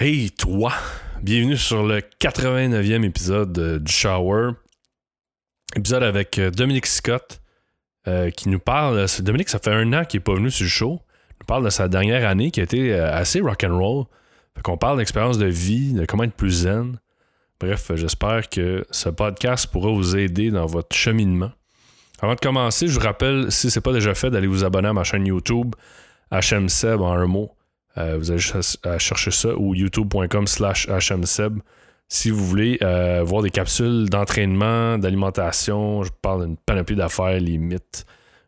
[0.00, 0.72] Hey toi,
[1.22, 4.50] bienvenue sur le 89e épisode euh, du Shower.
[5.74, 7.40] Épisode avec euh, Dominique Scott
[8.06, 9.06] euh, qui nous parle.
[9.18, 11.00] Dominique, ça fait un an qu'il n'est pas venu sur le show.
[11.30, 14.04] Il nous parle de sa dernière année qui a été assez rock'n'roll.
[14.54, 17.00] Fait qu'on parle d'expérience de vie, de comment être plus zen.
[17.58, 21.50] Bref, j'espère que ce podcast pourra vous aider dans votre cheminement.
[22.22, 24.90] Avant de commencer, je vous rappelle, si ce n'est pas déjà fait, d'aller vous abonner
[24.90, 25.74] à ma chaîne YouTube,
[26.30, 27.50] HMSeb en un mot.
[27.98, 31.58] Euh, vous avez juste chercher ça ou youtube.com slash hmseb
[32.08, 36.04] si vous voulez euh, voir des capsules d'entraînement, d'alimentation.
[36.04, 38.06] Je parle d'une panoplie d'affaires, limites,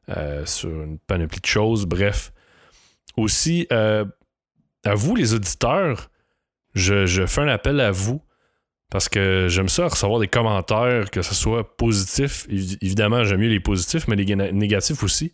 [0.09, 1.87] euh, sur une panoplie de choses.
[1.87, 2.33] Bref.
[3.17, 6.11] Aussi, à vous les auditeurs,
[6.75, 8.23] je, fais un appel à vous
[8.89, 12.47] parce que j'aime ça recevoir des commentaires, que ce soit positif.
[12.49, 15.33] Évidemment, j'aime mieux les positifs, mais les négatifs aussi,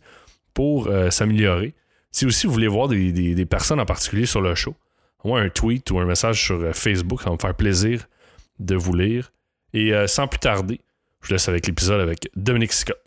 [0.53, 1.75] pour s'améliorer.
[2.17, 4.73] Si aussi vous voulez voir des, personnes en particulier sur le show,
[5.23, 8.07] moi un tweet ou un message sur euh, Facebook, ça va me faire plaisir
[8.57, 9.31] de vous lire.
[9.71, 10.81] Et euh, sans plus tarder,
[11.21, 12.97] je laisse avec l'épisode avec Dominique Scott.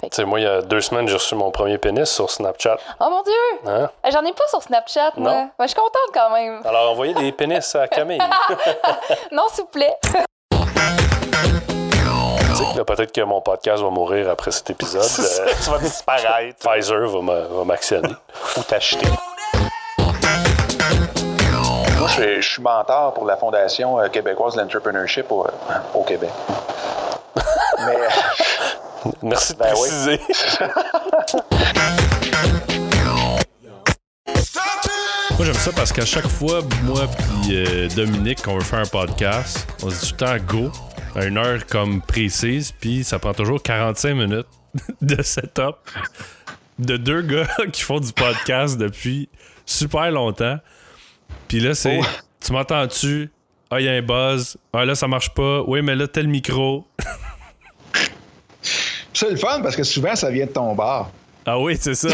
[0.00, 2.78] Tu sais, moi, il y a deux semaines, j'ai reçu mon premier pénis sur Snapchat.
[3.00, 3.32] Oh mon Dieu!
[3.66, 3.90] Hein?
[4.06, 5.32] Euh, j'en ai pas sur Snapchat, moi.
[5.32, 5.50] Non.
[5.58, 6.60] je suis contente quand même.
[6.66, 8.18] Alors, envoyez des pénis à Camille.
[9.32, 9.96] non, s'il vous plaît.
[12.74, 15.02] Peut-être que mon podcast va mourir après cet épisode.
[15.20, 16.58] Euh, tu vas disparaître.
[16.58, 18.14] Pfizer va m'actionner.
[18.56, 19.06] Ou t'acheter.
[21.98, 26.30] Moi, je, suis mentor pour la Fondation euh, québécoise de l'entrepreneurship au, euh, Québec.
[27.86, 27.96] Mais.
[29.22, 30.20] Merci de ben préciser.
[35.36, 37.02] Moi, j'aime ça parce qu'à chaque fois, moi
[37.50, 40.72] et Dominique, on veut faire un podcast, on se dit tout le temps go
[41.16, 44.46] une heure comme précise, puis ça prend toujours 45 minutes
[45.02, 45.76] de setup
[46.78, 49.28] de deux gars qui font du podcast depuis
[49.66, 50.58] super longtemps.
[51.48, 52.00] Puis là, c'est.
[52.00, 52.06] Oh.
[52.40, 53.30] Tu m'entends-tu?
[53.70, 54.56] Ah, il y a un buzz.
[54.72, 55.62] Ah, là, ça marche pas.
[55.66, 56.86] Oui, mais là, t'as le micro.
[59.12, 61.10] c'est le fun parce que souvent, ça vient de ton bar.
[61.46, 62.08] Ah oui, c'est ça.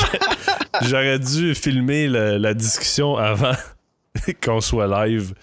[0.82, 3.54] J'aurais dû filmer la discussion avant
[4.42, 5.34] qu'on soit live.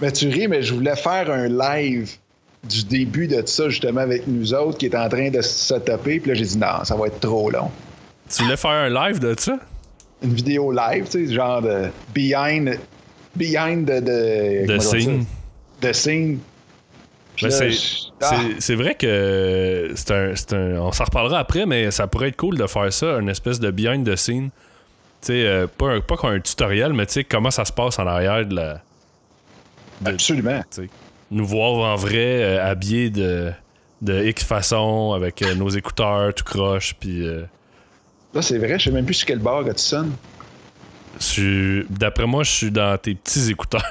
[0.00, 2.10] Mais tu ris, mais je voulais faire un live
[2.68, 6.20] du début de ça, justement, avec nous autres, qui est en train de se taper.
[6.20, 7.70] Puis là, j'ai dit non, ça va être trop long.
[8.28, 9.58] Tu voulais faire un live de ça?
[10.22, 12.78] Une vidéo live, tu sais, genre de behind,
[13.36, 15.26] behind the, the, the scene.
[15.80, 16.38] The scene.
[17.42, 17.50] Ben,
[18.22, 18.36] ah.
[18.60, 22.56] c'est vrai que c'est un, un, On s'en reparlera après, mais ça pourrait être cool
[22.56, 24.50] de faire ça, une espèce de behind the scene.
[25.20, 27.98] Tu sais, euh, pas, pas comme un tutoriel, mais tu sais, comment ça se passe
[27.98, 28.82] en arrière de la
[30.04, 30.62] Absolument.
[31.30, 33.52] Nous voir en vrai, euh, habillés de,
[34.02, 37.26] de X façon, avec euh, nos écouteurs tout croche, puis.
[37.26, 37.44] Euh,
[38.34, 40.12] Là, c'est vrai, je sais même plus sur quel bar que tu sonnes.
[41.88, 43.84] D'après moi, je suis dans tes petits écouteurs.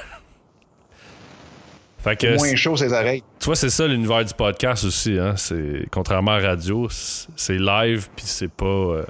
[1.98, 3.22] fait que, moins chaud ses oreilles.
[3.40, 5.18] Tu vois, c'est ça l'univers du podcast aussi.
[5.18, 5.34] Hein?
[5.36, 9.06] C'est, contrairement à radio, c'est live, puis c'est pas,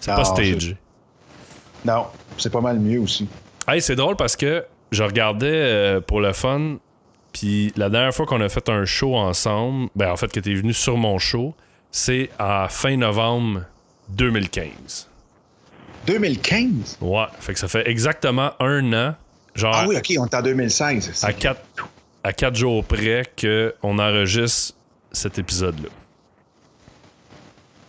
[0.00, 0.76] c'est pas stagé.
[1.84, 2.06] Non,
[2.38, 3.28] c'est pas mal mieux aussi.
[3.68, 6.76] Hey, c'est drôle parce que je regardais euh, pour le fun,
[7.32, 10.54] puis la dernière fois qu'on a fait un show ensemble, ben en fait que t'es
[10.54, 11.54] venu sur mon show,
[11.90, 13.62] c'est à fin novembre
[14.10, 15.08] 2015.
[16.06, 16.98] 2015?
[17.00, 19.14] Ouais, fait que ça fait exactement un an.
[19.54, 21.24] Genre, ah oui, ok, on est en 2016.
[21.24, 21.62] À quatre,
[22.22, 24.74] à quatre jours près qu'on enregistre
[25.10, 25.88] cet épisode-là.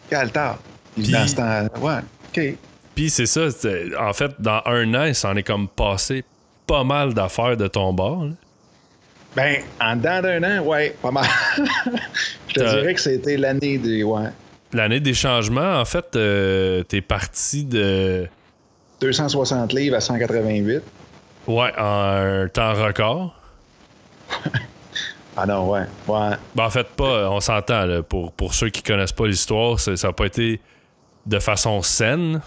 [0.10, 0.60] Quel tard.
[0.94, 2.00] Puis, dans ce temps, ouais,
[2.30, 2.58] ok.
[2.96, 3.48] Puis c'est ça,
[4.00, 6.24] en fait, dans un an, il s'en est comme passé
[6.68, 8.28] pas mal d'affaires de ton bord.
[9.36, 11.26] Ben, en dedans d'un an, ouais, pas mal.
[12.48, 14.04] Je te dirais que c'était l'année des.
[14.04, 14.30] Ouais.
[14.74, 18.28] L'année des changements, en fait, euh, t'es parti de.
[19.02, 20.82] 260 livres à 188.
[21.48, 23.36] Ouais, en un temps record.
[25.36, 25.82] ah non, ouais.
[26.08, 26.30] ouais.
[26.56, 30.14] Ben, en fait, pas, on s'entend, pour, pour ceux qui connaissent pas l'histoire, ça n'a
[30.14, 30.62] pas été
[31.26, 32.42] de façon saine.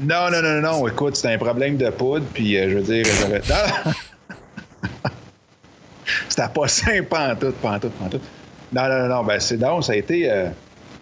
[0.00, 0.88] Non, non, non, non.
[0.88, 3.06] Écoute, c'était un problème de poudre, puis euh, je veux dire,
[6.28, 8.20] C'était pas simple, pas tout, pas tout, pas tout.
[8.72, 10.48] Non, non, non, ben c'est non, ça a été euh,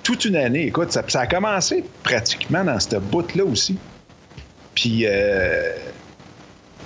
[0.02, 0.66] toute une année.
[0.66, 3.78] Écoute, ça, a commencé pratiquement dans cette bout-là aussi.
[4.74, 5.72] Puis, euh,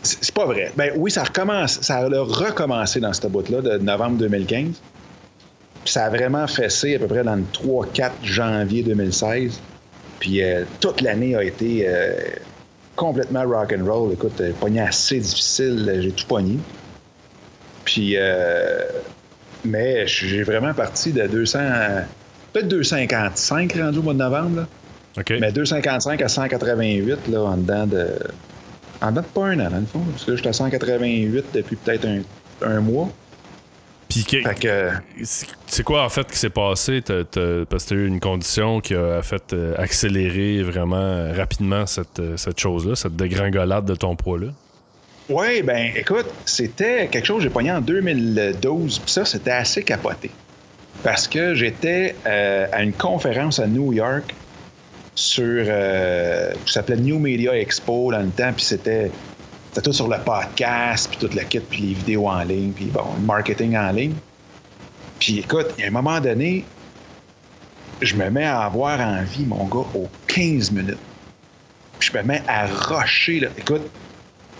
[0.02, 0.72] c'est pas vrai.
[0.76, 4.80] Ben oui, ça recommence, ça a recommencé dans cette bout-là de novembre 2015.
[5.84, 9.60] Puis ça a vraiment fessé à peu près dans le 3-4 janvier 2016.
[10.20, 12.14] Puis euh, toute l'année a été euh,
[12.94, 14.12] complètement rock and roll.
[14.12, 16.58] Écoute, euh, pogné assez difficile, j'ai tout pogné.
[17.84, 18.16] Puis,
[19.64, 21.58] mais j'ai vraiment parti de 200,
[22.52, 24.66] peut-être 255 rendu au mois de novembre.
[25.30, 28.08] Mais 255 à 188, là, en dedans de.
[29.00, 30.00] En dedans de pas un an, dans le fond.
[30.10, 32.22] Parce que j'étais à 188 depuis peut-être un,
[32.62, 33.08] un mois.
[34.24, 35.26] Puis
[35.66, 37.00] c'est quoi en fait qui s'est passé?
[37.02, 41.86] parce que tu as eu une condition qui a fait euh, accélérer vraiment euh, rapidement
[41.86, 44.48] cette, euh, cette chose-là, cette dégringolade de ton poids-là?
[45.28, 49.82] Oui, ben écoute, c'était quelque chose que j'ai pogné en 2012, puis ça, c'était assez
[49.82, 50.30] capoté.
[51.02, 54.34] Parce que j'étais à une conférence à New York
[55.14, 55.64] sur.
[56.64, 59.10] qui s'appelait New Media Expo dans le temps, puis c'était
[59.76, 62.86] c'était tout sur le podcast, puis tout le kit, puis les vidéos en ligne, puis
[62.86, 64.14] bon, le marketing en ligne.
[65.18, 66.64] Puis écoute, il y a un moment donné,
[68.00, 70.96] je me mets à avoir envie, mon gars, aux 15 minutes.
[71.98, 73.48] Puis je me mets à rusher, là.
[73.58, 73.82] Écoute.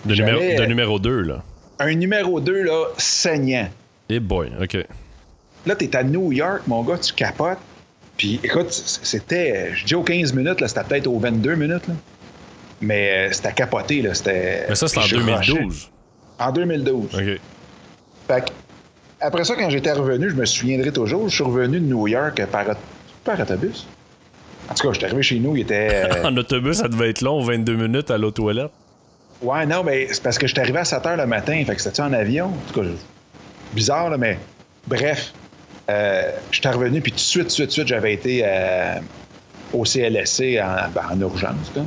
[0.05, 1.43] De, numéro, de numéro 2, là.
[1.79, 3.71] Un numéro 2, là, saignant.
[4.11, 4.77] Eh boy, OK.
[5.65, 7.57] Là, t'es à New York, mon gars, tu capotes.
[8.19, 11.95] Puis écoute, c'était, je dis aux 15 minutes, là, c'était peut-être aux 22 minutes, là.
[12.81, 14.15] Mais euh, c'était capoté, là.
[14.15, 14.67] C'était.
[14.69, 15.91] Mais ça, c'est en 2012.
[16.39, 17.15] En 2012.
[17.15, 17.21] OK.
[18.29, 18.51] Fait que,
[19.21, 22.45] après ça, quand j'étais revenu, je me souviendrai toujours, je suis revenu de New York
[22.47, 22.65] par,
[23.25, 23.87] par autobus.
[24.69, 26.09] En tout cas, j'étais arrivé chez nous, il était.
[26.17, 28.73] Euh, en autobus, ça devait être long, 22 minutes à l'eau toilette.
[29.41, 31.83] Ouais, non, mais c'est parce que j'étais arrivé à 7 h le matin, fait que
[31.83, 32.47] c'était en avion.
[32.47, 32.87] En tout cas,
[33.75, 34.39] bizarre, là, mais
[34.87, 35.33] bref.
[35.89, 38.97] Euh, j'étais revenu, puis tout de suite, tout de suite, suite, j'avais été euh,
[39.73, 41.87] au CLSC en, ben, en urgence, comme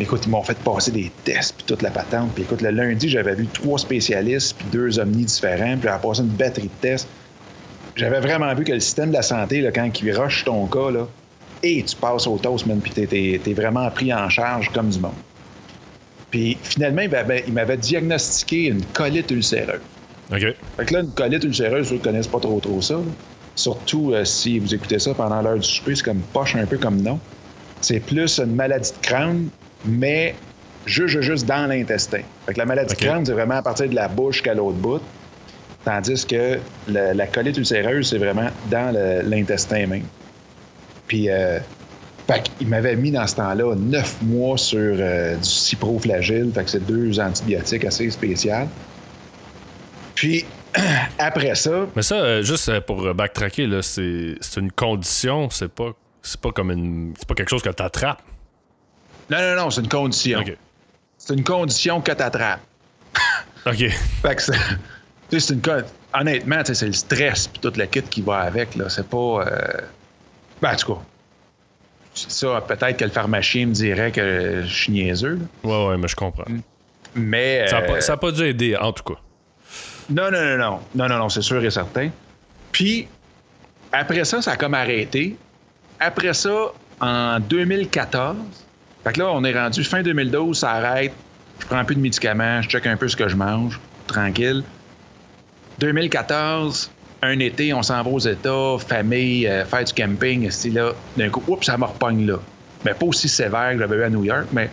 [0.00, 2.32] écoute, ils m'ont fait passer des tests, puis toute la patente.
[2.34, 6.20] Puis écoute, le lundi, j'avais vu trois spécialistes, puis deux omnis différents, puis j'avais passé
[6.20, 7.08] une batterie de tests.
[7.94, 10.90] J'avais vraiment vu que le système de la santé, là, quand il rush ton cas,
[10.90, 11.06] là,
[11.62, 14.98] et tu passes au toast, man, puis t'es, es, vraiment pris en charge comme du
[14.98, 15.12] monde.
[16.30, 19.80] Puis finalement, il m'avait diagnostiqué une colite ulcéreuse.
[20.32, 20.40] OK.
[20.40, 22.96] Fait que là, une colite ulcéreuse, ceux ne connaissent pas trop trop ça.
[23.54, 26.78] Surtout euh, si vous écoutez ça pendant l'heure du souper, c'est comme poche un peu
[26.78, 27.20] comme non.
[27.82, 29.48] C'est plus une maladie de crâne
[29.84, 30.34] mais
[30.86, 32.22] juste, juste dans l'intestin.
[32.46, 34.78] Fait que la maladie de Crohn, c'est vraiment à partir de la bouche qu'à l'autre
[34.78, 35.02] bout.
[35.84, 36.58] Tandis que
[36.88, 38.94] la colite ulcéreuse, c'est vraiment dans
[39.24, 40.04] l'intestin même.
[41.08, 41.58] Puis, euh,
[42.60, 46.50] il m'avait mis dans ce temps-là neuf mois sur euh, du ciproflagile.
[46.54, 48.68] Fait que c'est deux antibiotiques assez spéciaux.
[50.14, 50.44] Puis,
[51.18, 51.86] après ça.
[51.96, 55.90] Mais ça, euh, juste pour backtracker, c'est une condition, c'est pas,
[56.40, 57.12] pas comme une.
[57.18, 58.22] C'est pas quelque chose que tu attrapes.
[59.30, 60.44] Non, non, non, c'est une condition.
[61.18, 62.60] C'est une condition que tu attrapes.
[63.66, 63.88] OK.
[64.22, 65.60] fait que c'est une
[66.14, 68.74] Honnêtement, c'est le stress et toute la kit qui va avec.
[68.76, 68.88] Là.
[68.88, 69.16] C'est pas.
[69.16, 69.80] Euh...
[70.60, 71.00] Ben, en tout cas.
[72.14, 75.38] Ça, peut-être que le pharmacien me dirait que je suis niaiseux.
[75.64, 76.44] Ouais, ouais, mais je comprends.
[77.14, 77.66] Mais.
[77.68, 79.20] Ça n'a pas, dû aider, en tout cas.
[80.10, 80.80] Non, non, non, non.
[80.94, 82.10] Non, non, non, c'est sûr et certain.
[82.70, 83.08] Puis,
[83.92, 85.36] après ça, ça a comme arrêté.
[85.98, 88.36] Après ça, en 2014,
[89.04, 91.12] fait que là, on est rendu fin 2012, ça arrête.
[91.60, 94.62] Je prends un peu de médicaments, je check un peu ce que je mange, tranquille.
[95.78, 96.90] 2014,
[97.22, 100.92] un été, on s'en va aux États, famille, euh, faire du camping, là.
[101.16, 102.38] D'un coup, oups, ça me repogne là.
[102.84, 104.70] Mais pas aussi sévère que j'avais eu à New York, mais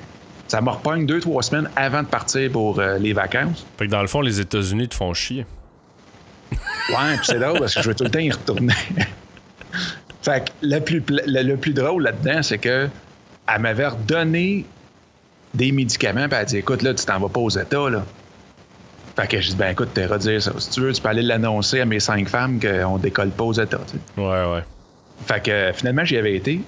[0.48, 3.66] ça me repogne deux, trois semaines avant de partir pour euh, les vacances.
[3.78, 5.46] Fait que dans le fond, les États-Unis te font chier.
[6.52, 8.74] Ouais, puis c'est drôle parce que je veux tout le temps y retourner.
[10.24, 12.90] fait que le plus, le plus drôle là-dedans, c'est que
[13.54, 14.66] elle m'avait redonné
[15.54, 18.06] des médicaments, puis elle a dit Écoute, là, tu t'en vas pas aux États, là.
[19.16, 20.54] Fait que j'ai dit Ben écoute, t'es redire ça.
[20.58, 23.54] Si tu veux, tu peux aller l'annoncer à mes cinq femmes qu'on décolle pas aux
[23.54, 23.82] États.
[24.18, 24.64] Ouais, ouais.
[25.26, 26.62] Fait que finalement, j'y avais été.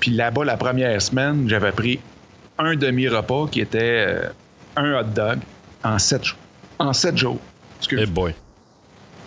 [0.00, 2.00] Puis là-bas, la première semaine, j'avais pris
[2.58, 4.28] un demi-repas qui était euh,
[4.76, 5.38] un hot dog
[5.84, 6.22] en sept,
[6.78, 7.38] en sept jours.
[7.90, 8.34] Hey boy.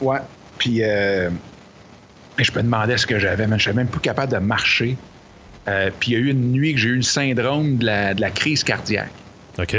[0.01, 0.19] Ouais.
[0.57, 1.29] Puis euh,
[2.37, 4.97] je me demandais ce que j'avais, mais je suis même plus capable de marcher.
[5.67, 8.31] Euh, puis il y a eu une nuit que j'ai eu le syndrome de la,
[8.31, 9.11] crise cardiaque.
[9.57, 9.75] OK.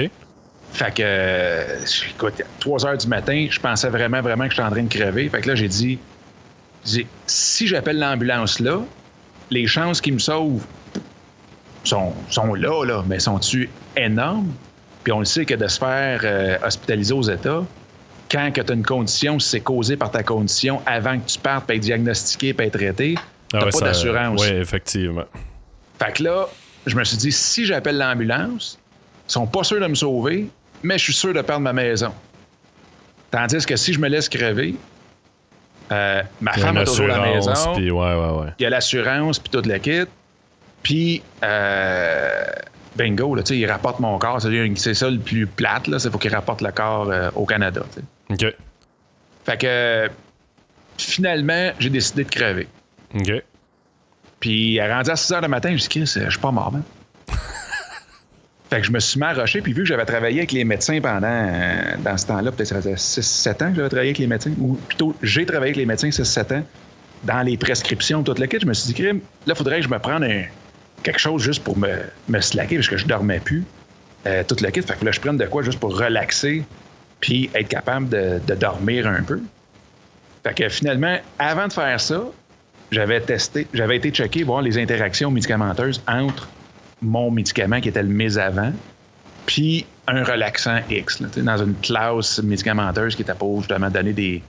[0.73, 1.79] Fait que, euh,
[2.11, 5.29] écoute, 3 heures du matin, je pensais vraiment, vraiment que j'étais en train de crever.
[5.29, 5.99] Fait que là, j'ai dit,
[7.27, 8.81] si j'appelle l'ambulance là,
[9.51, 10.65] les chances qu'ils me sauvent
[11.85, 14.53] sont, sont là, là, mais sont-tu énormes?
[15.05, 17.63] Puis on le sait que de se faire euh, hospitaliser aux États,
[18.29, 21.67] quand tu as une condition, si c'est causé par ta condition, avant que tu partes,
[21.67, 23.15] puis être diagnostiqué, puis être traité,
[23.49, 24.43] tu ah pas d'assurance.
[24.43, 25.27] Oui, effectivement.
[25.99, 26.47] Fait que là,
[26.87, 28.79] je me suis dit, si j'appelle l'ambulance,
[29.29, 30.49] ils sont pas sûrs de me sauver,
[30.83, 32.13] mais je suis sûr de perdre ma maison.
[33.31, 34.77] Tandis que si je me laisse crever,
[35.93, 37.75] euh, ma femme a toujours la maison.
[37.75, 38.53] ouais, ouais, ouais.
[38.59, 40.05] Il y a l'assurance, puis toute la kit.
[40.83, 42.45] Puis, euh,
[42.97, 44.41] bingo, là, il rapporte mon corps.
[44.41, 45.99] C'est ça le plus plate, là.
[45.99, 47.83] C'est faut qu'il rapporte le corps euh, au Canada.
[48.31, 48.47] OK.
[49.45, 50.09] Fait que,
[50.99, 52.69] finalement, j'ai décidé de crever.
[53.15, 53.43] OK.
[54.47, 56.71] Puis, elle rendu à 6 h le matin, je dis, Chris, je suis pas mort,
[56.71, 56.85] man.
[58.71, 61.01] Fait que je me suis mis à puis vu que j'avais travaillé avec les médecins
[61.01, 64.29] pendant, euh, dans ce temps-là, peut-être ça faisait 6-7 ans que j'avais travaillé avec les
[64.29, 66.63] médecins, ou plutôt, j'ai travaillé avec les médecins 6-7 ans,
[67.25, 69.15] dans les prescriptions, toute la kit, je me suis dit, là,
[69.49, 70.45] il faudrait que je me prenne un,
[71.03, 71.97] quelque chose juste pour me,
[72.29, 73.65] me slacker, parce que je dormais plus,
[74.29, 74.83] euh, toute la kit.
[74.83, 76.63] Fait que là, je prenne de quoi juste pour relaxer,
[77.19, 79.41] puis être capable de, de dormir un peu.
[80.45, 82.23] Fait que finalement, avant de faire ça,
[82.91, 86.49] j'avais testé, j'avais été checké voir les interactions médicamenteuses entre
[87.03, 88.73] mon médicament qui était le mis avant,
[89.47, 94.43] puis un relaxant X, là, dans une classe médicamenteuse qui était pour justement donner des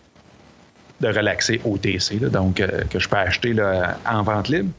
[1.00, 4.70] de relaxer OTC, là, donc euh, que je peux acheter là, en vente libre.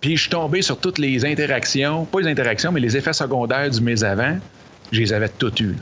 [0.00, 3.70] Puis je suis tombé sur toutes les interactions, pas les interactions, mais les effets secondaires
[3.70, 4.38] du mes avant.
[4.90, 5.76] Je les avais toutes eues.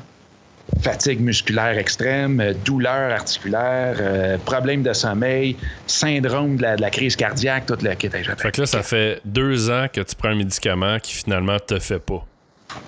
[0.82, 5.56] Fatigue musculaire extrême, euh, douleur articulaire, euh, problème de sommeil,
[5.86, 8.08] syndrome de la, de la crise cardiaque, toute la kit.
[8.12, 11.58] J'avais- Fait que là, ça fait deux ans que tu prends un médicament qui finalement
[11.58, 12.24] te fait pas.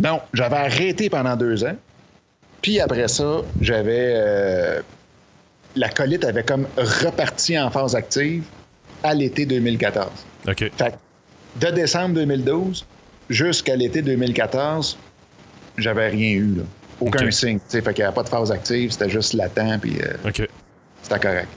[0.03, 1.77] Non, j'avais arrêté pendant deux ans.
[2.63, 4.13] Puis après ça, j'avais.
[4.15, 4.81] euh,
[5.77, 8.43] la colite avait comme reparti en phase active
[9.03, 10.09] à l'été 2014.
[10.49, 10.59] OK.
[10.59, 10.71] Fait
[11.59, 12.85] que de décembre 2012
[13.31, 14.99] jusqu'à l'été 2014,
[15.79, 16.63] j'avais rien eu, là.
[17.01, 17.59] Aucun signe.
[17.69, 20.31] Fait qu'il n'y avait pas de phase active, c'était juste latent, puis euh,
[21.03, 21.49] c'était correct.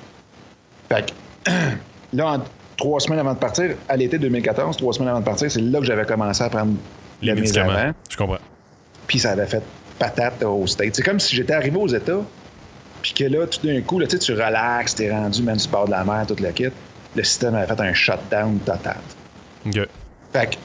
[0.89, 1.05] Fait
[1.45, 1.51] que
[2.13, 2.43] là, en-
[2.77, 5.79] trois semaines avant de partir, à l'été 2014, trois semaines avant de partir, c'est là
[5.79, 6.73] que j'avais commencé à prendre
[7.21, 7.69] Les le médicaments.
[7.71, 7.93] médicament.
[8.09, 8.37] Je comprends.
[9.07, 9.61] Puis ça avait fait
[9.99, 10.95] patate au States.
[10.95, 12.21] C'est comme si j'étais arrivé aux États,
[13.01, 15.91] puis que là, tout d'un coup, là, tu relaxes, t'es rendu même le bord de
[15.91, 16.69] la mer, toute la kit.
[17.15, 18.97] Le système avait fait un shutdown total.
[19.67, 19.79] OK.
[20.31, 20.55] Fait que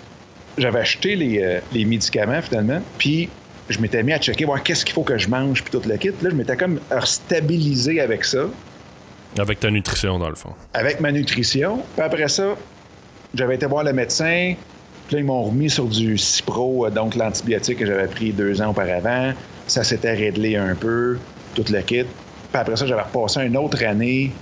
[0.57, 3.29] j'avais acheté les, euh, les médicaments finalement, puis
[3.69, 5.99] je m'étais mis à checker, voir qu'est-ce qu'il faut que je mange, puis toute la
[5.99, 6.09] kit.
[6.09, 8.47] Là, je m'étais comme stabilisé avec ça,
[9.39, 10.53] Avec ta nutrition, dans le fond.
[10.75, 11.83] avec ma nutrition.
[11.97, 12.57] Puis après ça,
[13.35, 14.55] j'avais été voir le médecin.
[15.07, 18.61] Puis là, ils m'ont remis sur du Cipro, euh, donc l'antibiotique que j'avais pris deux
[18.61, 19.33] ans auparavant.
[19.67, 21.19] Ça s'était réglé un peu,
[21.55, 22.05] tout le kit.
[22.05, 24.33] Puis après ça, j'avais repassé une autre année,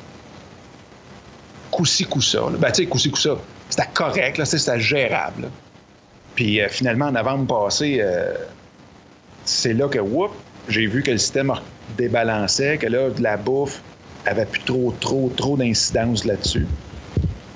[1.70, 2.40] coup-ci, coup-ça.
[2.58, 3.36] Ben, tu sais, coup-ci, coup-ça.
[3.68, 5.42] C'était correct, c'était gérable.
[5.42, 5.48] là.
[6.34, 8.34] Puis euh, finalement, en novembre passé, euh,
[9.46, 10.32] c'est là que, whoop,
[10.68, 11.52] j'ai vu que le système
[11.96, 13.80] débalançait, que là, de la bouffe
[14.26, 16.66] avait plus trop, trop, trop d'incidence là-dessus.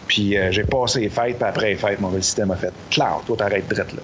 [0.06, 3.25] Puis euh, j'ai passé les fêtes, puis après les fêtes, mon système a fait Cloud,
[3.26, 4.02] toi, t'arrêtes drette là.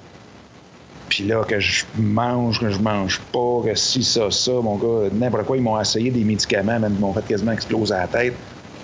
[1.08, 5.08] Puis là, que je mange, que je mange pas, que si, ça, ça, mon gars,
[5.12, 8.34] n'importe quoi, ils m'ont essayé des médicaments, même ils m'ont fait quasiment exploser la tête.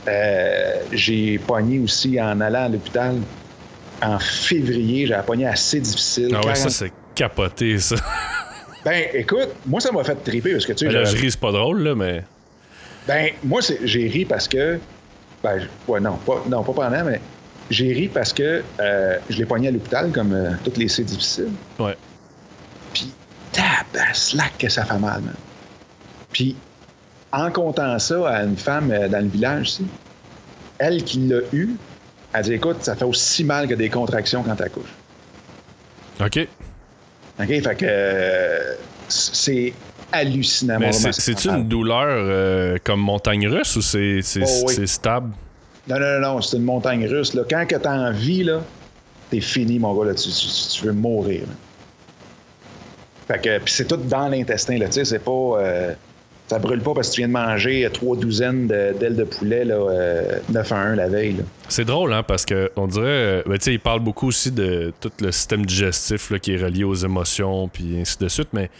[0.08, 3.16] Euh, j'ai pogné aussi en allant à l'hôpital
[4.02, 6.30] en février, j'ai pogné assez difficile.
[6.32, 7.96] Ah ouais, 40 ça, c'est capoté, ça.
[8.84, 11.40] Ben, écoute, moi, ça m'a fait triper parce que, tu sais, Ben je ris, c'est
[11.40, 12.24] pas drôle, là, mais.
[13.06, 14.78] Ben, moi, j'ai ri parce que.
[15.42, 17.20] Ben, ouais, non, pas, non, pas pendant, mais
[17.70, 21.04] j'ai ri parce que euh, je l'ai pogné à l'hôpital comme euh, toutes les C
[21.04, 21.52] difficiles.
[21.78, 21.96] Ouais.
[22.92, 23.12] Puis,
[23.52, 25.34] tabaslac que ça fait mal, man.
[26.32, 26.56] Puis,
[27.32, 29.86] en comptant ça à une femme euh, dans le village, ici,
[30.78, 31.70] elle qui l'a eu,
[32.32, 34.94] elle dit Écoute, ça fait aussi mal que des contractions quand t'accouches.
[36.20, 36.48] OK.
[37.40, 37.46] OK?
[37.46, 38.74] Fait que euh,
[39.08, 39.72] c'est
[40.12, 40.78] hallucinant.
[40.78, 44.86] Mais c'est- une douleur euh, comme montagne russe ou c'est Oh, oui.
[44.88, 45.30] stable?
[45.88, 47.34] Non, non, non, non, c'est une montagne russe.
[47.34, 47.42] Là.
[47.48, 48.60] Quand que t'as envie, là,
[49.30, 50.10] t'es fini, mon gars.
[50.10, 50.14] Là.
[50.14, 51.40] Tu, tu- tu veux mourir.
[51.40, 51.54] là.
[53.28, 54.86] Fait que, puis c'est tout dans l'intestin, là.
[54.86, 55.30] Tu sais, c'est pas.
[55.30, 55.94] euh,
[56.52, 59.74] ça brûle pas parce que tu viens de manger trois douzaines d'ailes de poulet, là,
[59.76, 61.36] euh, 9 à 1 la veille.
[61.68, 63.06] C'est drôle, hein, parce que on dirait.
[63.06, 66.52] euh, Ben, tu sais, il parle beaucoup aussi de tout le système digestif là, qui
[66.52, 68.70] est relié aux émotions, puis ainsi de suite, mais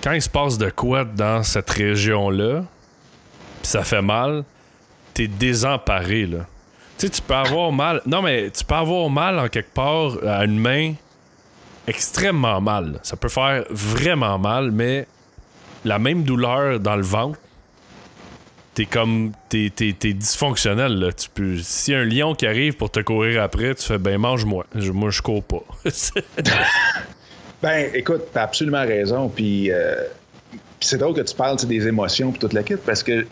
[0.00, 2.60] quand il se passe de quoi dans cette région-là,
[3.62, 4.44] puis ça fait mal,
[5.12, 6.46] t'es désemparé, là.
[6.98, 8.00] Tu sais, tu peux avoir mal.
[8.06, 10.92] Non, mais tu peux avoir mal en quelque part à une main
[11.88, 13.00] extrêmement mal.
[13.02, 15.08] Ça peut faire vraiment mal, mais
[15.84, 17.38] la même douleur dans le ventre,
[18.74, 19.32] t'es comme.
[19.48, 21.12] T'es, t'es, t'es dysfonctionnel, là.
[21.12, 21.56] Tu peux.
[21.56, 24.66] A un lion qui arrive pour te courir après, tu fais ben mange-moi.
[24.74, 25.62] Je- moi, je cours pas.
[27.62, 29.28] Ben, écoute, t'as absolument raison.
[29.30, 29.94] Puis, euh,
[30.80, 33.26] c'est drôle que tu parles des émotions puis toute la kit parce que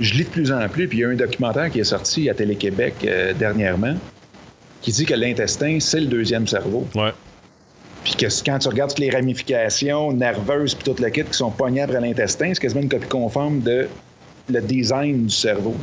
[0.00, 0.88] je lis de plus en plus.
[0.88, 3.94] Puis il y a un documentaire qui est sorti à Télé-Québec euh, dernièrement
[4.82, 6.88] qui dit que l'intestin, c'est le deuxième cerveau.
[6.96, 7.12] ouais.
[8.08, 11.50] Puis que quand tu regardes toutes les ramifications nerveuses puis toute la kit qui sont
[11.50, 13.86] pognées après l'intestin, c'est quasiment une copie conforme de
[14.48, 15.76] le design du cerveau.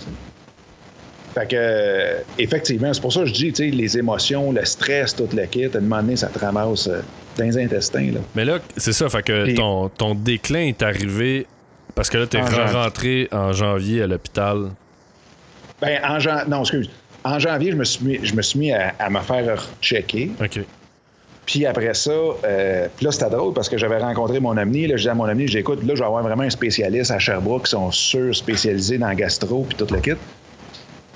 [1.35, 4.65] Fait que, euh, effectivement, c'est pour ça que je dis, tu sais, les émotions, le
[4.65, 7.01] stress, toute la kit, à un moment donné, ça te ramasse euh,
[7.37, 8.21] dans les intestins, là.
[8.33, 11.45] Mais là, c'est ça, fait que ton, ton déclin est arrivé
[11.93, 14.71] parce que là, t'es rentré en janvier à l'hôpital.
[15.79, 16.89] Ben, en janvier, non, excuse.
[17.23, 20.31] En janvier, je me suis mis, je me suis mis à, à me faire checker.
[20.41, 20.61] OK.
[21.45, 24.87] Puis après ça, euh, puis là, c'était drôle parce que j'avais rencontré mon ami.
[24.87, 27.19] Là, je disais à mon ami, j'écoute, là, je vais avoir vraiment un spécialiste à
[27.19, 30.13] Sherbrooke qui sont sûrs spécialisés dans le gastro puis tout le kit.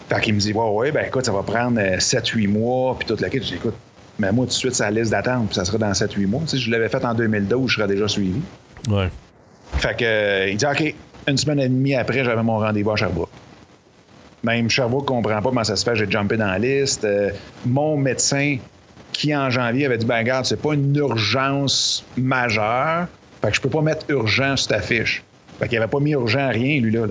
[0.09, 3.17] Fait qu'il me dit, ouais, ouais, ben écoute, ça va prendre 7-8 mois puis tout
[3.19, 3.39] le kit.
[3.39, 3.75] Je dis, écoute,
[4.19, 6.41] mais moi, tout de suite, c'est la liste d'attente puis ça sera dans 7-8 mois.
[6.41, 8.39] Tu sais, je l'avais fait en 2012, je serais déjà suivi.
[8.89, 9.09] Ouais.
[9.77, 10.93] Fait que, euh, il dit, OK,
[11.27, 13.29] une semaine et demie après, j'avais mon rendez-vous à Sherbrooke.
[14.43, 17.03] Même Sherbrooke comprend pas comment ça se fait, j'ai jumpé dans la liste.
[17.03, 17.31] Euh,
[17.65, 18.57] mon médecin,
[19.19, 23.07] qui en janvier avait dit, ben regarde, c'est pas une urgence majeure,
[23.41, 25.23] fait que je peux pas mettre urgent sur ta fiche.
[25.59, 27.07] Fait qu'il avait pas mis urgent à rien, lui, là.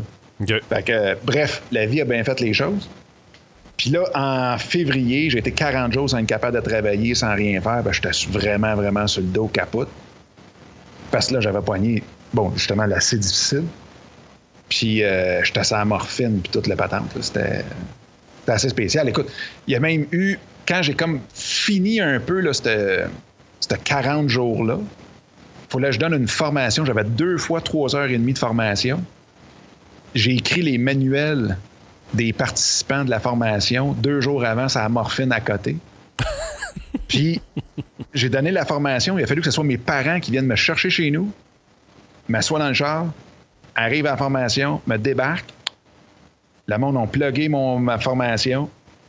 [0.70, 2.88] Fait que, euh, bref, la vie a bien fait les choses.
[3.76, 7.60] Puis là, en février, j'ai été 40 jours sans être capable de travailler, sans rien
[7.60, 7.82] faire.
[7.82, 9.90] Ben, j'étais vraiment, vraiment sur le dos, capote.
[11.10, 13.64] Parce que là, j'avais poigné, bon, justement, assez difficile.
[14.70, 17.10] Puis euh, j'étais sans morphine, puis toute la patente.
[17.20, 17.64] C'était
[18.46, 19.10] assez spécial.
[19.10, 19.30] Écoute,
[19.66, 20.38] il y a même eu,
[20.68, 23.08] quand j'ai comme fini un peu là, c'était
[23.84, 26.84] 40 jours-là, il fallait que je donne une formation.
[26.84, 29.02] J'avais deux fois trois heures et demie de formation.
[30.14, 31.56] J'ai écrit les manuels
[32.14, 35.76] des participants de la formation deux jours avant, ça a morphine à côté.
[37.08, 37.40] Puis
[38.14, 39.18] j'ai donné la formation.
[39.18, 41.30] Il a fallu que ce soit mes parents qui viennent me chercher chez nous,
[42.28, 43.06] m'assoient dans le char,
[43.75, 45.52] arrive à la formation, me débarque.
[46.66, 48.68] Le monde ont plugué mon, ma formation.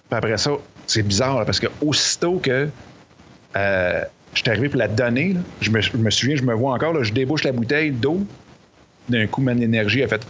[0.10, 0.52] Puis après ça,
[0.90, 2.70] c'est bizarre parce que aussitôt que
[3.56, 4.04] euh,
[4.34, 7.44] je suis arrivé pour la donner, je, me, souviens, je me vois encore, je débouche
[7.44, 8.26] la bouteille d'eau.
[9.08, 10.22] D'un coup, mon énergie a fait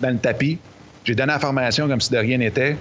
[0.00, 0.58] dans le tapis.
[1.04, 2.76] J'ai donné la formation comme si de rien n'était.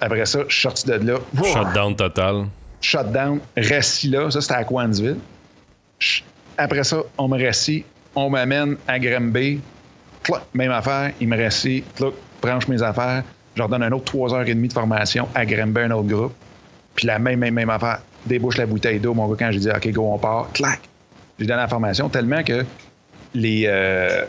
[0.00, 1.18] Après ça, je suis sorti de là.
[1.42, 2.46] Shutdown total.
[2.80, 4.30] Shutdown, récit là.
[4.30, 5.16] Ça, c'était à Quansville.
[6.58, 7.84] Après ça, on me récit.
[8.14, 9.60] On m'amène à Granby
[10.54, 11.68] même affaire, il me reste
[12.40, 13.22] branche mes affaires,
[13.54, 16.08] je leur donne un autre 3 heures et demie de formation à Grimby, un autre
[16.08, 16.34] groupe.
[16.94, 19.70] Puis la même, même, même affaire, débouche la bouteille d'eau, mon gars, quand j'ai dit
[19.70, 20.80] OK, go, on part, clac.
[21.38, 22.64] J'ai donné la formation tellement que
[23.34, 24.24] les, euh,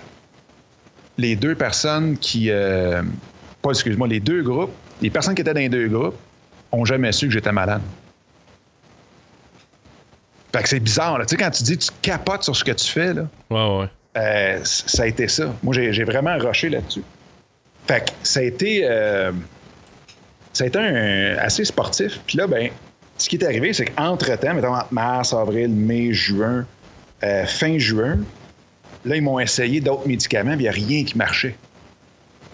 [1.18, 2.50] les deux personnes qui.
[2.50, 3.02] Euh,
[3.62, 6.18] pas, excuse-moi, les deux groupes, les personnes qui étaient dans les deux groupes
[6.72, 7.82] ont jamais su que j'étais malade.
[10.54, 11.26] Fait que c'est bizarre, là.
[11.26, 13.28] Tu sais, quand tu dis tu capotes sur ce que tu fais, là.
[13.50, 13.90] Ouais, ouais.
[14.18, 15.54] Euh, ça a été ça.
[15.62, 17.04] Moi, j'ai vraiment rushé là-dessus.
[17.88, 19.32] Fait que ça a été, euh,
[20.54, 22.20] ça a été un, assez sportif.
[22.26, 22.70] Puis là, ben,
[23.18, 26.66] ce qui est arrivé, c'est qu'entre-temps, mettons mars, avril, mai, juin,
[27.24, 28.20] euh, fin juin,
[29.06, 31.56] là, ils m'ont essayé d'autres médicaments, puis il n'y a rien qui marchait.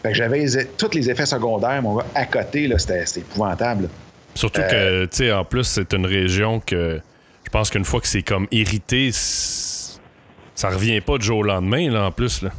[0.04, 0.46] Fait que j'avais
[0.78, 3.90] tous les effets secondaires, mon gars, à côté, là, c'était, épouvantable.
[4.34, 7.00] Surtout que, tu sais, en plus, c'est une région que
[7.44, 11.92] je pense qu'une fois que c'est comme irrité, ça revient pas du jour au lendemain,
[11.92, 12.42] là, en plus.
[12.42, 12.52] Là.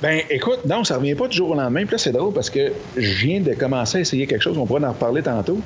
[0.00, 1.84] Ben, écoute, non, ça revient pas du jour au lendemain.
[1.84, 4.66] Puis là, c'est drôle parce que je viens de commencer à essayer quelque chose, on
[4.66, 5.60] pourra en reparler tantôt,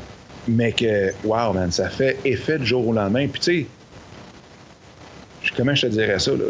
[0.48, 3.26] mais que, wow, man, ça fait effet du jour au lendemain.
[3.28, 3.66] Puis, tu
[5.42, 6.44] sais, comment je te dirais ça, là?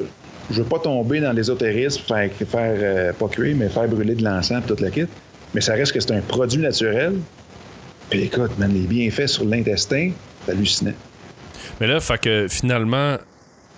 [0.51, 4.25] Je veux pas tomber dans l'ésotérisme, faire, faire euh, pas cuire, mais faire brûler de
[4.25, 5.07] l'encens, toute la kit.
[5.55, 7.15] Mais ça reste que c'est un produit naturel.
[8.11, 10.11] Puis écoute, man, les bienfaits sur l'intestin,
[10.45, 10.93] c'est hallucinant.
[11.81, 13.17] Mais là, fait que finalement,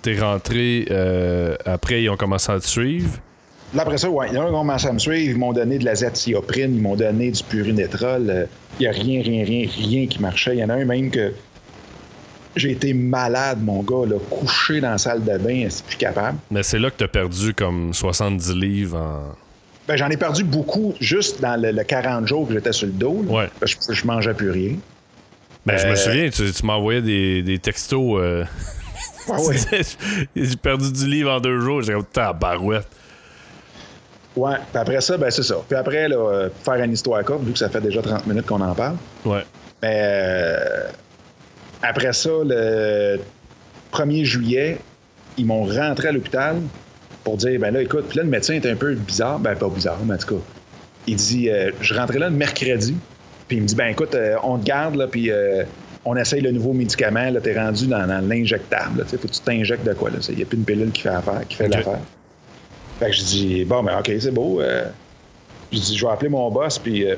[0.01, 3.19] t'es rentré euh, après, ils ont commencé à te suivre.
[3.73, 5.31] Là, après ça, ouais, ils ont commencé à me suivre.
[5.31, 8.29] Ils m'ont donné de la zatioprine, ils m'ont donné du purinétrol.
[8.29, 8.45] Euh,
[8.79, 10.55] il n'y a rien, rien, rien, rien qui marchait.
[10.55, 11.33] Il y en a un même que
[12.55, 16.37] j'ai été malade, mon gars, là, couché dans la salle de bain, c'est plus capable?
[16.51, 19.35] Mais c'est là que tu as perdu comme 70 livres en.
[19.87, 23.23] Ben, j'en ai perdu beaucoup juste dans le, 40 jours que j'étais sur le dos.
[23.27, 23.49] ouais.
[23.63, 24.75] je, je mangeais plus rien.
[25.65, 28.19] Ben, je me euh, souviens, tu, tu m'envoyais des, des textos.
[29.29, 29.37] Ah
[30.35, 31.81] J'ai perdu du livre en deux jours.
[31.81, 32.87] J'ai comme barouette.
[34.35, 35.55] Ouais, puis après ça, ben c'est ça.
[35.67, 38.45] Puis après, là, euh, faire une histoire courte, vu que ça fait déjà 30 minutes
[38.45, 38.97] qu'on en parle.
[39.23, 39.43] Ouais.
[39.81, 40.87] Mais euh,
[41.81, 43.19] après ça, le
[43.93, 44.77] 1er juillet,
[45.37, 46.57] ils m'ont rentré à l'hôpital
[47.23, 49.39] pour dire ben là, écoute, puis là, le médecin est un peu bizarre.
[49.39, 50.41] Ben, pas bizarre, mais en tout cas.
[51.07, 52.95] Il dit euh, je rentrais là le mercredi.
[53.47, 55.31] Puis il me dit ben écoute, on te garde, là, puis
[56.03, 59.05] on essaye le nouveau médicament, là, t'es rendu dans, l'injectable.
[59.05, 60.17] Faut que tu t'injectes de quoi, là.
[60.29, 61.99] Il n'y a plus une pilule qui fait affaire, qui fait l'affaire.
[62.99, 64.61] Fait que je dis, bon, ben, OK, c'est beau.
[64.61, 64.85] Euh,
[65.71, 67.15] je dis, je vais appeler mon boss, puis euh,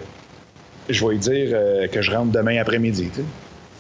[0.90, 3.22] je vais lui dire euh, que je rentre demain après-midi, tu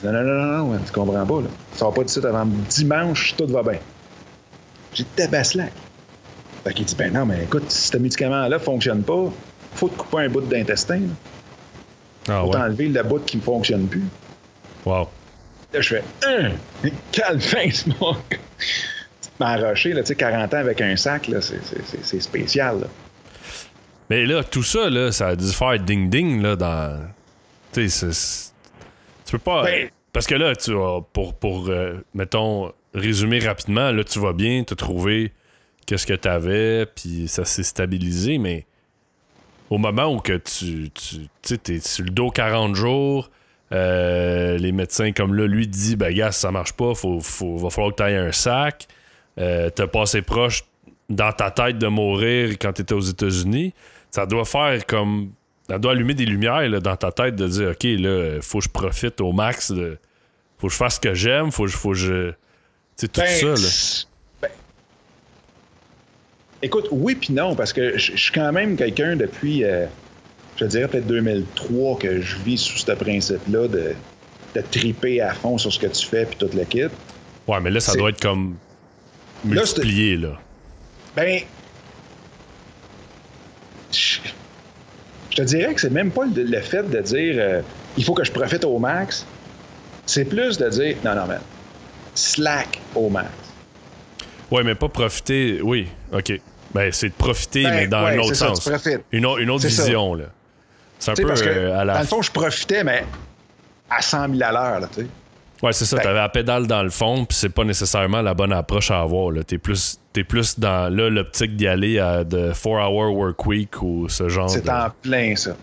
[0.05, 1.47] Non, non, non, non, non, tu comprends pas, là.
[1.73, 3.79] Ça va pas de suite avant dimanche, tout va bien.
[4.93, 5.71] J'ai tabaslac.
[6.63, 9.31] Fait qu'il dit, ben non, mais écoute, si ce médicament-là fonctionne pas,
[9.73, 11.01] faut te couper un bout d'intestin.
[12.27, 14.03] Ah, faut t'enlever le bout qui ne fonctionne plus.
[14.86, 15.07] Wow.
[15.73, 16.51] Là, je fais, un,
[17.12, 17.39] calme
[18.01, 18.15] mon
[19.39, 22.88] M'arracher, là, tu sais, 40 ans avec un sac, là, c'est spécial, là.
[24.10, 27.08] Mais là, tout ça, là, ça a dû faire ding-ding, là, dans.
[27.73, 28.10] Tu sais,
[29.26, 29.63] tu peux pas.
[29.63, 34.34] Ben, Parce que là, tu vas, pour, pour euh, mettons, résumer rapidement, là, tu vas
[34.34, 35.34] bien, tu as trouvé
[35.86, 38.65] qu'est-ce que tu avais, puis ça s'est stabilisé, mais
[39.69, 43.30] au moment où que tu, tu es sur le dos 40 jours,
[43.73, 47.69] euh, les médecins comme là, lui dit, ben gars, ça marche pas, faut, faut, va
[47.69, 48.88] falloir que tu ailles un sac.
[49.39, 50.63] Euh, t'as passé proche
[51.10, 53.73] dans ta tête de mourir quand tu étais aux États-Unis.
[54.12, 55.32] Ça doit faire comme.
[55.69, 58.65] Ça doit allumer des lumières là, dans ta tête de dire, OK, là, faut que
[58.65, 59.97] je profite au max, de,
[60.58, 62.32] faut que je fasse ce que j'aime, faut, faut que je.
[62.97, 64.08] Tu tout ben, ça, là.
[64.41, 64.50] Ben,
[66.62, 69.63] écoute, oui puis non, parce que je suis quand même quelqu'un depuis.
[69.63, 69.86] Euh,
[70.56, 73.93] je dirais peut-être 2003 que je vis sous ce principe-là de,
[74.56, 76.91] de triper à fond sur ce que tu fais puis toute l'équipe.
[77.47, 78.56] Ouais, mais là, ça doit être comme
[79.43, 80.39] multiplié, là.
[81.15, 81.41] Ben.
[83.91, 84.19] Je,
[85.36, 87.62] te dirais que c'est même pas le, fait de dire euh,
[87.95, 89.26] il faut que je profite au max.
[90.06, 91.38] C'est plus de dire non, non, mais
[92.15, 93.30] slack au max.
[94.52, 95.60] Ouais, mais pas profiter.
[95.62, 96.39] Oui, OK.
[96.73, 98.69] Ben, c'est de profiter, ben, mais dans un autre sens.
[99.12, 100.26] une, une, autre vision, là.
[101.00, 101.93] C'est un peu euh, à la.
[101.93, 103.06] Dans le fond, je profitais, mais
[103.89, 105.08] à 100 000 à l'heure, tu sais.
[105.63, 105.98] Ouais, c'est ça.
[105.98, 109.34] T'avais la pédale dans le fond, puis c'est pas nécessairement la bonne approche à avoir.
[109.46, 114.30] T'es plus, es plus dans l'optique d'y aller à de 4-hour work week ou ce
[114.30, 115.56] genre C'est en plein ça.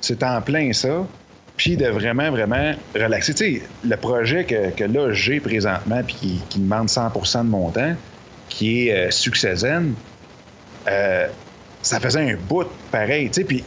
[0.00, 1.06] C'est en plein ça.
[1.56, 3.34] Puis de vraiment, vraiment relaxer.
[3.34, 7.10] Tu sais, le projet que, que là j'ai présentement, puis qui, qui, demande 100
[7.44, 7.94] de mon temps,
[8.48, 9.74] qui est euh,
[10.88, 11.26] euh,
[11.82, 13.28] ça faisait un bout pareil.
[13.28, 13.64] Tu sais, puis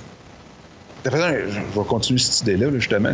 [1.06, 3.14] je vais continuer cette idée-là, justement.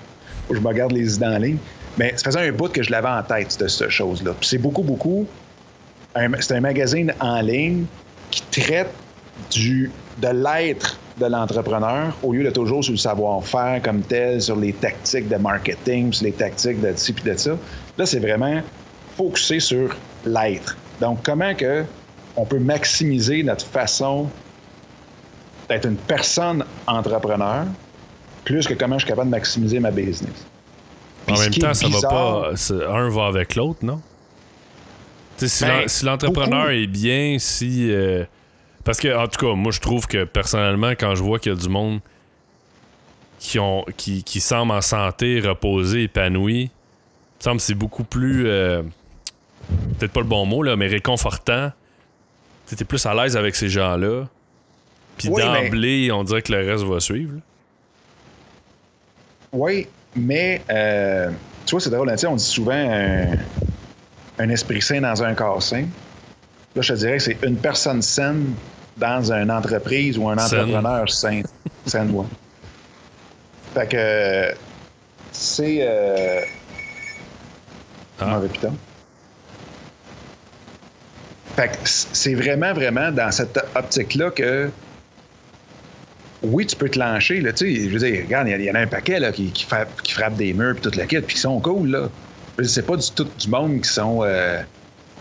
[0.50, 1.58] je me garde les idées en ligne.
[1.98, 4.32] Mais ça faisait un bout que je l'avais en tête, de cette chose-là.
[4.40, 5.26] C'est beaucoup, beaucoup.
[6.40, 7.84] C'est un magazine en ligne
[8.30, 8.90] qui traite
[9.50, 14.56] du, de l'être de l'entrepreneur au lieu de toujours sur le savoir-faire comme tel, sur
[14.56, 17.56] les tactiques de marketing, sur les tactiques de ci puis de ça.
[17.96, 18.62] Là, c'est vraiment
[19.16, 20.76] focusé sur l'être.
[21.00, 21.84] Donc, comment que
[22.36, 24.28] on peut maximiser notre façon
[25.68, 27.66] d'être une personne entrepreneur
[28.44, 30.46] plus que comment je suis capable de maximiser ma business?
[31.30, 32.52] En même temps, ça va pas.
[32.88, 34.00] Un va avec l'autre, non?
[35.46, 37.92] si ben, l'entrepreneur est bien, si.
[37.92, 38.24] Euh,
[38.84, 41.54] parce que, en tout cas, moi, je trouve que personnellement, quand je vois qu'il y
[41.54, 42.00] a du monde
[43.38, 46.70] qui, ont, qui, qui semble en santé, reposé, épanoui,
[47.38, 48.48] semble c'est beaucoup plus.
[48.48, 48.82] Euh,
[49.98, 51.70] peut-être pas le bon mot, là, mais réconfortant.
[52.66, 54.24] Tu es plus à l'aise avec ces gens-là.
[55.16, 57.38] Puis d'emblée, on dirait que le reste va suivre.
[59.52, 61.30] Oui, mais euh,
[61.66, 62.72] tu vois, c'est drôle, on dit souvent
[64.38, 65.86] un, esprit sain dans un corps sain.
[66.74, 68.54] Là, je te dirais que c'est une personne saine
[68.96, 71.42] dans une entreprise ou un entrepreneur sain.
[71.86, 72.26] saine, ouais.
[73.74, 74.54] Fait que
[75.32, 75.78] c'est.
[75.82, 76.40] Euh,
[78.20, 78.40] ah.
[81.56, 84.70] Fait que c'est vraiment, vraiment dans cette optique-là que
[86.42, 87.40] oui, tu peux te lancer.
[87.40, 90.36] Là, je veux dire, regarde, il y, en a un paquet là, qui, qui, frappe,
[90.36, 91.90] des murs puis toute la quête, puis qui sont cool.
[91.90, 92.08] Là.
[92.62, 94.60] C'est pas du tout du monde qui sont euh,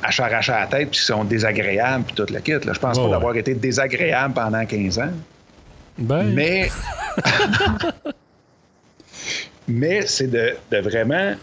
[0.03, 2.63] à s'arracher à la tête puis qui sont désagréables puis toute la quête.
[2.71, 5.11] Je pense pas d'avoir été désagréable pendant 15 ans.
[5.97, 6.33] Ben.
[6.33, 6.69] Mais.
[9.69, 11.33] Mais c'est de, de, vraiment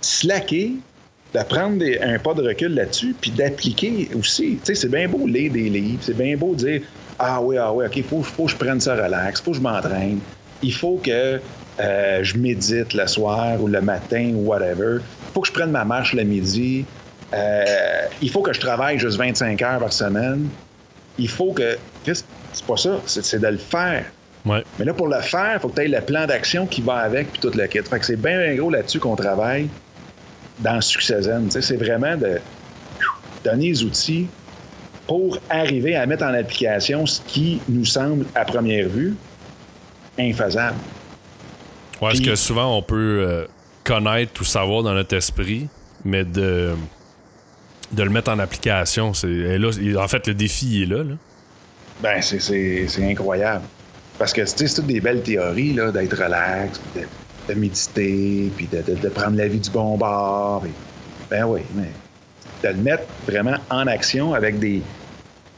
[0.00, 0.72] slacker,
[1.32, 4.58] de prendre un pas de recul là-dessus, puis d'appliquer aussi.
[4.64, 6.82] Tu sais, c'est bien beau lire des livres, c'est bien beau dire
[7.18, 9.50] ah oui, ah oui, OK, il faut, faut, que je prenne ça relax, il faut
[9.52, 10.18] que je m'entraîne,
[10.62, 11.40] il faut que
[11.80, 15.70] euh, je médite le soir ou le matin ou whatever, il faut que je prenne
[15.70, 16.84] ma marche le midi,
[17.34, 17.64] euh,
[18.22, 20.48] il faut que je travaille juste 25 heures par semaine,
[21.18, 21.76] il faut que.
[22.04, 24.06] C'est pas ça, c'est de le faire.
[24.46, 24.62] Ouais.
[24.78, 26.98] Mais là, pour le faire, il faut que tu aies le plan d'action qui va
[26.98, 27.88] avec, puis toute la quête.
[27.88, 29.68] Fait que c'est bien, bien gros là-dessus qu'on travaille
[30.60, 31.50] dans Succès Zen.
[31.50, 32.38] C'est vraiment de
[33.44, 34.28] donner les outils
[35.06, 39.14] pour arriver à mettre en application ce qui nous semble, à première vue,
[40.18, 40.76] infaisable.
[42.02, 43.46] Ouais, ce que souvent on peut euh,
[43.84, 45.68] connaître ou savoir dans notre esprit,
[46.04, 46.74] mais de,
[47.92, 51.02] de le mettre en application, c'est là, en fait, le défi est là.
[51.02, 51.14] là.
[52.02, 53.64] Ben, c'est incroyable.
[54.18, 56.80] Parce que c'est toutes des belles théories, là, d'être relax,
[57.48, 60.64] de, méditer, puis de, de, prendre la vie du bon bord.
[61.30, 61.90] ben oui, mais
[62.62, 64.82] de le mettre vraiment en action avec des,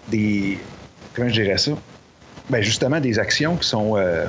[0.09, 0.59] des
[1.15, 1.73] comment je dirais ça?
[2.51, 4.27] Ben justement, des actions qui sont euh,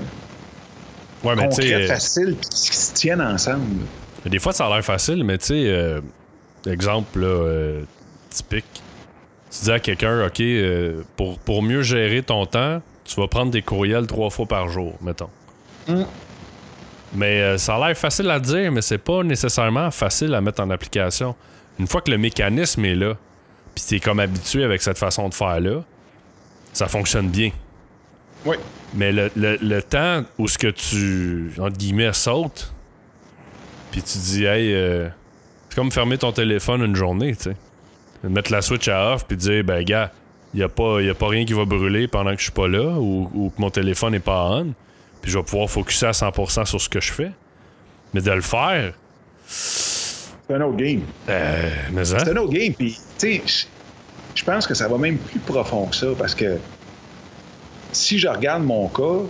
[1.24, 3.66] ouais, mais concrètes, faciles, qui se tiennent ensemble.
[4.26, 6.02] Des fois, ça a l'air facile, mais tu sais, euh,
[6.68, 7.84] exemple là, euh,
[8.30, 8.66] typique.
[9.50, 10.44] Tu dis à quelqu'un, OK,
[11.16, 14.94] pour, pour mieux gérer ton temps, tu vas prendre des courriels trois fois par jour,
[15.02, 15.30] mettons.
[15.88, 16.06] Hum.
[17.14, 20.62] Mais euh, ça a l'air facile à dire, mais c'est pas nécessairement facile à mettre
[20.62, 21.36] en application.
[21.80, 23.16] Une fois que le mécanisme est là,
[23.76, 25.84] puis t'es comme habitué avec cette façon de faire-là,
[26.74, 27.52] ça fonctionne bien.
[28.46, 28.58] Oui.
[28.94, 32.74] Mais le, le- le temps où ce que tu, entre guillemets, sautes,
[33.92, 35.08] puis tu dis, hey, euh,
[35.70, 37.56] c'est comme fermer ton téléphone une journée, tu sais.
[38.24, 40.12] Mettre la switch à off, puis dire, ben, gars,
[40.54, 42.68] il a, pas- y a pas rien qui va brûler pendant que je suis pas
[42.68, 44.74] là, ou, ou que mon téléphone est pas on,
[45.22, 47.32] puis je vais pouvoir focuser à 100% sur ce que je fais.
[48.14, 48.94] Mais de le faire,
[50.50, 51.02] C'est un autre game.
[51.30, 52.18] euh, mais hein?
[52.18, 52.74] C'est un autre game.
[52.74, 53.68] Puis, tu sais,
[54.34, 56.58] je- pense que ça va même plus profond que ça parce que
[57.92, 59.28] si je regarde mon cas,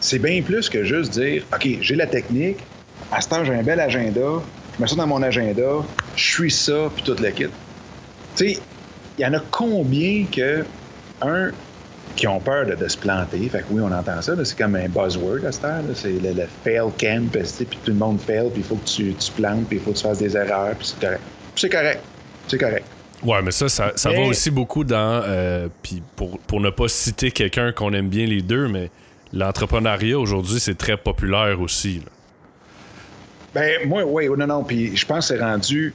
[0.00, 2.58] c'est bien plus que juste dire OK, j'ai la technique,
[3.10, 4.20] à ce temps, j'ai un bel agenda,
[4.76, 5.82] je mets ça dans mon agenda,
[6.14, 7.46] je suis ça, puis tout le kit.
[8.36, 8.62] Tu sais,
[9.18, 10.64] il y en a combien que,
[11.22, 11.50] un,
[12.16, 13.48] qui ont peur de, de se planter.
[13.48, 14.32] Fait que oui, on entend ça.
[14.44, 15.82] C'est comme un buzzword à cette heure.
[15.94, 17.42] C'est le, le fail camp, puis
[17.84, 19.96] tout le monde fail, puis il faut que tu, tu plantes, puis il faut que
[19.96, 21.20] tu fasses des erreurs, puis c'est correct.
[21.56, 22.00] C'est correct.
[22.48, 22.84] C'est correct.
[23.22, 25.22] Ouais, mais ça, ça, ça Mais- va aussi beaucoup dans.
[25.24, 28.90] euh, Puis pour, pour ne pas citer quelqu'un qu'on aime bien les deux, mais
[29.32, 32.00] l'entrepreneuriat aujourd'hui, c'est très populaire aussi.
[32.04, 32.10] là.
[33.54, 34.64] Ben, moi, oui, non, non.
[34.64, 35.94] Puis je pense que c'est rendu.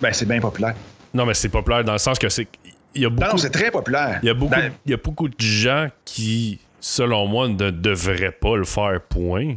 [0.00, 0.74] Ben, c'est bien populaire.
[1.12, 2.46] Non, mais c'est populaire dans le sens que c'est.
[2.94, 4.18] Il y a Non, beaucoup, non, c'est très populaire.
[4.22, 7.70] il y a beaucoup, Ben, il y a beaucoup de gens qui, selon moi, ne
[7.70, 9.54] devraient pas le faire, point.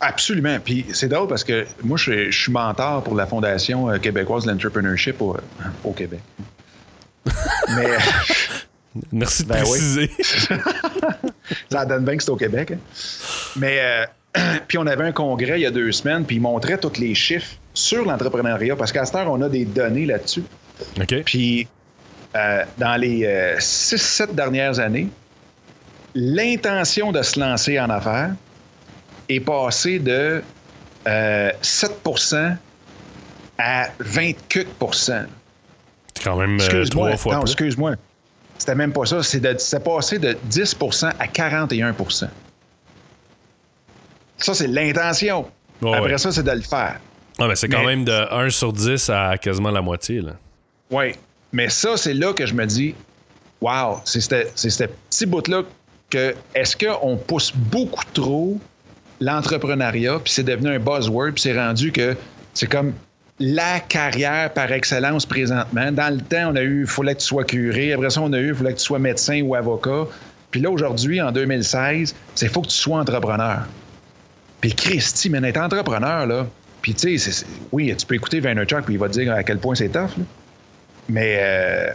[0.00, 0.58] Absolument.
[0.64, 3.98] Puis c'est drôle parce que moi, je, suis- je suis mentor pour la Fondation euh,
[3.98, 5.36] québécoise de l'entrepreneurship au,
[5.82, 6.20] au Québec.
[7.76, 7.96] Mais
[9.12, 9.68] Merci de Ben oui.
[9.70, 10.10] préciser.
[11.70, 12.72] ça donne bien que c'est au Québec.
[12.72, 12.78] hein.
[13.56, 14.06] Mais euh,
[14.68, 17.14] puis on avait un congrès il y a deux semaines, puis ils montraient tous les
[17.14, 20.44] chiffres sur l'entrepreneuriat parce qu'à cette heure, on a des données là-dessus.
[21.00, 21.22] OK?
[21.24, 21.68] Puis
[22.36, 25.08] euh, dans les 6-7 dernières années,
[26.14, 28.32] l'intention de se lancer en affaires
[29.28, 30.42] est passée de
[31.06, 32.56] euh, 7%
[33.58, 35.24] à 20 quelques pourcents.
[36.14, 37.06] C'est quand même euh, Excuse-moi.
[37.08, 37.50] trois fois non, plus.
[37.52, 37.92] excuse-moi.
[38.58, 39.22] C'était même pas ça.
[39.22, 42.28] C'est, de- c'est passé de 10% à 41%
[44.38, 45.48] Ça, c'est l'intention.
[45.80, 46.18] Après ouais.
[46.18, 46.98] ça, c'est de le faire.
[47.38, 50.20] Ah, mais c'est quand Mais- même de 1 sur 10 à quasiment la moitié.
[50.20, 50.32] Là.
[50.90, 51.14] Oui.
[51.52, 52.94] Mais ça, c'est là que je me dis,
[53.60, 55.62] wow, c'est ce petit bout-là
[56.10, 58.58] que est-ce qu'on pousse beaucoup trop
[59.20, 62.16] l'entrepreneuriat, puis c'est devenu un buzzword, puis c'est rendu que
[62.54, 62.92] c'est comme
[63.40, 65.92] la carrière par excellence présentement.
[65.92, 67.92] Dans le temps, on a eu, il fallait que tu sois curé.
[67.92, 70.06] Après ça, on a eu, il fallait que tu sois médecin ou avocat.
[70.50, 73.66] Puis là, aujourd'hui, en 2016, c'est faut que tu sois entrepreneur.
[74.60, 76.46] Puis Christy, mais être entrepreneur, là,
[76.82, 79.58] puis tu sais, oui, tu peux écouter Vaynerchuk, puis il va te dire à quel
[79.58, 80.24] point c'est tough, là.
[81.08, 81.90] Mais, euh,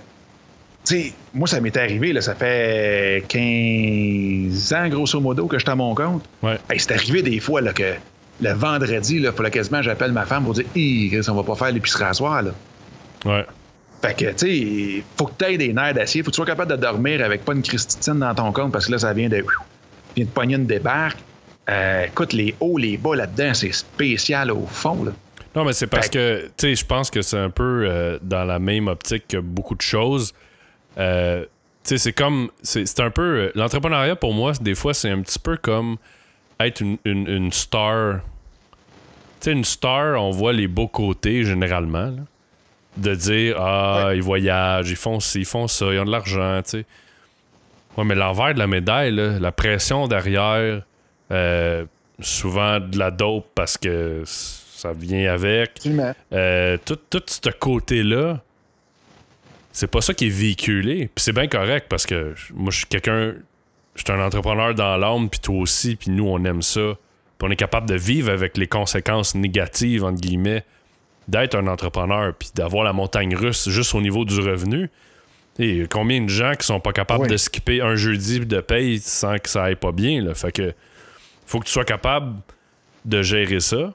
[0.86, 5.64] tu sais, moi, ça m'est arrivé, là, ça fait 15 ans, grosso modo, que je
[5.64, 6.24] suis à mon compte.
[6.42, 6.58] Ouais.
[6.70, 7.94] Hey, c'est arrivé des fois là, que
[8.42, 11.56] le vendredi, il fallait quasiment que j'appelle ma femme pour dire Chris, on va pas
[11.56, 12.42] faire l'épicerie à soir.
[12.42, 12.52] Là.
[13.26, 13.46] Ouais.
[14.02, 16.24] Fait que, tu sais, faut que tu aies des nerfs d'acier.
[16.24, 18.88] Faut que tu sois capable de dormir avec pas une christitine dans ton compte parce
[18.88, 19.46] que là, ça vient de,
[20.16, 21.20] vient de pogner une débarque.
[21.70, 25.06] Euh, écoute, les hauts, les bas là-dedans, c'est spécial au fond.
[25.06, 25.12] Là.
[25.56, 28.44] Non, mais c'est parce que, tu sais, je pense que c'est un peu euh, dans
[28.44, 30.34] la même optique que beaucoup de choses.
[30.98, 31.50] Euh, tu
[31.84, 32.50] sais, c'est comme.
[32.64, 33.22] C'est un peu.
[33.22, 35.98] euh, L'entrepreneuriat, pour moi, des fois, c'est un petit peu comme
[36.60, 38.22] être une, une- une star.
[39.42, 42.06] Tu sais, une star, on voit les beaux côtés, généralement.
[42.06, 42.24] là.
[42.96, 46.62] De dire, ah, ils voyagent, ils font ci, ils font ça, ils ont de l'argent,
[46.64, 46.86] tu sais.
[47.98, 50.84] Ouais, mais l'envers de la médaille, là, la pression derrière,
[51.32, 51.86] euh,
[52.20, 54.24] souvent de la dope parce que
[54.84, 55.80] ça vient avec.
[56.34, 58.42] Euh, tout, tout ce côté-là,
[59.72, 61.10] c'est pas ça qui est véhiculé.
[61.16, 63.34] Puis c'est bien correct parce que moi, je suis quelqu'un.
[63.96, 66.82] Je suis un entrepreneur dans l'âme, puis toi aussi, puis nous, on aime ça.
[67.38, 70.64] Puis on est capable de vivre avec les conséquences négatives, entre guillemets,
[71.28, 74.90] d'être un entrepreneur, puis d'avoir la montagne russe juste au niveau du revenu.
[75.60, 77.30] Et combien de gens qui sont pas capables Oui.
[77.30, 80.34] de skipper un jeudi de paye sans que ça aille pas bien, là?
[80.34, 80.74] Fait que
[81.46, 82.34] faut que tu sois capable
[83.06, 83.94] de gérer ça.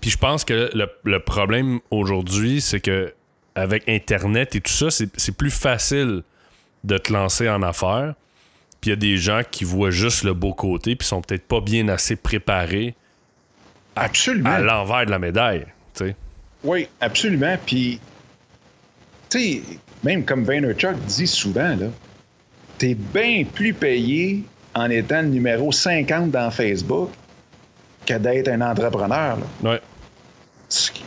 [0.00, 3.12] Puis je pense que le, le problème aujourd'hui, c'est que
[3.54, 6.22] avec Internet et tout ça, c'est plus facile
[6.84, 8.14] de te lancer en affaires.
[8.80, 11.46] Puis il y a des gens qui voient juste le beau côté, puis sont peut-être
[11.46, 12.94] pas bien assez préparés
[13.94, 14.50] Absolument.
[14.50, 15.66] à l'envers de la médaille.
[16.64, 17.56] Oui, absolument.
[17.66, 18.00] Puis,
[19.28, 19.62] tu sais,
[20.04, 21.86] même comme Vaynerchuk dit souvent, là,
[22.78, 27.10] t'es bien plus payé en étant le numéro 50 dans Facebook
[28.06, 29.36] que d'être un entrepreneur.
[29.62, 29.70] Là.
[29.70, 29.80] Ouais.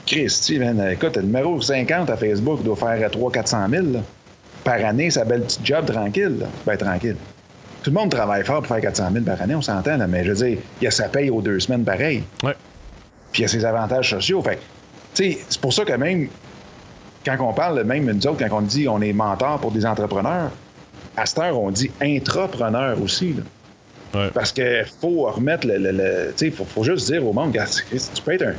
[0.05, 3.99] Christy, man, écoute, le numéro 50 à Facebook doit faire 300-400 000 là.
[4.63, 6.37] par année, sa belle petite job tranquille.
[6.39, 6.45] là.
[6.65, 7.15] Ben, tranquille.
[7.83, 10.31] tout le monde travaille fort pour faire 400 000 par année, on s'entend, mais je
[10.31, 12.23] veux dire, il y a sa paye aux deux semaines pareil.
[12.43, 12.55] Ouais.
[13.31, 14.41] Puis il y a ses avantages sociaux.
[14.41, 14.59] Fait
[15.13, 16.27] c'est pour ça que même
[17.25, 20.51] quand on parle, même nous autres, quand on dit on est mentor pour des entrepreneurs,
[21.17, 23.35] à cette heure, on dit intrapreneur aussi.
[24.15, 24.29] Ouais.
[24.33, 25.77] Parce qu'il faut remettre le.
[25.77, 28.55] le, tu sais, faut, faut, juste dire au monde, tu peux être un,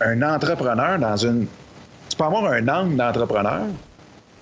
[0.00, 1.46] un entrepreneur dans une.
[2.08, 3.66] Tu peux avoir un angle d'entrepreneur,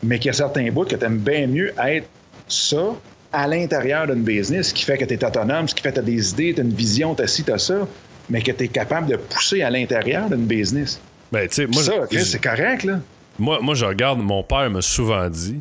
[0.03, 2.07] mais qu'il y a certains bouts que tu aimes bien mieux être
[2.47, 2.95] ça
[3.33, 5.95] à l'intérieur d'une business, ce qui fait que tu es autonome, ce qui fait que
[5.95, 7.89] tu as des idées, tu as une vision, tu as ci, tu as ça,
[8.31, 11.01] mais que tu es capable de pousser à l'intérieur d'une business.
[11.33, 11.83] Ben, tu sais, moi.
[11.83, 13.01] Ça, c'est correct, là.
[13.39, 15.61] Moi, moi, je regarde, mon père m'a souvent dit,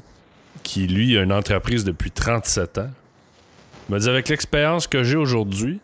[0.62, 2.89] qui lui a une entreprise depuis 37 ans,
[3.88, 5.80] il m'a dit avec l'expérience que j'ai aujourd'hui,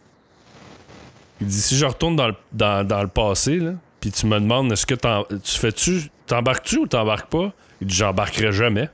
[1.42, 4.40] il dit si je retourne dans le, dans, dans le passé, là, puis tu me
[4.40, 7.52] demandes est-ce que tu fais-tu, t'embarques-tu ou t'embarques pas?
[7.82, 8.90] Il dit j'embarquerai jamais.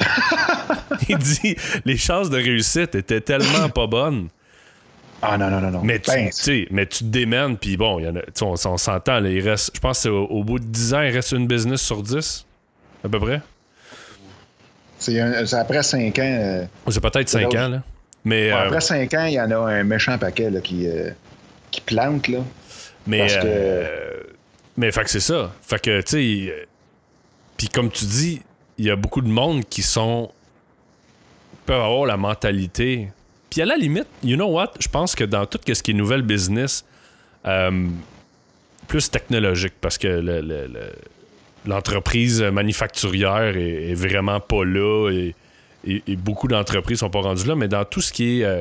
[1.08, 4.28] il dit les chances de réussite étaient tellement pas bonnes.
[5.22, 5.80] Ah non, non, non, non.
[5.82, 9.20] Mais tu, Ben, mais tu te démènes, puis bon, y en a, on, on s'entend,
[9.20, 11.46] là, il reste, je pense que au, au, bout de 10 ans, il reste une
[11.46, 12.46] business sur 10,
[13.02, 13.40] à peu près.
[14.98, 15.18] C'est
[15.54, 16.22] après 5 ans.
[16.22, 17.82] Euh, c'est peut-être 5 ans, là.
[18.26, 21.10] Mais, après 5 ans, il y en a un méchant paquet là, qui, euh,
[21.70, 22.40] qui plante, là.
[23.06, 23.42] Mais, parce que...
[23.44, 24.22] euh,
[24.76, 25.52] mais fait que c'est ça.
[25.62, 26.66] Fait que, tu sais,
[27.56, 28.42] puis comme tu dis,
[28.78, 30.32] il y a beaucoup de monde qui sont.
[31.66, 33.08] peuvent avoir la mentalité.
[33.48, 34.72] Puis à la limite, you know what?
[34.80, 36.84] Je pense que dans tout ce qui est nouvelle business,
[37.46, 37.88] euh,
[38.88, 40.92] plus technologique, parce que le, le, le,
[41.64, 45.36] l'entreprise manufacturière est, est, vraiment pas là et,
[45.86, 48.60] et, et beaucoup d'entreprises sont pas rendues là, mais dans tout ce qui est euh,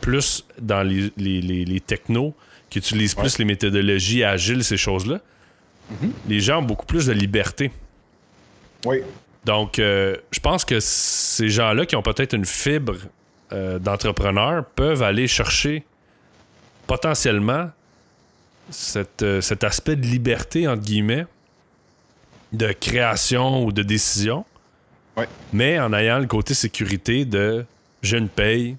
[0.00, 2.34] plus dans les, les, les, les technos,
[2.70, 3.22] qui utilisent ouais.
[3.22, 5.20] plus les méthodologies agiles, ces choses-là,
[5.92, 6.10] mm-hmm.
[6.28, 7.70] les gens ont beaucoup plus de liberté.
[8.84, 9.02] Oui.
[9.44, 12.96] Donc, euh, je pense que ces gens-là qui ont peut-être une fibre
[13.52, 15.84] euh, d'entrepreneur peuvent aller chercher
[16.86, 17.70] potentiellement
[18.70, 21.26] cette, euh, cet aspect de liberté, entre guillemets,
[22.52, 24.44] de création ou de décision,
[25.16, 25.28] ouais.
[25.52, 27.64] mais en ayant le côté sécurité de
[28.02, 28.76] je ne paye.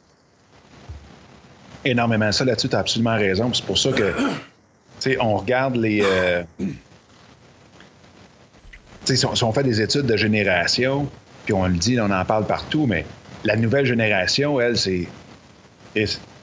[1.84, 3.54] Énormément ça là-dessus, tu as absolument raison.
[3.54, 4.24] C'est pour ça que, tu
[5.00, 6.02] sais, on regarde les.
[6.04, 6.44] Euh
[9.14, 11.08] si on, si on, fait des études de génération,
[11.46, 13.06] puis on le dit, on en parle partout, mais
[13.44, 15.08] la nouvelle génération, elle, c'est.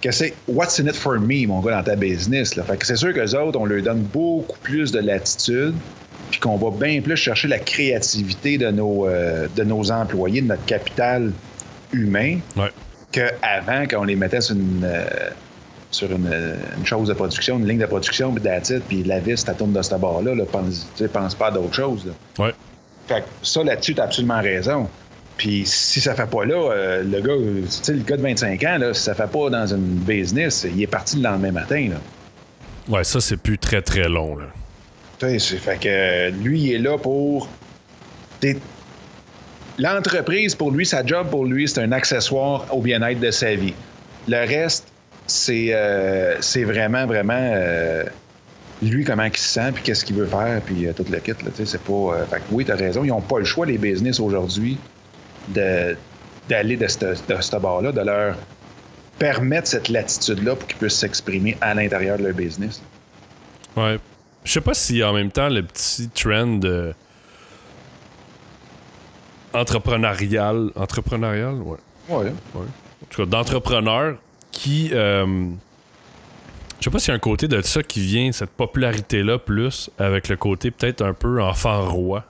[0.01, 2.57] Que c'est What's in it for me, mon gars, dans ta business?
[2.57, 2.65] Là.
[2.65, 5.75] Fait que c'est sûr qu'eux autres, on leur donne beaucoup plus de latitude,
[6.33, 10.47] puis qu'on va bien plus chercher la créativité de nos, euh, de nos employés, de
[10.47, 11.31] notre capital
[11.92, 12.71] humain, ouais.
[13.12, 14.83] qu'avant, quand on les mettait sur une.
[14.83, 15.05] Euh,
[15.90, 19.37] sur une, une, chose de production, une ligne de production, puis d'attitude, puis la vis,
[19.37, 22.07] ça tourne de ce bord-là, là, pense, pense pas à d'autres choses.
[22.07, 22.47] Là.
[22.47, 22.55] Ouais.
[23.07, 24.88] Fait que ça, là-dessus, t'as absolument raison.
[25.37, 28.64] Puis si ça fait pas là, euh, le gars, tu sais, le gars de 25
[28.64, 31.90] ans, là, si ça fait pas dans une business, il est parti le lendemain matin,
[31.90, 31.97] là.
[32.88, 34.47] Ouais, ça, c'est plus très, très long, là.
[35.29, 37.49] Fait que lui, il est là pour...
[39.79, 43.75] L'entreprise, pour lui, sa job, pour lui, c'est un accessoire au bien-être de sa vie.
[44.29, 44.87] Le reste,
[45.27, 48.05] c'est euh, vraiment, vraiment euh,
[48.83, 51.33] lui, comment il se sent, puis qu'est-ce qu'il veut faire, puis euh, tout le kit.
[51.65, 53.79] C'est pas, euh, fait que oui, tu as raison, ils n'ont pas le choix, les
[53.79, 54.77] business aujourd'hui,
[55.49, 55.97] d'aller
[56.77, 58.37] de, de ce bord-là, de leur
[59.19, 62.83] permettre cette latitude-là pour qu'ils puissent s'exprimer à l'intérieur de leur business.
[63.77, 63.99] Ouais.
[64.45, 66.93] Je sais pas si en même temps le petit trend euh,
[69.53, 70.71] entrepreneurial.
[70.75, 71.79] Entrepreneurial, ouais.
[72.09, 72.25] Ouais.
[72.25, 72.33] ouais.
[72.63, 74.17] En tout cas, d'entrepreneurs
[74.51, 74.91] qui.
[74.93, 75.49] Euh,
[76.79, 79.89] je sais pas s'il y a un côté de ça qui vient, cette popularité-là, plus
[79.99, 82.25] avec le côté peut-être un peu enfant roi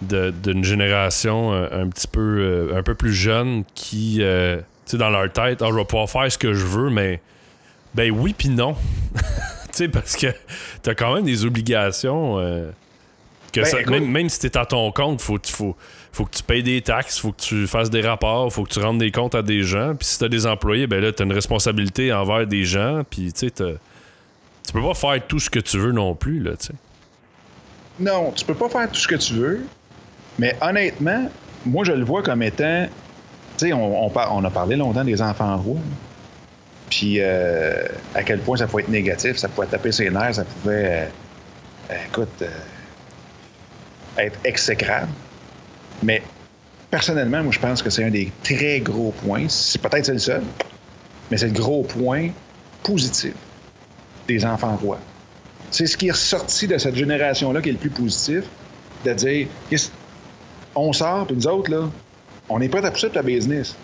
[0.00, 4.96] d'une génération un, un, petit peu euh, un peu plus jeune qui, euh, tu sais,
[4.96, 7.20] dans leur tête, oh, je vais pouvoir faire ce que je veux, mais
[7.94, 8.74] ben oui puis non.
[9.78, 10.28] sais, parce que
[10.82, 12.38] t'as quand même des obligations.
[12.38, 12.70] Euh,
[13.52, 15.76] que ben, ça, écoute, même, même si t'es à ton compte, faut, faut,
[16.12, 18.78] faut que tu payes des taxes, faut que tu fasses des rapports, faut que tu
[18.78, 19.94] rendes des comptes à des gens.
[19.94, 23.02] Puis si t'as des employés, ben là, t'as une responsabilité envers des gens.
[23.08, 26.52] Puis tu sais, tu peux pas faire tout ce que tu veux non plus, là,
[26.52, 26.74] tu sais.
[28.00, 29.66] Non, tu peux pas faire tout ce que tu veux.
[30.38, 31.28] Mais honnêtement,
[31.66, 32.86] moi, je le vois comme étant.
[33.58, 35.80] Tu sais, on, on, on, a parlé longtemps des enfants rois.
[36.92, 40.44] Puis euh, à quel point ça pouvait être négatif, ça pouvait taper ses nerfs, ça
[40.44, 41.08] pouvait.
[41.90, 42.42] Euh, écoute.
[42.42, 42.48] Euh,
[44.18, 45.08] être exécrable.
[46.02, 46.22] Mais
[46.90, 49.48] personnellement, moi, je pense que c'est un des très gros points.
[49.48, 50.42] C'est peut-être le seul,
[51.30, 52.28] mais c'est le gros point
[52.82, 53.32] positif
[54.28, 54.98] des enfants rois.
[55.70, 58.44] C'est ce qui est ressorti de cette génération-là qui est le plus positif,
[59.06, 59.46] de dire
[60.74, 61.88] on sort, puis nous autres, là,
[62.50, 63.74] on est prêts à pousser ta business.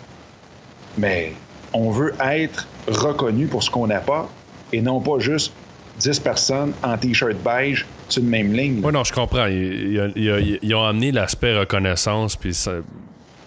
[0.95, 1.33] Mais
[1.73, 4.29] on veut être reconnu pour ce qu'on apporte
[4.71, 5.53] et non pas juste
[5.99, 8.81] 10 personnes en t-shirt beige sur une même ligne.
[8.83, 9.45] Oui, non, je comprends.
[9.47, 12.57] Ils, ont amené l'aspect reconnaissance, puis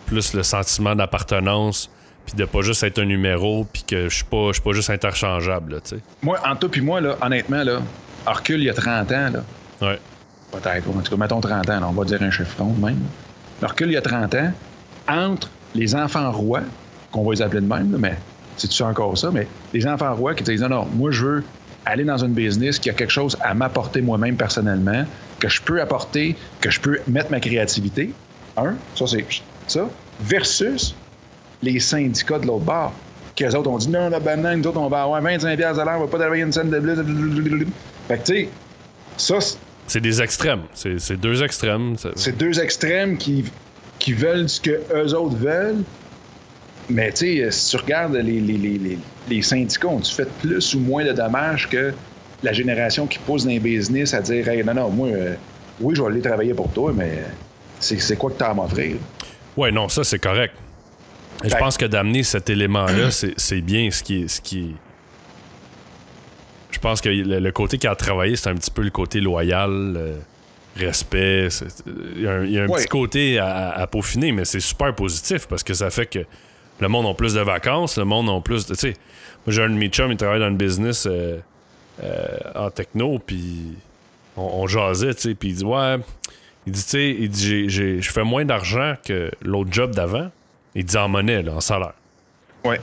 [0.07, 1.91] plus le sentiment d'appartenance,
[2.27, 4.91] puis de pas juste être un numéro, puis que je suis pas, suis pas juste
[4.91, 6.03] interchangeable, tu sais.
[6.23, 7.81] Moi, en toi puis moi, là, honnêtement, là,
[8.49, 9.45] il y a 30 ans, là.
[9.81, 9.99] Ouais.
[10.53, 13.01] Peut-être, en tout cas, mettons 30 ans, on va dire un chiffron même.
[13.63, 14.53] Hercule, il y a 30 ans,
[15.09, 16.61] entre les enfants rois,
[17.11, 18.17] qu'on va les appeler de même, mais
[18.57, 19.31] c'est-tu encore ça?
[19.33, 21.45] Mais les enfants rois qui disent non, non, moi, je veux
[21.85, 25.05] aller dans une business qui a quelque chose à m'apporter moi-même personnellement,
[25.41, 28.13] que je peux apporter, que je peux mettre ma créativité.
[28.57, 29.25] Un, ça, c'est
[29.67, 29.89] ça.
[30.21, 30.95] Versus
[31.63, 32.93] les syndicats de l'autre bord,
[33.35, 35.73] qui eux autres ont dit non, la banane, nous autres, on va avoir 25$ à
[35.73, 37.67] l'heure, on va pas travailler une scène de bleu.
[38.09, 38.49] Fait que, tu sais,
[39.17, 39.57] ça.
[39.87, 40.63] C'est des extrêmes.
[40.75, 41.97] C'est deux extrêmes.
[42.15, 43.45] C'est deux extrêmes qui,
[43.99, 45.83] qui veulent ce que eux autres veulent,
[46.89, 50.81] mais tu sais, si tu regardes les, les, les, les syndicats, ont-tu fait plus ou
[50.81, 51.93] moins de dommages que
[52.43, 55.35] la génération qui pose dans les business à dire hey, non, non, moi, euh,
[55.81, 57.23] oui, je vais aller travailler pour toi, mais
[57.79, 58.97] c'est quoi que tu as à m'offrir?
[59.57, 60.55] Oui, non, ça, c'est correct.
[61.45, 64.29] Je ben pense que d'amener cet élément-là, c'est bien ce qui est.
[64.29, 64.75] Ce qui
[66.71, 70.21] Je pense que le, côté qui a travaillé, c'est un petit peu le côté loyal,
[70.77, 71.49] respect.
[72.17, 75.75] Il y a un, petit côté à, à, peaufiner, mais c'est super positif parce que
[75.75, 76.21] ça fait que
[76.81, 78.75] le monde a plus de vacances, le monde a plus de.
[78.75, 78.97] Tu sais,
[79.47, 81.39] moi, j'ai un de mes chums, il travaille dans le business euh,
[82.03, 83.77] euh, en techno, puis
[84.37, 85.97] on, jasait, tu sais, puis il dit Ouais,
[86.67, 90.31] il dit, tu sais, il dit, je fais moins d'argent que l'autre job d'avant.
[90.75, 91.93] Il dit en monnaie, là, en salaire.
[92.65, 92.81] Ouais.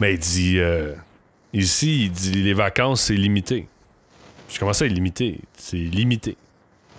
[0.00, 0.94] Mais il dit, euh,
[1.52, 3.68] ici, il dit, les vacances, c'est limité.
[4.48, 5.38] Je commence à être limité?
[5.54, 6.36] C'est limité.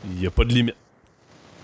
[0.05, 0.75] Il n'y a pas de limite.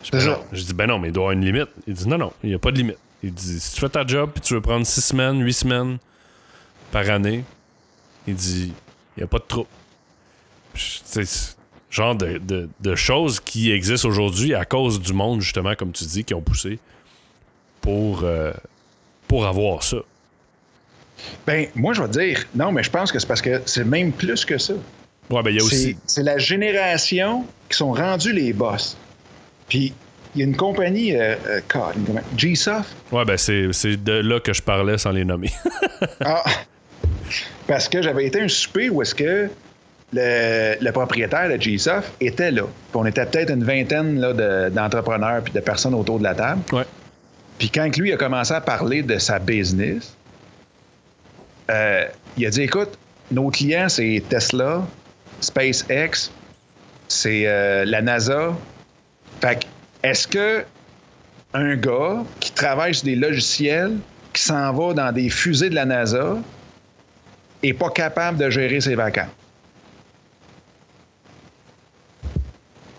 [0.04, 0.18] Je,
[0.52, 1.70] je dis, ben non, mais il doit y avoir une limite.
[1.88, 2.98] Il dit, non, non, il n'y a pas de limite.
[3.26, 5.98] Il dit si tu fais ta job et tu veux prendre six semaines, huit semaines
[6.92, 7.44] par année,
[8.28, 8.72] il dit
[9.18, 9.68] il n'y a pas de trouble.
[10.76, 11.56] C'est
[11.90, 16.36] genre de, choses qui existent aujourd'hui à cause du monde, justement, comme tu dis, qui
[16.36, 16.78] ont poussé
[17.82, 18.52] pour, euh,
[19.28, 19.98] pour avoir ça.
[21.48, 23.86] Ben, moi, je vais te dire, non, mais je pense que c'est parce que c'est
[23.86, 24.74] même plus que ça.
[25.32, 25.98] Ouais, ben, il y a aussi.
[26.06, 28.98] C'est la génération qui sont rendus les boss.
[29.68, 29.94] Puis
[30.36, 31.62] il y a une compagnie, euh, euh
[32.36, 32.94] G-Soft.
[33.12, 33.68] Ouais, ben c'est,
[33.98, 35.52] de là que je parlais sans les nommer.
[36.26, 36.44] ah,
[37.68, 39.50] parce que j'avais été un souper où est-ce que
[40.14, 42.64] le, propriétaire de G-Soft était là.
[42.64, 46.62] Puis on était peut-être une vingtaine là, d'entrepreneurs puis de personnes autour de la table.
[46.72, 46.86] Ouais.
[47.58, 50.16] Puis quand lui a commencé à parler de sa business,
[51.72, 52.06] euh,
[52.38, 52.98] il a dit écoute,
[53.32, 54.86] nos clients, c'est Tesla,
[55.40, 56.30] SpaceX,
[57.08, 58.54] c'est euh, la NASA.
[59.42, 59.66] Fait que
[60.06, 60.64] est-ce que
[61.54, 63.98] un gars qui travaille sur des logiciels,
[64.34, 66.38] qui s'en va dans des fusées de la NASA,
[67.64, 69.30] est pas capable de gérer ses vacances?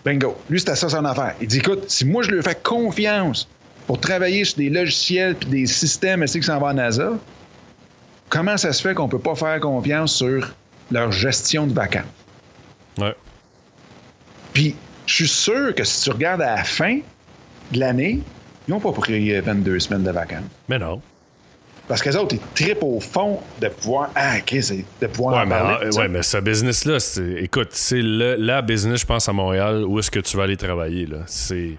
[0.03, 0.37] Bingo.
[0.49, 1.35] Lui, c'était ça son affaire.
[1.39, 3.47] Il dit écoute, si moi je lui fais confiance
[3.85, 7.11] pour travailler sur des logiciels puis des systèmes qui s'en vont à NASA,
[8.27, 10.53] comment ça se fait qu'on peut pas faire confiance sur
[10.91, 12.03] leur gestion de vacances?
[12.97, 13.15] Ouais.
[14.51, 14.75] Puis
[15.07, 16.99] je suis sûr que si tu regardes à la fin
[17.71, 18.19] de l'année,
[18.67, 20.43] ils n'ont pas pris 22 semaines de vacances.
[20.69, 21.01] Mais non.
[21.87, 24.11] Parce que les autres, ils trippent au fond de pouvoir.
[24.13, 25.85] Ah, OK, c'est de pouvoir ouais, en parler.
[25.89, 26.97] Mais, ouais, mais ce business-là,
[27.37, 31.05] écoute, c'est la business, je pense, à Montréal, où est-ce que tu vas aller travailler.
[31.05, 31.19] là.
[31.25, 31.71] C'est.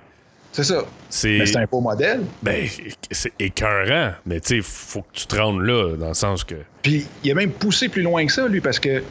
[0.50, 0.82] C'est ça.
[1.10, 2.22] C'est un beau modèle.
[2.42, 2.66] Ben,
[3.10, 4.12] c'est écœurant.
[4.24, 6.56] Mais tu sais, faut que tu te rendes là, dans le sens que.
[6.82, 9.02] Puis, il a même poussé plus loin que ça, lui, parce que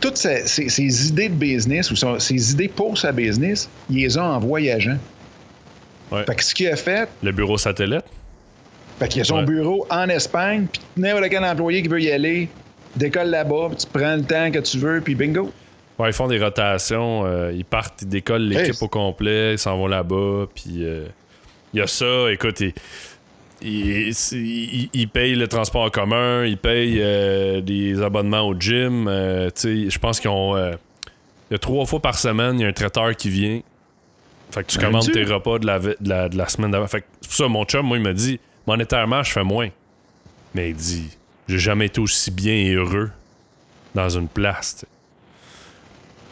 [0.00, 4.38] toutes ces, idées de business ou ces idées pour sa business, il les a en
[4.38, 4.98] voyageant.
[6.10, 6.24] Ouais.
[6.24, 7.08] Fait que ce qu'il a fait.
[7.22, 8.04] Le bureau satellite?
[8.98, 12.48] Fait qu'il a son bureau en Espagne, puis n'importe quel employé qui veut y aller,
[12.94, 15.52] décolle là-bas, puis tu prends le temps que tu veux, puis bingo.
[15.98, 19.76] Ouais, ils font des rotations, euh, ils partent, ils décollent l'équipe au complet, ils s'en
[19.76, 21.06] vont là-bas, puis euh,
[21.74, 22.72] il y a ça, écoute, il,
[25.12, 29.08] paye le transport en commun, il paye euh, des abonnements au gym.
[29.08, 30.56] Euh, je pense qu'ils ont.
[30.56, 30.74] Euh,
[31.50, 33.60] il y a trois fois par semaine, il y a un traiteur qui vient.
[34.50, 36.86] Fait que tu commandes tes repas de la, de la, semaine d'avant.
[36.86, 39.68] Fait que c'est pour ça, mon chum, moi, il m'a dit monétairement, je fais moins.
[40.54, 41.16] Mais il dit
[41.48, 43.10] j'ai jamais été aussi bien et heureux
[43.94, 44.84] dans une place.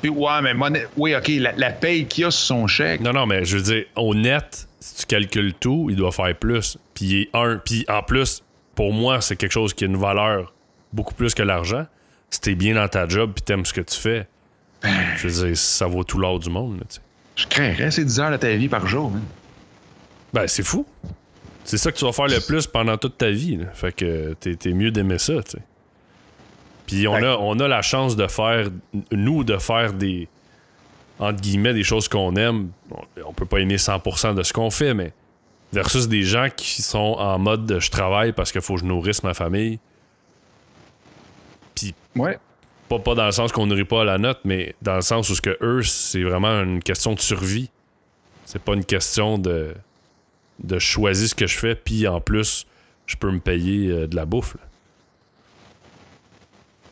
[0.03, 0.53] Puis, ouais, mais
[0.97, 3.01] oui, OK, la, la paye qu'il y a sur son chèque.
[3.01, 6.37] Non, non, mais je veux dire, au net, si tu calcules tout, il doit faire
[6.37, 6.77] plus.
[6.93, 10.53] Puis un, puis en plus, pour moi, c'est quelque chose qui a une valeur
[10.93, 11.87] beaucoup plus que l'argent.
[12.29, 14.29] Si t'es bien dans ta job puis t'aimes ce que tu fais,
[14.83, 14.93] ben.
[15.17, 16.85] je veux dire, ça vaut tout l'or du monde.
[17.35, 19.11] je craindrais, c'est 10 heures de ta vie par jour.
[20.35, 20.85] Ben, c'est fou.
[21.65, 23.61] c'est ça que tu vas faire le plus pendant toute ta vie.
[23.73, 25.41] Fait que t'es, es mieux d'aimer ça.
[26.87, 28.69] Puis on a, on a la chance de faire,
[29.13, 30.29] nous, de faire des,
[31.19, 32.71] entre guillemets, des choses qu'on aime.
[33.25, 35.13] On peut pas aimer 100% de ce qu'on fait, mais
[35.73, 39.23] versus des gens qui sont en mode je travaille parce qu'il faut que je nourrisse
[39.23, 39.79] ma famille.
[41.75, 42.39] Puis, ouais.
[42.89, 45.29] pas, pas dans le sens qu'on nourrit pas à la note, mais dans le sens
[45.31, 47.71] où ce que eux, c'est vraiment une question de survie.
[48.45, 49.75] C'est pas une question de,
[50.63, 52.67] de choisir ce que je fais, puis en plus,
[53.07, 54.57] je peux me payer euh, de la bouffe.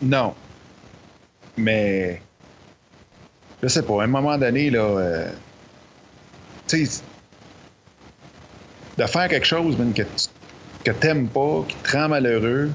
[0.01, 0.35] Non.
[1.57, 2.21] Mais.
[3.63, 4.81] Je sais pas, à un moment donné, là.
[4.81, 5.29] Euh,
[6.67, 7.03] tu sais.
[8.99, 10.07] De faire quelque chose, que tu
[10.85, 12.71] que t'aimes pas, qui te rend malheureux,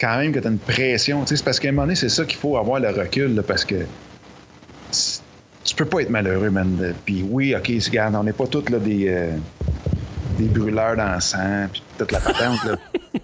[0.00, 1.24] quand même que tu as une pression.
[1.26, 3.86] C'est parce qu'à un moment donné, c'est ça qu'il faut avoir le recul, parce que
[5.64, 6.94] tu peux pas être malheureux, man.
[7.04, 9.30] Puis oui, OK, regarde, on n'est pas tous là, des, euh,
[10.38, 12.64] des brûleurs d'encens, puis toute la patente.
[12.64, 12.76] Là.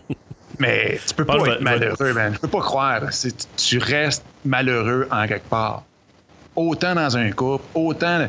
[0.61, 2.35] Mais tu peux pas être malheureux, man.
[2.35, 3.03] Je peux pas croire.
[3.57, 5.85] Tu restes malheureux en quelque part.
[6.57, 8.27] Autant dans un couple, autant.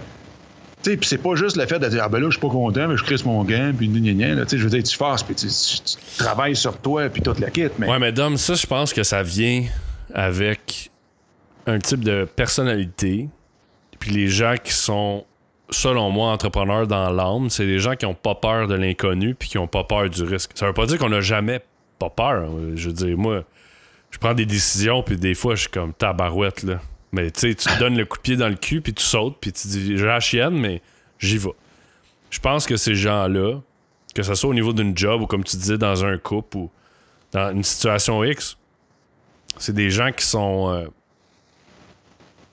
[0.83, 2.41] Tu sais, puis c'est pas juste le fait de dire, ah ben là, je suis
[2.41, 4.01] pas content, mais je crisse mon gain, puis Tu
[4.47, 5.47] sais, je veux dire, tu forces, puis tu,
[6.17, 7.67] travailles sur toi, puis tout le kit.
[7.77, 7.89] Mais...
[7.89, 9.63] Ouais, mais Dom, ça, je pense que ça vient
[10.13, 10.89] avec
[11.67, 13.29] un type de personnalité.
[13.99, 15.25] Puis les gens qui sont,
[15.69, 19.49] selon moi, entrepreneurs dans l'âme, c'est des gens qui ont pas peur de l'inconnu, puis
[19.49, 20.51] qui ont pas peur du risque.
[20.55, 21.61] Ça veut pas dire qu'on a jamais
[21.99, 22.49] pas peur.
[22.75, 23.43] Je veux dire, moi,
[24.09, 26.79] je prends des décisions, puis des fois, je suis comme tabarouette, là.
[27.11, 29.03] Mais tu sais, tu te donnes le coup de pied dans le cul, puis tu
[29.03, 30.81] sautes, puis tu dis, j'ai la chienne, mais
[31.19, 31.49] j'y vais.
[32.29, 33.59] Je pense que ces gens-là,
[34.15, 36.71] que ce soit au niveau d'une job ou comme tu disais, dans un couple ou
[37.31, 38.57] dans une situation X,
[39.57, 40.87] c'est des gens qui sont euh,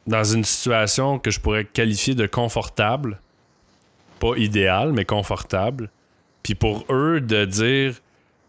[0.06, 3.20] dans une situation que je pourrais qualifier de confortable.
[4.18, 5.90] Pas idéal, mais confortable.
[6.42, 7.94] Puis pour eux, de dire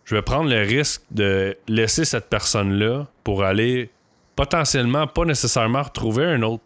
[0.06, 3.92] je vais prendre le risque de laisser cette personne-là pour aller
[4.40, 6.64] potentiellement, pas nécessairement retrouver un autre,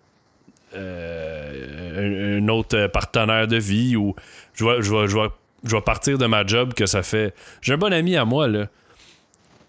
[0.75, 4.15] euh, un, autre partenaire de vie ou
[4.53, 5.07] je vais, je,
[5.63, 7.33] je, vais, partir de ma job que ça fait.
[7.61, 8.67] J'ai un bon ami à moi, là.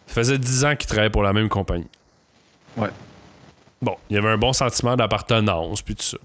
[0.07, 1.89] Ça faisait 10 ans qu'il travaillait pour la même compagnie.
[2.77, 2.91] Ouais.
[3.81, 6.19] Bon, il y avait un bon sentiment d'appartenance, puis tout ça.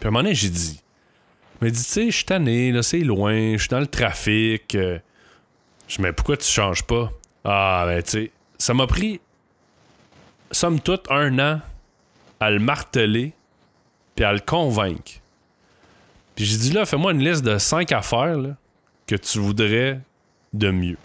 [0.00, 0.82] Puis à un moment donné, j'ai dit.
[1.60, 4.74] Mais dit, tu sais, je suis tanné, là, c'est loin, je suis dans le trafic.
[4.74, 4.98] Euh,
[5.86, 7.12] je dis, mais pourquoi tu changes pas?
[7.44, 9.20] Ah, ben, tu sais, ça m'a pris,
[10.52, 11.60] somme toute, un an
[12.40, 13.32] à le marteler
[14.14, 15.12] puis à le convaincre.
[16.34, 18.38] Puis j'ai dit, là, fais-moi une liste de cinq affaires
[19.06, 20.00] que tu voudrais
[20.52, 20.98] de mieux.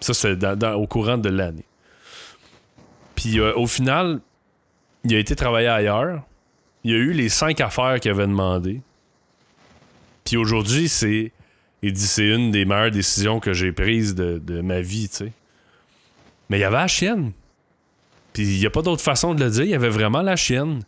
[0.00, 0.36] Ça, c'est
[0.74, 1.64] au courant de l'année.
[3.14, 4.20] Puis euh, au final,
[5.04, 6.22] il a été travailler ailleurs.
[6.84, 8.80] Il a eu les cinq affaires qu'il avait demandé.
[10.24, 11.32] Puis aujourd'hui, c'est
[11.82, 15.32] il dit c'est une des meilleures décisions que j'ai prises de, ma vie, tu sais.
[16.50, 17.32] Mais il y avait la chienne.
[18.38, 19.64] Puis il n'y a pas d'autre façon de le dire.
[19.64, 20.84] Il y avait vraiment la chienne.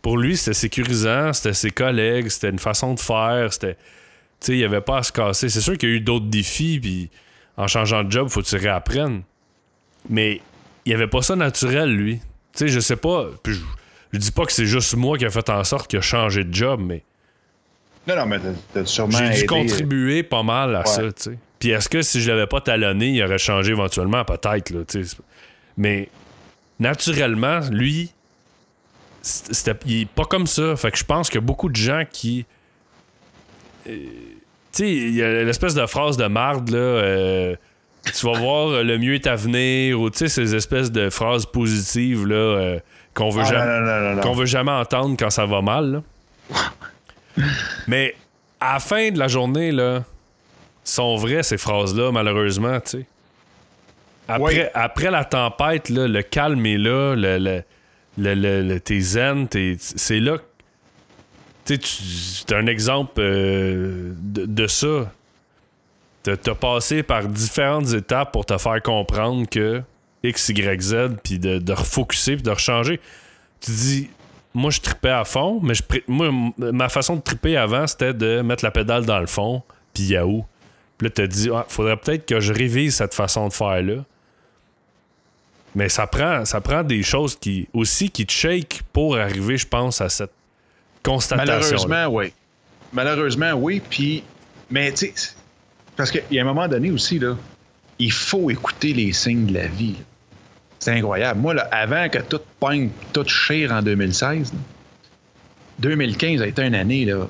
[0.00, 3.74] Pour lui, c'était sécurisant, c'était ses collègues, c'était une façon de faire, c'était.
[3.74, 5.50] Tu sais, il n'y avait pas à se casser.
[5.50, 7.10] C'est sûr qu'il y a eu d'autres défis, puis
[7.58, 9.24] en changeant de job, faut que tu réapprennes.
[10.08, 10.40] Mais
[10.86, 12.16] il n'y avait pas ça naturel, lui.
[12.54, 13.26] Tu sais, je sais pas.
[13.42, 13.60] Puis je,
[14.14, 16.44] je dis pas que c'est juste moi qui a fait en sorte qu'il a changé
[16.44, 17.02] de job, mais
[18.08, 18.38] non, non, mais
[18.72, 19.18] t'as sûrement.
[19.18, 21.38] J'ai dû contribuer pas mal à ça, tu sais.
[21.58, 24.24] Puis est-ce que si je l'avais pas talonné, il aurait changé éventuellement?
[24.24, 25.16] Peut-être, là, tu sais.
[25.76, 26.08] Mais
[26.78, 28.12] naturellement, lui,
[29.22, 30.76] c'était, il est pas comme ça.
[30.76, 32.46] Fait que je pense que beaucoup de gens qui.
[33.88, 33.92] Euh,
[34.72, 36.78] tu sais, il y a l'espèce de phrase de marde, là.
[36.78, 37.56] Euh,
[38.14, 41.46] tu vas voir le mieux est à venir, ou tu sais, ces espèces de phrases
[41.46, 42.78] positives, là, euh,
[43.14, 46.62] qu'on veut, jamais, qu'on veut jamais entendre quand ça va mal, là.
[47.88, 48.14] Mais
[48.60, 50.04] à la fin de la journée, là,
[50.84, 53.06] sont vraies ces phrases-là, malheureusement, tu sais.
[54.28, 57.62] Après, après la tempête, là, le calme est là, le,
[58.18, 59.46] le, le, t'es zen,
[59.78, 60.38] c'est là.
[61.64, 65.10] Tu sais, un exemple euh, de, de, ça.
[66.22, 69.82] T'as passé par différentes étapes pour te faire comprendre que
[70.22, 73.00] X, Y, Z, puis de, de refocuser, puis de rechanger.
[73.60, 74.10] Tu dis,
[74.54, 78.40] moi, je tripais à fond, mais je, moi, ma façon de triper avant, c'était de
[78.42, 79.62] mettre la pédale dans le fond,
[79.92, 80.44] puis Yahoo.
[80.98, 84.04] Puis là, tu te dis, faudrait peut-être que je révise cette façon de faire-là.
[85.76, 89.66] Mais ça prend, ça prend des choses qui aussi qui te shake pour arriver, je
[89.68, 90.32] pense, à cette
[91.02, 91.86] constatation.
[91.86, 92.32] Malheureusement, oui.
[92.94, 93.82] Malheureusement, oui.
[93.90, 94.24] Puis,
[94.70, 95.34] mais tu sais,
[95.94, 97.36] parce qu'il y a un moment donné aussi, là,
[97.98, 99.96] il faut écouter les signes de la vie.
[100.78, 101.40] C'est incroyable.
[101.40, 104.54] Moi, là, avant que tout pogne, tout chire en 2016,
[105.80, 107.28] 2015 a été une année là,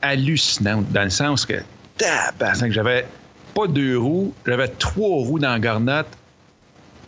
[0.00, 1.56] hallucinante, dans le sens que
[1.98, 3.06] tabac, j'avais
[3.54, 6.06] pas deux roues, j'avais trois roues dans la.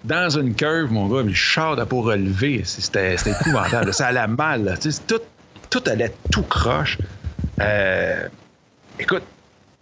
[0.05, 3.93] Dans une curve, mon gars, le char de pour relever, c'était épouvantable.
[3.93, 4.79] ça allait mal.
[5.07, 5.21] Tout,
[5.71, 6.99] tout allait tout croche.
[7.61, 8.29] Euh,
[8.99, 9.25] écoute,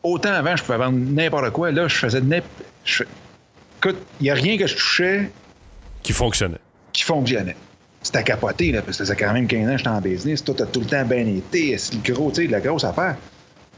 [0.02, 1.70] autant avant, je pouvais vendre n'importe quoi.
[1.70, 2.64] Là, je faisais n'importe.
[3.78, 5.30] Écoute, il n'y a rien que je touchais.
[6.02, 6.58] Qui fonctionnait.
[6.92, 7.56] Qui fonctionnait.
[8.02, 10.00] C'était à capoter, là, parce que ça faisait quand même 15 ans que j'étais en
[10.00, 10.44] business.
[10.44, 11.76] Tout a tout le temps bien été.
[11.76, 13.16] C'est le gros, tu sais, la grosse affaire.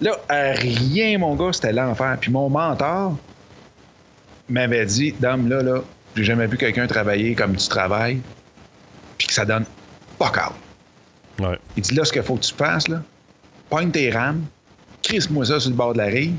[0.00, 2.16] Là, rien, mon gars, c'était l'enfer.
[2.20, 3.16] Puis mon mentor
[4.48, 5.82] m'avait dit, Dame, là, là,
[6.18, 8.20] j'ai jamais vu quelqu'un travailler comme tu travailles,
[9.16, 9.64] puis que ça donne
[10.18, 10.32] pas.
[11.38, 11.58] Ouais.
[11.76, 13.02] Il dit, là, ce qu'il faut que tu fasses, là,
[13.70, 14.44] pogne tes rames,
[15.02, 16.34] crisse-moi ça sur le bord de la rive,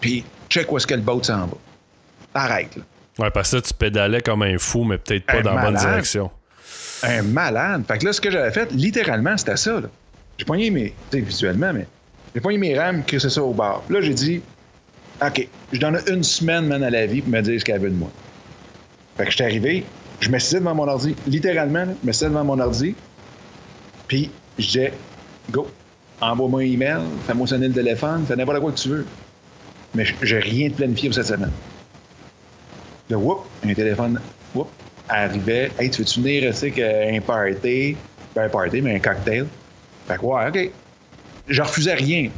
[0.00, 1.56] puis check où est-ce que le boat s'en va.
[2.34, 2.82] Arrête, là.
[3.18, 6.30] Ouais, parce que tu pédalais comme un fou, mais peut-être pas dans la bonne direction.
[7.02, 7.84] Un malade.
[7.88, 9.80] Fait que là, ce que j'avais fait, littéralement, c'était ça.
[9.80, 9.88] Là.
[10.36, 10.94] J'ai poigné mes.
[11.10, 11.86] Tu sais, visuellement, mais.
[12.34, 13.82] J'ai poigné mes rames, crissé ça au bar.
[13.88, 14.42] Là, j'ai dit,
[15.20, 17.90] OK, je donne une semaine, man, à la vie pour me dire ce qu'elle veut
[17.90, 18.10] de moi.
[19.18, 19.84] Fait que j'étais arrivé,
[20.20, 22.94] je me suis devant mon ordi, littéralement, je me suis devant mon ordi,
[24.06, 24.92] puis je disais,
[25.50, 25.66] go,
[26.20, 29.06] envoie-moi un email, fais-moi sonner le téléphone, fais n'importe quoi que tu veux.
[29.94, 31.50] Mais j'ai rien de planifié pour cette semaine.
[33.10, 34.20] Là, whoop, un téléphone,
[34.54, 34.68] whoop,
[35.08, 35.72] arrivait.
[35.78, 37.96] Hey, tu veux-tu venir, tu sais, un party,
[38.34, 39.46] pas un party, mais un cocktail?
[40.06, 40.70] Fait que, OK.
[41.48, 42.30] Je refusais rien.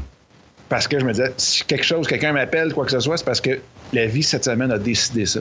[0.68, 3.24] Parce que je me disais, si quelque chose, quelqu'un m'appelle, quoi que ce soit, c'est
[3.24, 3.58] parce que
[3.92, 5.40] la vie cette semaine a décidé ça.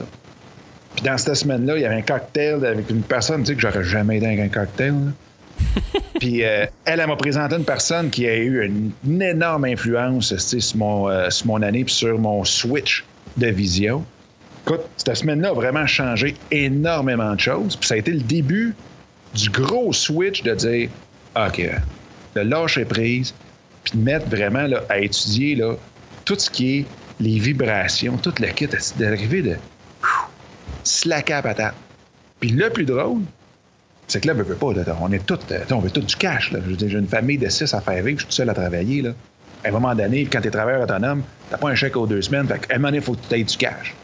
[1.00, 3.62] Puis dans cette semaine-là, il y avait un cocktail avec une personne, tu sais, que
[3.62, 4.94] j'aurais jamais aidé avec un cocktail.
[6.20, 10.76] Puis euh, elle, elle m'a présenté une personne qui a eu une, énorme influence sur
[10.76, 13.06] mon, euh, sur mon année puis sur mon switch
[13.38, 14.04] de vision.
[14.66, 17.76] Écoute, cette semaine-là a vraiment changé énormément de choses.
[17.76, 18.74] Puis ça a été le début
[19.34, 20.90] du gros switch de dire
[21.34, 21.66] OK,
[22.34, 23.32] de lâcher prise,
[23.84, 25.76] puis de mettre vraiment là, à étudier là,
[26.26, 26.86] tout ce qui est
[27.20, 29.56] les vibrations, tout le kit, d'arriver de
[30.84, 31.74] slacker à patate.
[32.40, 33.20] Puis le plus drôle,
[34.08, 34.72] c'est que là, on veut pas.
[35.00, 35.38] on est tous,
[35.70, 36.52] on veut tout du cash.
[36.78, 39.02] J'ai une famille de six à faire vivre, je suis tout seul à travailler.
[39.02, 39.10] Là.
[39.64, 42.22] À un moment donné, quand tu es travailleur autonome, tu pas un chèque aux deux
[42.22, 42.48] semaines.
[42.48, 43.94] Fait un moment donné, il faut que tu aies du cash.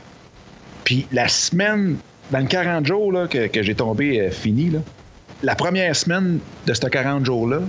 [0.85, 1.97] Puis la semaine,
[2.31, 4.79] dans le 40 jours là, que, j'ai tombé euh, fini, là,
[5.43, 7.61] la première semaine de ce 40 jours-là,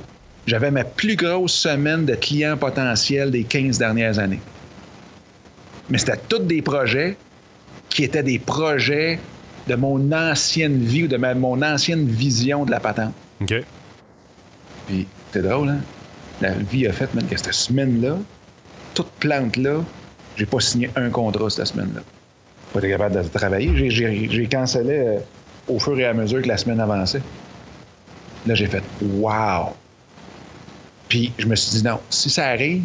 [0.45, 4.39] j'avais ma plus grosse semaine de clients potentiels des 15 dernières années.
[5.89, 7.17] Mais c'était tous des projets
[7.89, 9.19] qui étaient des projets
[9.67, 13.13] de mon ancienne vie ou de mon ancienne vision de la patente.
[13.41, 13.53] OK.
[14.87, 15.79] Puis, c'est drôle, hein?
[16.39, 18.17] La vie a fait, même que cette semaine-là,
[18.93, 19.83] toute plante-là,
[20.35, 22.01] j'ai pas signé un contrat cette semaine-là
[22.73, 23.89] pas été capable de travailler.
[23.89, 25.19] J'ai cancellé euh,
[25.67, 27.21] au fur et à mesure que la semaine avançait.
[28.45, 29.73] Là, j'ai fait Wow!
[31.07, 32.83] Puis je me suis dit non, si ça arrive,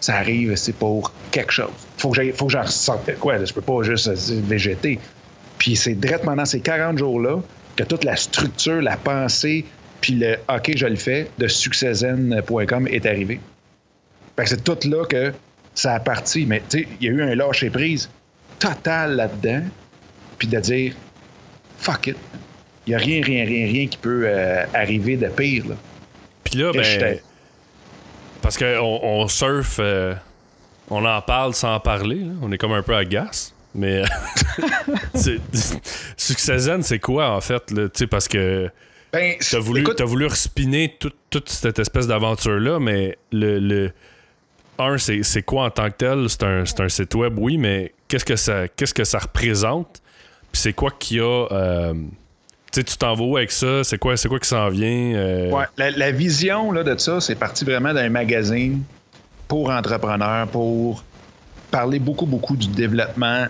[0.00, 1.72] ça arrive, c'est pour quelque chose.
[1.98, 3.42] Faut que faut que j'en ressorte quoi.
[3.44, 4.98] Je peux pas juste euh, végéter.
[5.58, 7.40] Puis c'est directement dans ces 40 jours-là
[7.76, 9.64] que toute la structure, la pensée,
[10.00, 13.40] puis le OK, je le fais de succeszen.com est arrivé.
[14.36, 15.32] Fait que c'est tout là que
[15.74, 16.46] ça a parti.
[16.46, 18.10] Mais tu sais, il y a eu un lâcher prise
[18.58, 19.62] total là-dedans,
[20.38, 20.94] puis de dire
[21.78, 22.16] fuck it.
[22.86, 25.66] Il n'y a rien, rien, rien, rien qui peut euh, arriver de pire.
[25.68, 25.74] Là.
[26.44, 27.18] Puis là, ben,
[28.46, 30.14] parce qu'on on surfe, euh,
[30.88, 32.24] on en parle sans en parler.
[32.40, 33.52] On est comme un peu à gas.
[33.74, 34.04] Mais
[36.16, 37.72] Succession, c'est quoi en fait?
[37.72, 37.88] Là?
[38.08, 38.70] Parce que
[39.12, 40.96] ben, t'as voulu, as voulu respiner
[41.28, 43.90] toute cette espèce d'aventure-là, mais le, le
[44.78, 46.30] un, c'est quoi en tant que tel?
[46.30, 50.00] C'est un, un, site web, oui, mais qu'est-ce que ça qu'est-ce que ça représente?
[50.52, 51.48] Puis c'est quoi qu'il y a.
[51.50, 51.94] Euh,
[52.72, 53.84] tu t'en vas où avec ça?
[53.84, 55.14] C'est quoi, quoi qui s'en vient?
[55.14, 55.50] Euh?
[55.50, 58.82] Ouais, la, vision là, de ça, c'est parti vraiment d'un magazine
[59.48, 61.02] pour entrepreneurs, pour
[61.70, 63.46] parler beaucoup, beaucoup du développement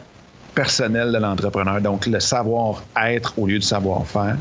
[0.55, 1.81] personnel de l'entrepreneur.
[1.81, 4.37] Donc, le savoir-être au lieu du savoir-faire.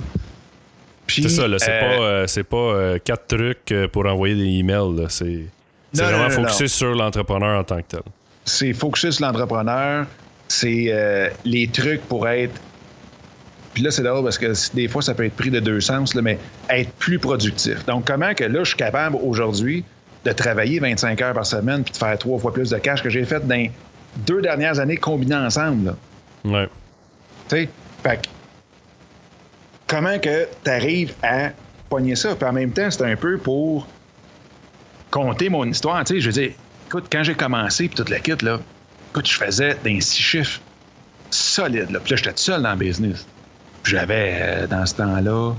[1.08, 5.06] C'est ça, là, c'est pas, euh, pas quatre trucs pour envoyer des emails.
[5.10, 5.46] C'est
[5.96, 8.02] c'est vraiment focusé sur l'entrepreneur en tant que tel.
[8.44, 10.06] C'est focusé sur l'entrepreneur.
[10.48, 12.60] C'est euh, les trucs pour être.
[13.76, 16.16] Puis là, c'est drôle parce que des fois, ça peut être pris de deux sens,
[16.16, 17.86] là, mais être plus productif.
[17.86, 19.84] Donc, comment que là, je suis capable aujourd'hui
[20.24, 23.10] de travailler 25 heures par semaine puis de faire trois fois plus de cash que
[23.10, 23.68] j'ai fait dans
[24.26, 25.88] deux dernières années combinées ensemble.
[25.88, 25.96] Là?
[26.46, 26.70] Ouais.
[27.50, 27.70] Tu sais,
[28.02, 28.30] fait
[29.88, 31.50] comment que tu arrives à
[31.90, 32.34] pogner ça?
[32.34, 33.90] Puis en même temps, c'est un peu pour
[35.12, 36.02] compter mon histoire.
[36.06, 36.52] Tu sais, je veux dire,
[36.88, 38.62] écoute, quand j'ai commencé, puis toute la kit, là,
[39.12, 40.62] écoute, je faisais des six chiffres
[41.30, 41.92] solides.
[41.92, 42.00] Là.
[42.00, 43.28] Puis là, j'étais tout seul dans le business.
[43.86, 45.54] J'avais, euh, dans ce temps-là,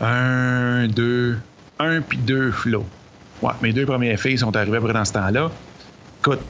[0.00, 1.38] un, deux,
[1.78, 2.86] un puis deux flots.
[3.40, 5.50] Ouais, mes deux premières filles sont arrivées après dans ce temps-là.
[6.20, 6.40] Écoute,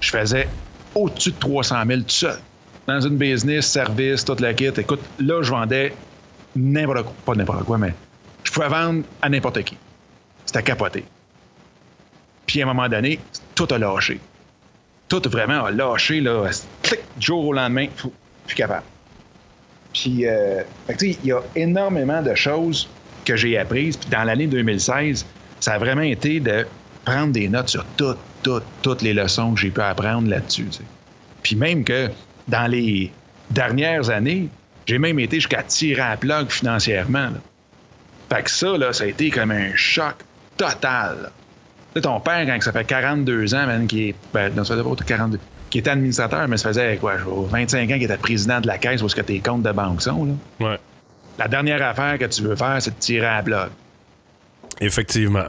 [0.00, 0.48] je faisais
[0.94, 2.38] au-dessus de 300 000 tout seul.
[2.86, 4.66] Dans une business, service, toute la kit.
[4.66, 5.94] Écoute, là, je vendais
[6.54, 7.14] n'importe quoi.
[7.24, 7.94] Pas n'importe quoi, mais
[8.44, 9.76] je pouvais vendre à n'importe qui.
[10.44, 11.04] C'était capoté.
[12.46, 13.18] Puis à un moment donné,
[13.54, 14.20] tout a lâché.
[15.08, 16.48] Tout vraiment a lâché, là.
[16.82, 17.86] Clic, jour au lendemain,
[18.46, 18.84] plus capable.
[19.96, 20.62] Puis, euh,
[21.00, 22.86] il y a énormément de choses
[23.24, 23.96] que j'ai apprises.
[23.96, 25.24] Puis dans l'année 2016,
[25.58, 26.66] ça a vraiment été de
[27.06, 30.68] prendre des notes sur toutes, toutes, toutes les leçons que j'ai pu apprendre là-dessus.
[31.42, 32.10] Puis même que
[32.46, 33.10] dans les
[33.50, 34.48] dernières années,
[34.84, 37.30] j'ai même été jusqu'à tirer à plug financièrement.
[38.28, 40.16] Fait que ça, là, ça a été comme un choc
[40.58, 41.30] total.
[41.94, 44.14] Tu ton père, quand ça fait 42 ans, man, qui est.
[44.34, 45.38] Ben, non, ça fait 42
[45.76, 49.02] qui était administrateur, mais ça faisait quoi, 25 ans qu'il était président de la caisse
[49.02, 50.24] où ce que tes comptes de banque sont.
[50.24, 50.32] Là.
[50.66, 50.78] Ouais.
[51.38, 53.68] La dernière affaire que tu veux faire, c'est de tirer à la bloc.
[54.80, 55.48] Effectivement.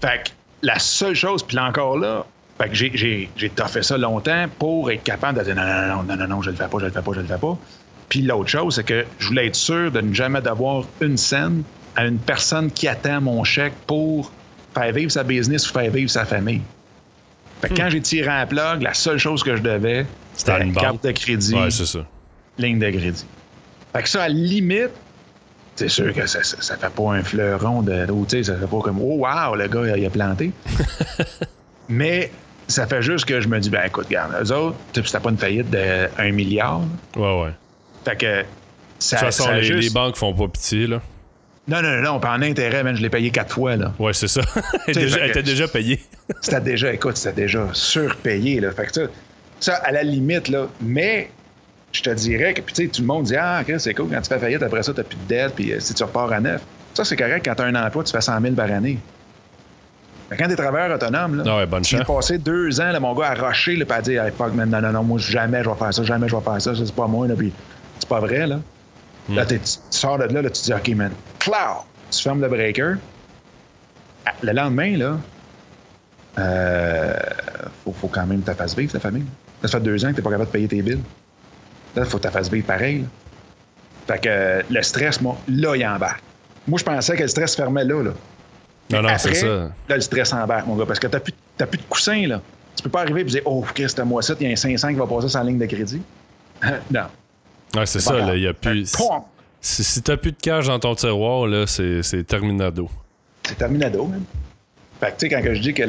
[0.00, 0.30] Fait que
[0.62, 2.24] la seule chose, puis encore là,
[2.58, 5.96] fait que j'ai, j'ai, j'ai fait ça longtemps pour être capable de dire non, non,
[5.96, 7.36] non, non, non, non, je le fais pas, je le fais pas, je le fais
[7.36, 7.58] pas.
[8.08, 11.62] Puis l'autre chose, c'est que je voulais être sûr de ne jamais d'avoir une scène
[11.94, 14.32] à une personne qui attend mon chèque pour
[14.72, 16.62] faire vivre sa business ou faire vivre sa famille.
[17.60, 17.90] Fait que quand hmm.
[17.90, 21.54] j'ai tiré un plug, la seule chose que je devais, c'était une carte de crédit.
[21.54, 22.00] Ouais, c'est ça.
[22.58, 23.26] Ligne de crédit.
[23.94, 24.90] Fait que ça, à la limite,
[25.74, 29.00] c'est sûr que ça, ça, fait pas un fleuron de sais, ça fait pas comme
[29.00, 30.52] Oh wow, le gars il a planté.
[31.88, 32.30] Mais
[32.66, 35.38] ça fait juste que je me dis, ben écoute, regarde, eux autres, c'était pas une
[35.38, 36.80] faillite de 1 milliard.
[37.14, 37.52] Ouais, ouais.
[38.04, 38.44] Fait que
[38.98, 39.16] ça.
[39.16, 39.82] De toute façon, les, juste...
[39.82, 41.00] les, banques font pas pitié, là.
[41.68, 43.92] Non, non, non, pas en intérêt, même, je l'ai payé quatre fois, là.
[43.98, 44.40] Ouais, c'est ça.
[44.86, 46.00] elle, était déjà payée.
[46.40, 48.70] c'était déjà, écoute, c'était déjà surpayé, là.
[48.70, 49.00] Fait que ça,
[49.58, 50.68] ça, à la limite, là.
[50.80, 51.30] Mais
[51.90, 54.20] je te dirais que, puis tu sais, tout le monde dit Ah, c'est cool, quand
[54.20, 56.32] tu fais faillite, après ça, tu n'as plus de dette, puis euh, si tu repars
[56.32, 56.62] à neuf.
[56.94, 58.98] Ça, c'est correct quand tu as un emploi, tu fais 100 000 par année.
[60.30, 62.90] Mais quand tu es travailleur autonome, là, ah ouais, bonne tu as passé deux ans,
[62.90, 65.02] là, mon gars, à rocher, là, puis à dire hey, fuck, man, non, non, non,
[65.02, 67.34] moi, jamais je vais faire ça, jamais je vais faire ça, c'est pas moi, là,
[67.36, 67.52] puis
[67.98, 68.60] c'est pas vrai, là.
[69.28, 69.58] Là, tu
[69.90, 72.94] sors de là, là, tu dis OK, man, cloud, tu fermes le breaker.
[74.42, 75.18] Le lendemain, là,
[76.38, 77.14] euh,
[77.84, 79.24] faut, faut quand même que tu fasses vivre, ta famille.
[79.62, 81.00] Ça fait deux ans que tu n'es pas capable de payer tes billes.
[81.94, 83.04] Là, il faut que tu fasses vivre pareil.
[84.06, 86.22] Fait que euh, le stress, moi, là, il embarque.
[86.68, 88.02] Moi, je pensais que le stress fermait là.
[88.02, 88.10] là.
[88.90, 89.46] Non, non, c'est ça.
[89.46, 91.16] Là, le stress embarque, mon gars, parce que tu
[91.58, 92.40] n'as plus, de coussin, là.
[92.76, 94.88] Tu peux pas arriver et dire, oh, Christ, moi ça, il y a un 500
[94.88, 96.02] qui va passer sur la ligne de crédit.
[96.90, 97.06] non.
[97.74, 98.94] Ouais, c'est ça, là, il y a plus.
[99.60, 102.88] Si, si t'as plus de cash dans ton tiroir, là, c'est, terminado.
[103.42, 104.24] C'est terminado, même.
[105.00, 105.82] Fait que, tu sais, quand je dis que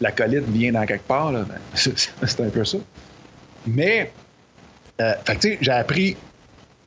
[0.00, 2.78] la colite vient dans quelque part, là, ben, c'est, un peu ça.
[3.66, 4.10] Mais,
[5.00, 6.16] euh, fait que, tu sais, j'ai appris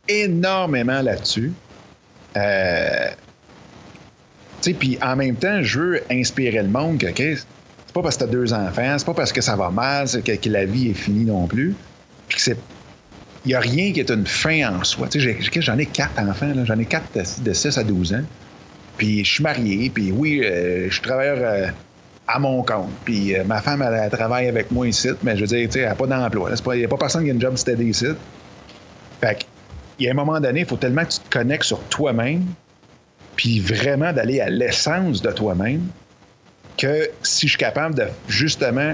[0.08, 1.54] énormément là-dessus.
[2.36, 3.10] Euh,
[4.62, 8.02] tu sais, puis en même temps, je veux inspirer le monde que, OK, c'est pas
[8.02, 10.66] parce que t'as deux enfants, c'est pas parce que ça va mal, que, que la
[10.66, 11.76] vie est finie non plus.
[12.28, 12.58] Puis que c'est
[13.46, 15.08] il n'y a rien qui est une fin en soi.
[15.08, 17.08] Tu sais, j'en ai quatre enfants, j'en ai quatre
[17.42, 18.24] de 6 à 12 ans.
[18.98, 21.68] Puis je suis marié, puis oui, euh, je suis travailleur euh,
[22.28, 22.92] à mon compte.
[23.04, 25.80] Puis euh, ma femme, elle, travaille avec moi ici, mais je veux dire, tu sais,
[25.80, 26.52] elle n'a pas d'emploi.
[26.74, 28.08] Il n'y a pas personne qui a une job steady ici.
[29.20, 29.46] Fait
[29.98, 32.44] il y a un moment donné, il faut tellement que tu te connectes sur toi-même,
[33.36, 35.88] puis vraiment d'aller à l'essence de toi-même,
[36.78, 38.94] que si je suis capable de justement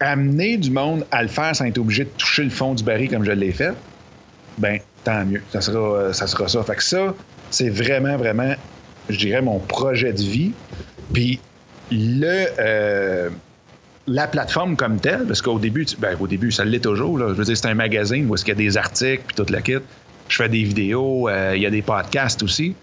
[0.00, 3.10] amener du monde à le faire sans être obligé de toucher le fond du baril
[3.10, 3.74] comme je l'ai fait,
[4.58, 5.42] ben tant mieux.
[5.52, 6.62] Ça sera, euh, ça sera ça.
[6.62, 7.14] Fait que ça,
[7.50, 8.54] c'est vraiment, vraiment,
[9.08, 10.52] je dirais, mon projet de vie.
[11.12, 11.40] Puis
[11.90, 13.30] le euh,
[14.06, 17.18] la plateforme comme telle, parce qu'au début, ben, au début, ça l'est toujours.
[17.18, 19.62] Je veux dire, c'est un magazine où il y a des articles puis toute la
[19.62, 19.78] kit.
[20.28, 22.74] Je fais des vidéos, euh, il y a des podcasts aussi.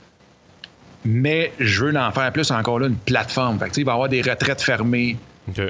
[1.05, 3.59] Mais je veux en faire plus encore là une plateforme.
[3.59, 5.17] Fait que, il va y avoir des retraites fermées.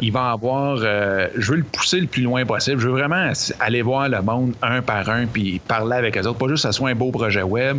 [0.02, 0.80] Il va avoir.
[0.82, 2.80] Euh, je veux le pousser le plus loin possible.
[2.80, 6.38] Je veux vraiment aller voir le monde un par un puis parler avec eux autres.
[6.38, 7.78] Pas juste que ce soit un beau projet web,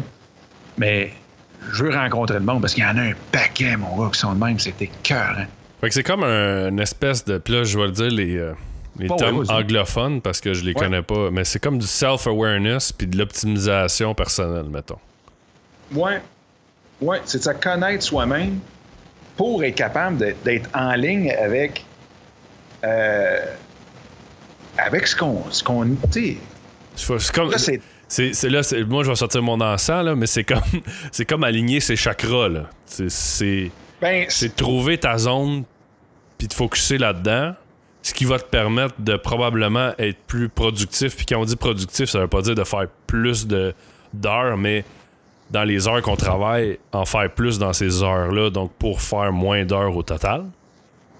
[0.76, 1.12] mais
[1.72, 4.18] je veux rencontrer le monde parce qu'il y en a un paquet, mon gars, qui
[4.18, 4.58] sont de même.
[4.58, 5.36] C'était cœur.
[5.80, 7.38] Fait que c'est comme une espèce de.
[7.38, 8.36] Puis là, je vais le dire, les.
[8.36, 8.52] Euh,
[8.98, 13.06] les termes anglophones parce que je les connais pas, mais c'est comme du self-awareness puis
[13.06, 14.98] de l'optimisation personnelle, mettons.
[15.94, 16.20] Ouais.
[17.00, 18.58] Ouais, c'est de se connaître soi-même
[19.36, 21.84] pour être capable d'être en ligne avec
[22.84, 23.44] euh,
[24.76, 25.50] avec ce qu'on.
[25.50, 25.86] Ce qu'on
[26.94, 27.52] c'est comme.
[28.08, 30.62] c'est, là, moi, je vais sortir mon encens, là, mais c'est comme,
[31.12, 32.48] c'est comme aligner ses chakras.
[32.48, 32.70] Là.
[32.86, 33.70] C'est,
[34.00, 35.64] ben, c'est, trouver ta zone
[36.38, 37.54] puis te focuser là-dedans,
[38.02, 41.16] ce qui va te permettre de probablement être plus productif.
[41.16, 43.74] Puis quand on dit productif, ça veut pas dire de faire plus de,
[44.12, 44.84] d'heures, mais
[45.50, 49.64] dans les heures qu'on travaille, en faire plus dans ces heures-là, donc pour faire moins
[49.64, 50.44] d'heures au total.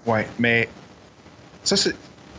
[0.05, 0.69] Oui, mais
[1.63, 1.95] Ça, c'est.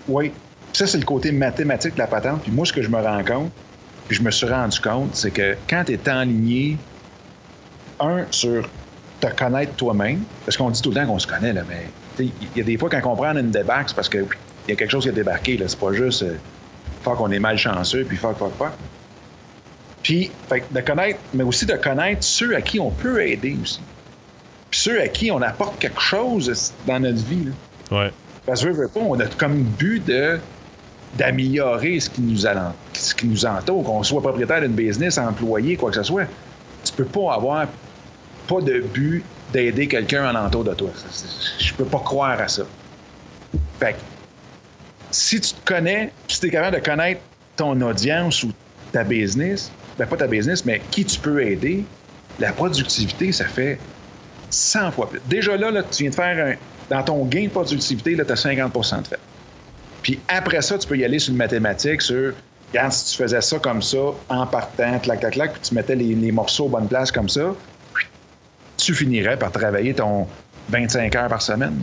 [0.08, 0.32] Oui.
[0.72, 2.42] Ça, c'est le côté mathématique de la patente.
[2.42, 3.50] Puis moi, ce que je me rends compte,
[4.08, 6.76] puis je me suis rendu compte, c'est que quand tu es enligné,
[7.98, 8.68] un, sur
[9.20, 11.86] te connaître toi-même, parce qu'on dit tout le temps qu'on se connaît, là, mais
[12.18, 14.26] il y a des fois quand on prend une débarque, c'est parce qu'il
[14.68, 15.60] y a quelque chose qui a débarqué.
[15.66, 16.36] C'est pas juste euh,
[17.02, 18.72] faire qu'on est malchanceux, puis fuck, fuck, fuck.
[20.02, 20.30] Puis,
[20.70, 23.80] de connaître, mais aussi de connaître ceux à qui on peut aider aussi.
[24.70, 27.44] Puis ceux à qui on apporte quelque chose dans notre vie.
[27.44, 27.98] Là.
[27.98, 28.12] Ouais.
[28.46, 30.38] Parce que, on a comme but de
[31.16, 32.46] d'améliorer ce qui nous
[33.46, 36.26] entoure, qu'on soit propriétaire d'une business, employé, quoi que ce soit.
[36.84, 37.66] Tu peux pas avoir
[38.46, 40.90] pas de but d'aider quelqu'un en entour de toi.
[41.58, 42.62] Je peux pas croire à ça.
[43.80, 43.98] Fait que,
[45.10, 47.20] si tu te connais, si tu es capable de connaître
[47.56, 48.52] ton audience ou
[48.92, 51.84] ta business, ben pas ta business, mais qui tu peux aider,
[52.38, 53.78] la productivité, ça fait
[54.50, 55.20] 100 fois plus.
[55.26, 56.54] Déjà là, là tu viens de faire un,
[56.90, 59.18] dans ton gain de productivité, tu as 50% de fait.
[60.02, 62.32] Puis après ça, tu peux y aller sur une mathématique, sur,
[62.72, 65.94] regarde, si tu faisais ça comme ça, en partant, clac, clac, clac, puis tu mettais
[65.94, 67.54] les, morceaux aux bonnes places comme ça,
[68.76, 70.26] tu finirais par travailler ton
[70.70, 71.78] 25 heures par semaine.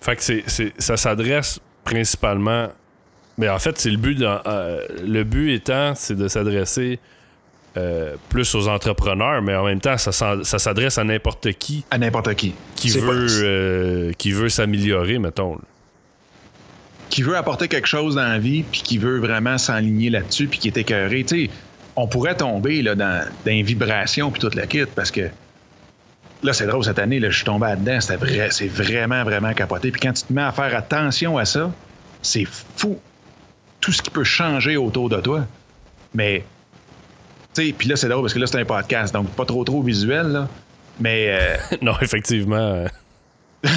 [0.00, 2.68] Fait que ça s'adresse principalement.
[3.36, 4.20] Mais en fait, c'est le but.
[4.22, 6.98] Euh, le but étant, c'est de s'adresser
[7.76, 11.84] euh, plus aux entrepreneurs, mais en même temps, ça, ça s'adresse à n'importe qui.
[11.90, 12.54] À n'importe qui.
[12.76, 15.58] Qui veut, euh, qui veut s'améliorer, mettons.
[17.10, 20.58] Qui veut apporter quelque chose dans la vie, puis qui veut vraiment s'enligner là-dessus, puis
[20.58, 21.24] qui est écœuré.
[21.24, 21.50] Tu sais,
[21.96, 25.28] on pourrait tomber là, dans, dans une vibration, puis toute la kit, parce que
[26.44, 27.98] là, c'est drôle, cette année, là, je suis tombé là-dedans.
[28.18, 29.90] Vrai, c'est vraiment, vraiment capoté.
[29.90, 31.72] Puis quand tu te mets à faire attention à ça,
[32.22, 32.98] c'est fou.
[33.80, 35.44] Tout ce qui peut changer autour de toi.
[36.14, 36.44] Mais,
[37.54, 40.28] puis là, c'est drôle parce que là, c'est un podcast, donc pas trop, trop visuel,
[40.28, 40.48] là.
[41.00, 41.28] Mais.
[41.30, 42.84] Euh, non, effectivement.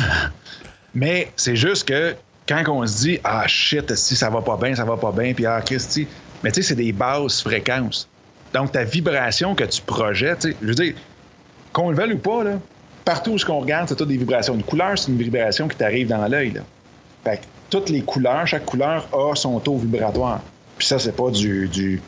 [0.96, 2.16] mais c'est juste que
[2.48, 5.34] quand on se dit, ah shit, si ça va pas bien, ça va pas bien,
[5.34, 6.08] puis ah, Christy.
[6.44, 8.08] Mais tu sais, c'est des basses fréquences.
[8.54, 10.94] Donc, ta vibration que tu projettes, je veux dire,
[11.74, 12.60] qu'on le veuille ou pas, là,
[13.04, 14.54] partout où on regarde, c'est toutes des vibrations.
[14.56, 16.54] Une couleur, c'est une vibration qui t'arrive dans l'œil.
[17.24, 20.42] Fait que toutes les couleurs, chaque couleur a son taux vibratoire.
[20.78, 22.02] Puis ça, c'est pas du, du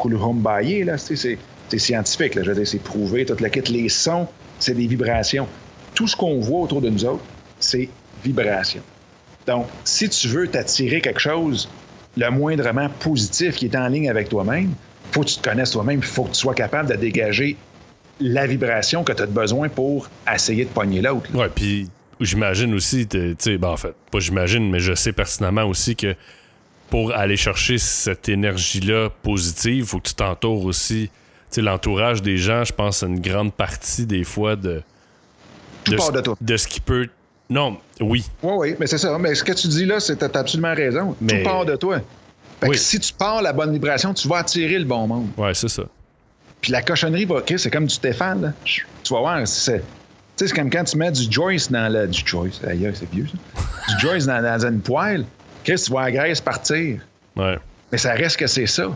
[0.85, 0.97] là.
[0.97, 1.37] C'est,
[1.77, 2.43] scientifique, là.
[2.43, 3.25] Je veux dire, c'est prouvé.
[3.25, 4.27] Toute la quête, les sons,
[4.59, 5.47] c'est des vibrations.
[5.93, 7.23] Tout ce qu'on voit autour de nous autres,
[7.59, 7.89] c'est
[8.23, 8.81] vibration.
[9.47, 11.69] Donc, si tu veux t'attirer quelque chose
[12.17, 14.73] le moindrement positif qui est en ligne avec toi-même,
[15.11, 17.55] faut que tu te connaisses toi-même, il faut que tu sois capable de dégager
[18.19, 21.33] la vibration que tu as besoin pour essayer de pogner l'autre.
[21.33, 21.87] Ouais, puis
[22.19, 26.15] j'imagine aussi, tu sais, ben en fait, pas j'imagine, mais je sais pertinemment aussi que
[26.89, 31.09] pour aller chercher cette énergie-là positive, il faut que tu t'entoures aussi.
[31.09, 34.81] Tu sais, l'entourage des gens, je pense, c'est une grande partie des fois de.
[35.83, 36.35] Tout de, part de toi.
[36.39, 37.07] De ce qui peut.
[37.49, 38.25] Non, oui.
[38.43, 39.17] Oui, oui, mais c'est ça.
[39.17, 41.15] Mais ce que tu dis là, c'est t'as absolument raison.
[41.27, 41.99] Tout part de toi.
[42.59, 45.29] Fait que si tu pars la bonne vibration, tu vas attirer le bon monde.
[45.37, 45.83] Ouais, c'est ça.
[46.61, 48.53] Puis la cochonnerie va, c'est comme du Stéphane, là.
[48.65, 49.79] Tu vas voir, c'est.
[49.79, 49.83] Tu
[50.35, 52.07] sais, c'est comme quand tu mets du Joyce dans le.
[52.07, 53.93] Du Joyce, ailleurs, c'est vieux, ça.
[53.93, 55.25] du Joyce dans, dans, une poêle.
[55.63, 56.99] Chris, tu vois la graisse partir.
[57.35, 57.57] Ouais.
[57.91, 58.87] Mais ça reste que c'est ça.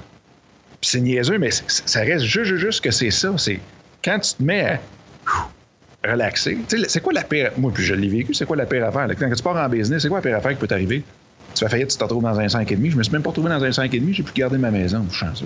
[0.81, 3.33] Puis c'est niaiseux, mais ça reste juste, juste que c'est ça.
[3.37, 3.59] C'est
[4.03, 4.79] quand tu te mets à
[6.11, 6.57] relaxer.
[6.67, 7.51] Tu sais, c'est quoi la pire.
[7.57, 9.07] Moi, puis je l'ai vécu, c'est quoi la pire affaire?
[9.17, 11.03] Quand tu pars en business, c'est quoi la pire affaire qui peut t'arriver?
[11.55, 12.89] Tu vas faillir, tu te retrouves dans un 5,5.
[12.89, 15.05] Je me suis même pas retrouvé dans un 5,5, j'ai pu garder ma maison.
[15.09, 15.45] Je chanceux,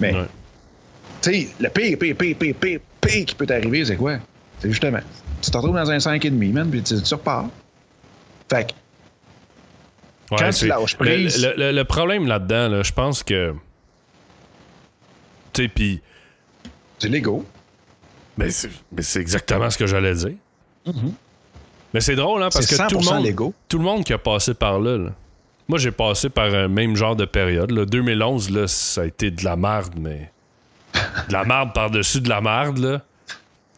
[0.00, 0.12] Mais.
[1.22, 4.18] Tu sais, le pire, pire, pire, pire, pire, pire qui peut t'arriver, c'est quoi?
[4.58, 4.98] C'est justement,
[5.40, 7.48] tu te retrouves dans un 5,5, man, puis tu, tu repars.
[8.50, 8.72] Fait que,
[10.30, 11.42] quand tu lâches prise...
[11.42, 13.54] Le, le, le problème là-dedans, là, je pense que...
[15.52, 16.00] Tu sais, puis...
[16.98, 17.44] C'est l'ego.
[18.36, 20.34] Mais c'est exactement ce que j'allais dire.
[20.86, 21.12] Mm-hmm.
[21.92, 24.54] Mais c'est drôle, hein, parce que tout le, monde, tout le monde qui a passé
[24.54, 25.10] par là, là
[25.68, 27.70] moi j'ai passé par un même genre de période.
[27.70, 27.84] Là.
[27.84, 30.30] 2011, là, ça a été de la merde, mais
[31.28, 33.02] de la merde par-dessus de la merde, là.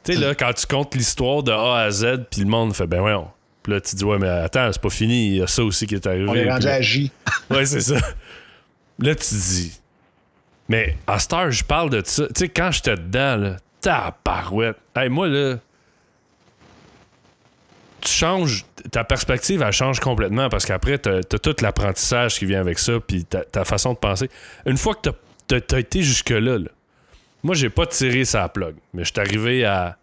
[0.04, 2.86] Tu sais, là, quand tu comptes l'histoire de A à Z, puis le monde fait,
[2.86, 3.28] ben voyons.
[3.66, 5.88] Puis là, tu dis, ouais, mais attends, c'est pas fini, il y a ça aussi
[5.88, 6.24] qui est arrivé.
[6.28, 7.10] On est rendu à J.
[7.50, 7.96] ouais, c'est ça.
[9.00, 9.80] Là, tu dis,
[10.68, 12.28] mais à Star, je parle de ça.
[12.28, 14.76] Tu sais, quand j'étais dedans, là, tabarouette.
[14.94, 15.56] Hey, moi, là,
[18.02, 22.60] tu changes, ta perspective, elle change complètement parce qu'après, t'as as tout l'apprentissage qui vient
[22.60, 24.30] avec ça, puis ta, ta, façon de penser.
[24.64, 25.10] Une fois que
[25.48, 26.70] t'as as, été jusque-là, là,
[27.42, 29.98] moi, j'ai pas tiré sa plug, mais je suis arrivé à.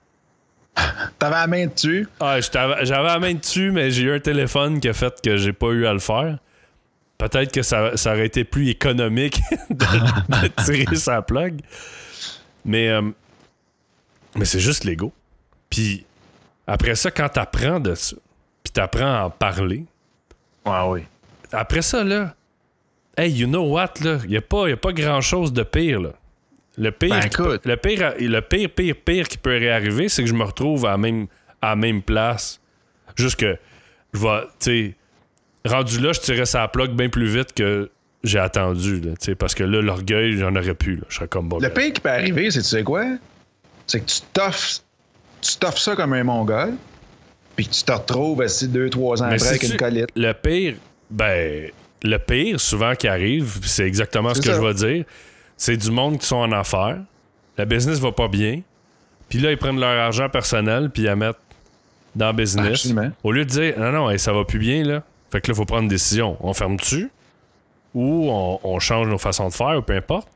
[1.20, 2.08] T'avais la main dessus?
[2.20, 5.54] Ah, j'avais la main dessus, mais j'ai eu un téléphone qui a fait que j'ai
[5.54, 6.38] pas eu à le faire.
[7.18, 11.62] Peut-être que ça, aurait été plus économique de, tirer sa plug.
[12.66, 13.02] Mais, euh,
[14.36, 15.14] mais c'est juste l'ego.
[15.70, 16.06] Puis
[16.68, 18.16] après ça, quand t'apprends de ça,
[18.64, 19.86] puis t'apprends à en parler.
[20.66, 21.04] Ouais, oui.
[21.52, 22.36] après ça, là,
[23.18, 26.02] hey, you know what, là, il n'y a, pas- y a pas grand-chose de pire,
[26.02, 26.12] là.
[26.78, 30.30] Le pire, Ben, qui le pire, le pire, pire, pire qui peut réarriver, c'est que
[30.30, 31.28] je me retrouve à la même,
[31.62, 32.60] à la même place.
[33.16, 33.58] Juste que
[34.14, 34.96] je vais, tu
[35.66, 37.92] sais, rendu là, je tirais sa plug bien plus vite que
[38.24, 41.04] j'ai attendu, là, tu sais, parce que là, l'orgueil, j'en aurais plus, là.
[41.10, 41.60] Je serais comme bon.
[41.60, 43.06] Le pire qui peut arriver, c'est tu sais quoi?
[43.86, 44.80] C'est que tu toffes,
[45.42, 46.74] tu ça comme un mongol,
[47.56, 50.10] puis que tu te retrouves assis deux, trois ans Mais après avec une colite.
[50.16, 50.76] Le pire,
[51.10, 51.70] ben,
[52.02, 54.56] le pire, souvent qui arrive, c'est exactement ce que ça.
[54.56, 55.06] je vais dire.
[55.58, 56.98] C'est du monde qui sont en affaires.
[57.58, 58.62] Le business va pas bien.
[59.30, 61.38] Puis là, ils prennent leur argent personnel puis ils la mettent
[62.16, 62.86] dans le business.
[62.86, 63.12] Absolument.
[63.24, 65.04] Au lieu de dire, non, non, hey, ça va plus bien, là.
[65.32, 66.38] Fait que là, il faut prendre une décision.
[66.42, 67.10] On ferme-tu
[67.94, 70.28] ou on, on change nos façons de faire ou peu importe.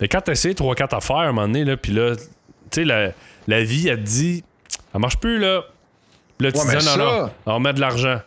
[0.00, 2.22] Mais quand tu essaies 3-4 affaires à un moment donné, là, puis là, tu
[2.72, 3.10] sais, la,
[3.46, 4.44] la vie, elle te dit,
[4.92, 5.62] ça marche plus, là.
[6.38, 8.20] Puis là, tu Ouais, dis, non, non, on met de l'argent.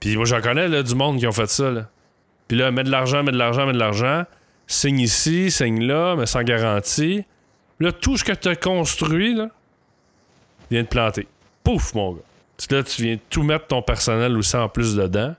[0.00, 1.70] Puis moi, j'en connais là, du monde qui ont fait ça.
[1.70, 1.86] Là.
[2.48, 4.24] Puis là, mets de l'argent, mets de l'argent, mets de l'argent.
[4.66, 7.24] Signe ici, signe là, mais sans garantie.
[7.80, 9.48] Là, tout ce que tu as construit, là,
[10.70, 11.26] vient de planter.
[11.64, 12.20] Pouf, mon gars.
[12.70, 15.34] Là, tu viens tout mettre ton personnel aussi en plus dedans.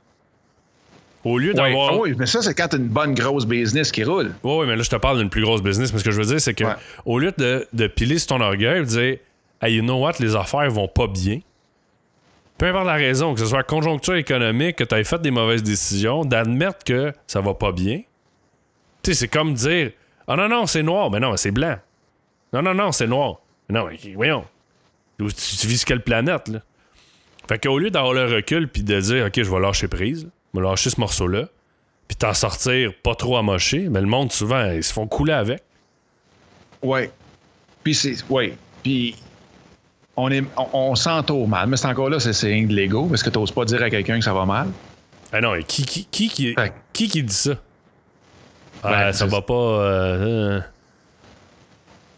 [1.24, 1.94] Au lieu d'avoir.
[1.94, 4.34] ah oui, mais ça, c'est quand t'as une bonne grosse business qui roule.
[4.44, 5.94] Oui, oui, mais là, je te parle d'une plus grosse business.
[5.94, 6.74] Mais ce que je veux dire, c'est que Ouais.
[7.06, 9.18] au lieu de, de piler sur ton orgueil, de dire,
[9.62, 11.40] hey, you know what, les affaires vont pas bien.
[12.58, 15.64] Peu importe la raison, que ce soit conjoncture économique, que tu aies fait des mauvaises
[15.64, 18.02] décisions, d'admettre que ça va pas bien.
[19.04, 19.92] Tu sais, c'est comme dire,
[20.28, 21.12] ah non, non, c'est noir.
[21.12, 21.76] Mais non, c'est blanc.
[22.54, 23.40] Non, non, non, c'est noir.
[23.70, 24.46] Mais non, mais voyons.
[25.20, 26.60] Tu, tu vis sur quelle planète, là?
[27.48, 30.60] Fait qu'au lieu d'avoir le recul puis de dire, OK, je vais lâcher prise, je
[30.60, 31.50] vais lâcher ce morceau-là,
[32.08, 35.62] puis t'en sortir pas trop amoché, mais le monde, souvent, ils se font couler avec.
[36.82, 37.12] Ouais.
[37.84, 38.16] Puis c'est.
[38.30, 38.56] Ouais.
[38.82, 39.16] Puis
[40.16, 41.68] on, est, on, on s'entoure mal.
[41.68, 44.20] Mais c'est encore là, c'est rien de l'ego, parce que t'oses pas dire à quelqu'un
[44.20, 44.70] que ça va mal.
[45.34, 47.56] Ah non, et qui qui, qui, qui, Fait- qui, qui dit ça?
[48.84, 49.54] Ah, ça va pas.
[49.54, 50.62] euh, euh.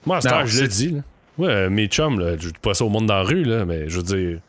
[0.05, 0.89] Moi, à cette heure, je l'ai dit.
[0.89, 1.01] Là.
[1.37, 3.89] Ouais, mes chums, là, je dis pas ça au monde dans la rue, là, mais
[3.89, 4.39] je veux dire.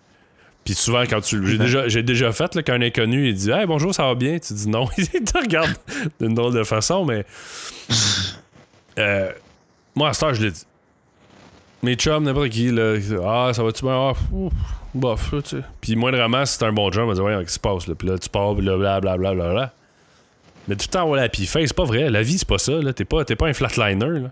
[0.65, 1.47] Puis souvent, quand tu.
[1.47, 4.39] J'ai déjà, j'ai déjà fait là, qu'un inconnu, il dit Hey, bonjour, ça va bien.
[4.39, 4.89] Tu dis non.
[4.99, 5.75] il te regarde
[6.21, 7.25] d'une drôle de façon, mais.
[8.99, 9.31] Euh,
[9.95, 10.65] moi, à cette heure, je l'ai dit.
[11.83, 12.95] Mes chums, n'importe qui, là,
[13.25, 13.93] ah, ça va-tu bien?
[13.93, 14.53] Ah, ouf,
[14.95, 15.63] bof, tu sais.
[15.81, 17.87] Puis moindrement, si c'est un bon chum, on va dire, ouais, qu'est-ce qui se passe,
[17.87, 17.95] là?
[17.95, 19.35] Puis là, tu pars, puis là, blablabla.
[19.35, 19.73] Bla, bla, bla.
[20.69, 22.11] Mais tout le temps, voilà, puis face, c'est pas vrai.
[22.11, 22.93] La vie, c'est pas ça, là.
[22.93, 24.31] T'es pas, t'es pas un flatliner, là.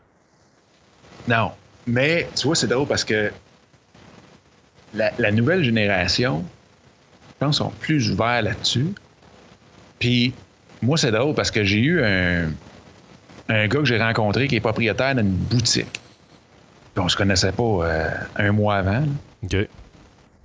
[1.28, 1.52] Non.
[1.86, 3.30] Mais tu vois, c'est drôle parce que
[4.94, 6.44] la, la nouvelle génération,
[7.28, 8.86] je pense, sont plus ouverts là-dessus.
[9.98, 10.32] Puis
[10.82, 12.50] moi, c'est drôle parce que j'ai eu un,
[13.48, 16.00] un gars que j'ai rencontré qui est propriétaire d'une boutique.
[16.94, 19.00] Puis on se connaissait pas euh, un mois avant.
[19.00, 19.06] là.
[19.44, 19.68] OK.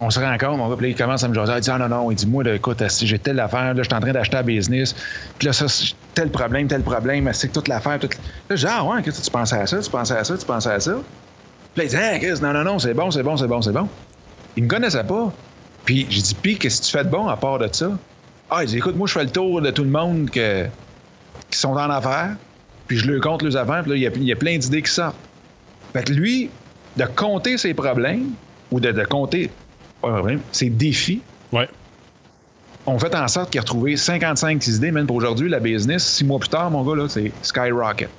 [0.01, 1.53] On se rencontre, mon gars, puis là, il commence à me jaser.
[1.57, 3.83] Il dit Ah non, non, il dit Moi, écoute, si j'ai telle affaire, là, je
[3.83, 4.95] suis en train d'acheter un business,
[5.37, 5.65] puis là, ça,
[6.13, 8.15] tel problème, tel problème, c'est que toute l'affaire, toute.
[8.15, 10.45] Là, je dis Ah ouais, que tu pensais à ça, tu pensais à ça, tu
[10.45, 10.93] pensais à ça?
[11.73, 13.61] Puis là, il dit Ah, Chris, non, non, non, c'est bon, c'est bon, c'est bon,
[13.61, 13.89] c'est bon.
[14.55, 15.33] Il me connaissait pas.
[15.83, 17.91] Puis j'ai dit Puis, qu'est-ce que tu fais de bon à part de ça?
[18.49, 20.49] Ah, il dit Écoute, moi, je fais le tour de tout le monde qui
[21.51, 22.37] sont en affaires,
[22.87, 25.17] puis je leur compte les affaires, puis là, il y a, plein d'idées qui sortent.
[25.91, 26.49] Fait que lui,
[26.95, 28.29] de compter ses problèmes,
[28.71, 29.49] ou de compter
[30.01, 31.21] pas problème, ses défis,
[31.51, 31.67] Ouais.
[32.85, 36.05] ont fait en sorte qu'il a retrouvé 55 idées, même pour aujourd'hui, la business.
[36.05, 38.09] Six mois plus tard, mon gars, là, c'est skyrocket.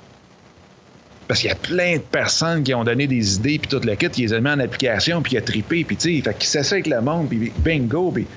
[1.27, 3.95] Parce qu'il y a plein de personnes qui ont donné des idées, puis tout le
[3.95, 6.37] kit, ils les ont mis en application, puis il a trippé, puis tu sais, fait
[6.37, 8.27] qu'il s'essaie avec le monde, puis bingo, puis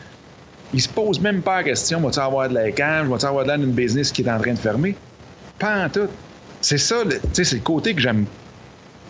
[0.72, 3.48] il se pose même pas la question, va-tu avoir de la cage, va-tu avoir de
[3.48, 4.94] l'air d'une business qui est en train de fermer?
[5.58, 6.08] Pas en tout.
[6.60, 8.26] C'est ça, tu sais, c'est le côté que j'aime.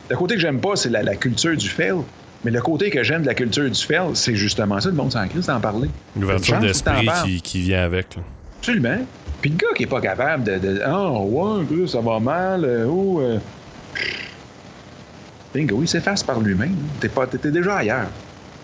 [0.09, 1.95] Le côté que j'aime pas, c'est la, la culture du fail.
[2.45, 5.13] Mais le côté que j'aime de la culture du fail, c'est justement ça, le monde
[5.13, 5.89] s'en crise d'en parler.
[6.19, 8.23] L'ouverture d'esprit qui, qui vient avec, là.
[8.59, 8.99] Absolument.
[9.41, 10.59] Puis le gars qui est pas capable de.
[10.59, 12.65] de ah, ouais, ça va mal.
[12.65, 13.39] euh, oh, euh.
[15.55, 16.75] Bingo, il s'efface par lui-même.
[17.01, 18.09] T'es pas, t'étais déjà ailleurs.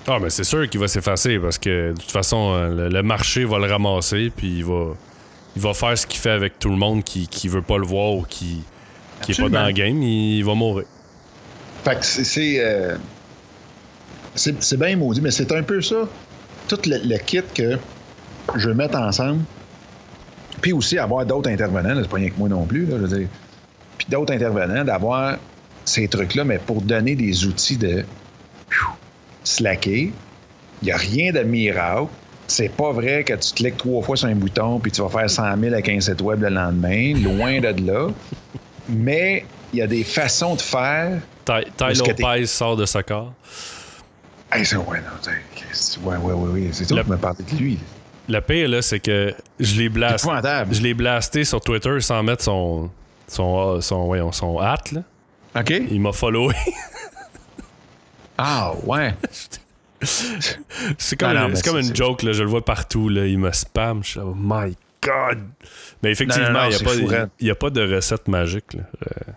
[0.09, 3.03] Ah, mais c'est sûr qu'il va s'effacer parce que de toute façon, euh, le, le
[3.03, 4.95] marché va le ramasser, puis il va,
[5.55, 7.85] il va faire ce qu'il fait avec tout le monde qui, qui veut pas le
[7.87, 8.63] voir ou qui,
[9.23, 10.87] qui est pas dans le game, il va mourir.
[11.85, 12.25] Fait que c'est.
[12.25, 12.97] C'est, euh,
[14.35, 16.09] c'est, c'est bien maudit, mais c'est un peu ça.
[16.69, 17.79] Tout le, le kit que
[18.57, 19.43] je veux mettre ensemble.
[20.61, 23.19] Puis aussi avoir d'autres intervenants, c'est pas rien que moi non plus, là, je veux
[23.19, 23.29] dire.
[23.99, 25.37] Puis d'autres intervenants, d'avoir
[25.85, 28.05] ces trucs-là, mais pour donner des outils de
[28.69, 28.91] pfiou,
[29.45, 30.13] slacker.
[30.83, 32.09] Il n'y a rien de miracle.
[32.47, 35.31] C'est pas vrai que tu cliques trois fois sur un bouton puis tu vas faire
[35.31, 37.15] 100 000 avec un site web le lendemain.
[37.15, 38.09] Loin de là.
[38.89, 43.33] Mais il y a des façons de faire Ty, Lopez sort de sa corps.
[44.53, 47.57] Hey, ça, ouais, non, ouais, ouais, ouais, ouais, c'est toi Le- qui me parlais de
[47.57, 47.79] lui.
[48.29, 50.27] le pire, là, c'est que je l'ai blasté.
[50.27, 50.75] Épouvantable.
[50.75, 52.91] Je l'ai blasté sur Twitter sans mettre son.
[53.29, 53.81] son.
[53.81, 55.03] son, voyons, son hat, là.
[55.57, 55.71] OK?
[55.91, 56.55] Il m'a followé.
[58.39, 59.15] Ah, ouais.
[60.01, 62.33] c'est comme, non, une- c'est comme c'est- une joke, là.
[62.33, 63.27] Je le vois partout, là.
[63.27, 64.03] Il me spam.
[64.03, 65.39] Je suis là, oh my god.
[66.03, 68.83] Mais effectivement, il n'y a, c'est a pas de recette magique, là.
[69.07, 69.33] Euh,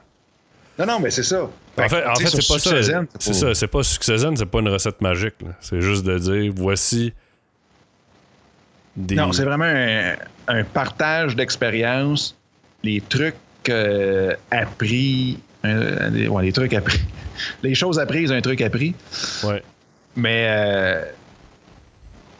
[0.80, 1.44] Non, non, mais c'est ça.
[1.78, 2.82] En fait, en c'est pas ça.
[3.20, 5.36] C'est ça, c'est pas Succession, c'est pas une recette magique.
[5.60, 7.14] C'est juste de dire voici
[8.96, 9.16] des.
[9.16, 10.16] Non, c'est vraiment un,
[10.48, 12.36] un partage d'expérience,
[12.84, 13.36] les trucs
[13.70, 17.00] euh, appris, euh, les, ouais, les trucs appris,
[17.64, 18.94] les choses apprises, un truc appris,
[19.44, 19.64] Ouais.
[20.16, 21.06] mais euh,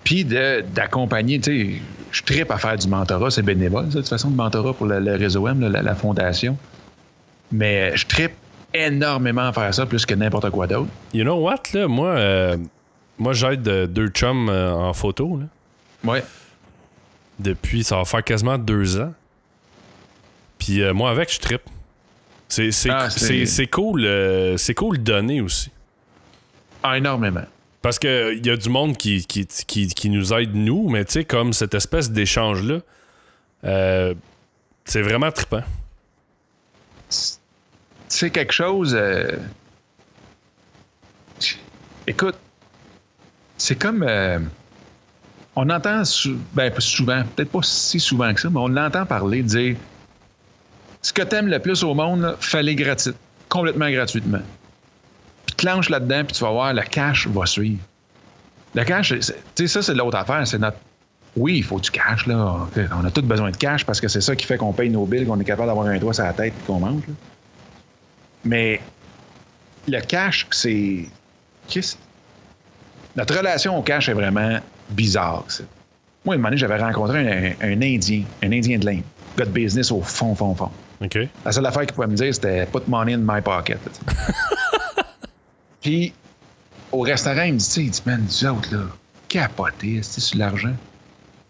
[0.04, 1.82] puis d'accompagner, tu sais,
[2.12, 4.86] je tripe à faire du mentorat, c'est bénévole, ça, de toute façon, le mentorat pour
[4.86, 6.58] le, le réseau M, la, la fondation,
[7.54, 8.34] mais je tripe
[8.74, 10.90] énormément à faire ça, plus que n'importe quoi d'autre.
[11.14, 12.58] You know what, là, moi, euh,
[13.20, 15.46] moi j'aide euh, deux chums euh, en photo, là,
[16.12, 16.24] Ouais.
[17.40, 19.14] depuis, ça va faire quasiment deux ans.
[20.58, 21.40] Puis moi, avec, je.
[22.50, 24.08] C'est c'est- Ah, c'est- cool,
[24.58, 25.72] c'est cool de donner aussi.
[26.84, 27.44] Ah, énormément.
[27.82, 31.04] Parce que il y a du monde qui, qui, qui, qui nous aide, nous, mais
[31.06, 32.80] tu sais, comme cette espèce d'échange-là,
[34.86, 35.64] c'est vraiment trippant.
[38.14, 38.94] C'est quelque chose.
[38.96, 39.28] euh,
[42.06, 42.36] Écoute,
[43.58, 44.04] c'est comme.
[44.04, 44.40] euh,
[45.56, 49.42] on entend sou- ben, souvent, peut-être pas si souvent que ça, mais on l'entend parler,
[49.44, 49.76] dire
[51.02, 53.14] ce que t'aimes le plus au monde, fallait gratuit,
[53.50, 54.42] complètement gratuitement.
[55.46, 57.80] Puis clenche là-dedans, puis tu vas voir, le cash va suivre.
[58.76, 60.46] Le cash, tu sais, ça, c'est l'autre affaire.
[60.48, 60.78] C'est notre.
[61.36, 62.68] Oui, il faut du cash, là.
[62.96, 65.06] On a tous besoin de cash parce que c'est ça qui fait qu'on paye nos
[65.06, 67.02] billes, qu'on est capable d'avoir un toit sur la tête et qu'on mange.
[67.08, 67.14] là.
[68.46, 68.82] Mais
[69.88, 71.06] le cash, c'est.
[71.68, 71.96] qu'est-ce-
[73.16, 75.46] Notre relation au cash est vraiment bizarre.
[76.26, 77.20] Moi, une moment j'avais rencontré
[77.62, 79.04] un, un Indien, un Indien de l'Inde,
[79.38, 80.72] gars de business au fond, fond, fond.
[81.02, 81.18] OK?
[81.46, 83.80] La seule affaire qu'il pouvait me dire, c'était put money in my pocket.
[85.82, 86.14] Puis,
[86.92, 88.84] au restaurant, il me dit, il dit, man, nous autres, là,
[89.28, 90.74] capoté, c'est sur l'argent?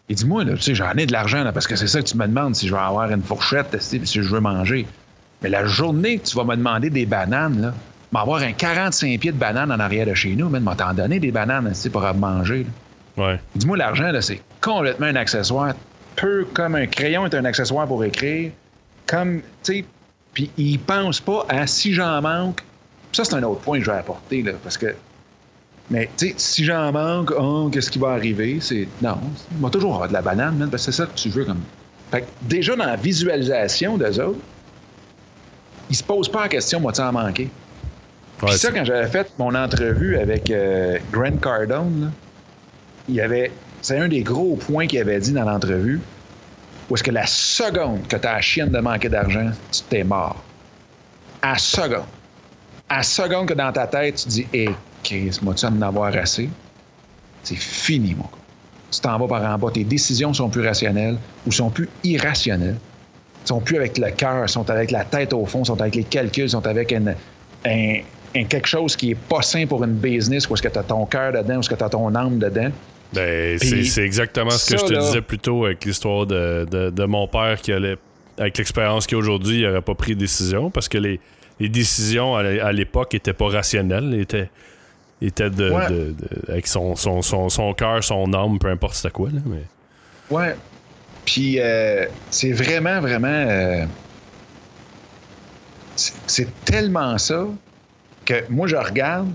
[0.10, 2.02] Il dit, moi, là, tu sais, j'en ai de l'argent, là, parce que c'est ça
[2.02, 4.88] que tu me demandes si je vais avoir une fourchette, si je veux manger.
[5.44, 7.74] Mais la journée que tu vas me demander des bananes, là,
[8.12, 11.20] m'avoir un 45 pieds de bananes en arrière de chez nous, man, m'a t'en donné
[11.20, 12.66] des bananes, esti, pour manger.
[13.18, 13.39] Ouais.
[13.56, 15.74] Il dit, moi, l'argent, c'est complètement un accessoire.
[16.16, 18.52] Peu comme un crayon est un accessoire pour écrire.
[19.06, 19.86] Comme, tu sais,
[20.34, 22.62] puis il pense pas à si j'en manque.
[23.12, 24.96] Ça, c'est un autre point que je vais apporter, là, parce que.
[25.91, 28.60] Mais, tu sais, si j'en manque, oh, qu'est-ce qui va arriver?
[28.62, 28.88] C'est.
[29.02, 29.18] Non,
[29.52, 31.44] il va toujours avoir de la banane, man, parce que c'est ça que tu veux,
[31.46, 31.62] comme.
[32.12, 34.39] Fait que déjà, dans la visualisation d'eux autres,
[35.94, 37.44] ils se posent pas la question, moi, tu en manquer.
[38.41, 42.08] Ouais, Puis ça, quand j'avais fait mon entrevue avec euh, Grant Cardone, là,
[43.08, 43.52] il y avait.
[43.84, 46.02] C'est un des gros points qu'il avait dit dans l'entrevue.
[46.89, 50.04] Où est-ce que la seconde que tu as la chienne de manquer d'argent, tu t'es
[50.04, 50.44] mort.
[51.44, 52.08] À seconde.
[52.89, 54.70] À seconde que dans ta tête, tu dis Hé,
[55.04, 56.50] Chris, moi-tu à en avoir assez?
[57.44, 58.30] C'est fini, mon gars.
[58.89, 59.70] Tu t'en vas par en bas.
[59.72, 62.78] Tes décisions sont plus rationnelles ou sont plus irrationnelles.
[63.46, 66.50] Sont plus avec le cœur, sont avec la tête au fond, sont avec les calculs,
[66.50, 67.16] sont avec une-
[67.66, 67.94] un,
[68.36, 70.84] un quelque chose qui est pas sain pour une business où est-ce que tu as
[70.84, 72.70] ton cœur dedans, où est-ce que tu as ton âme dedans.
[73.14, 76.65] Ben, c'est, exactement ce que ça, je te là- disais plus tôt avec l'histoire de,
[76.70, 77.98] de- de mon père qui allait,
[78.40, 81.20] avec l'expérience qu'il a aujourd'hui, il n'aurait pas pris de décision parce que les,
[81.60, 84.49] les décisions à, l'é- à l'époque n'étaient pas rationnelles, étaient,
[85.22, 85.86] étaient de, Ouais.
[86.49, 89.30] avec son, son, son, son cœur, son âme, peu importe c'était quoi.
[89.32, 89.61] Là, mais...
[90.36, 90.56] Ouais.
[91.26, 93.28] Puis euh, c'est vraiment, vraiment.
[93.28, 93.86] euh,
[95.95, 97.45] c'est tellement ça
[98.26, 99.30] que moi, je regarde,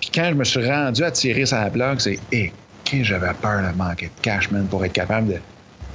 [0.00, 2.52] puis quand je me suis rendu à tirer sa blague, c'est Hé,
[2.88, 5.36] quand j'avais peur de manquer de cash, man, pour être capable de.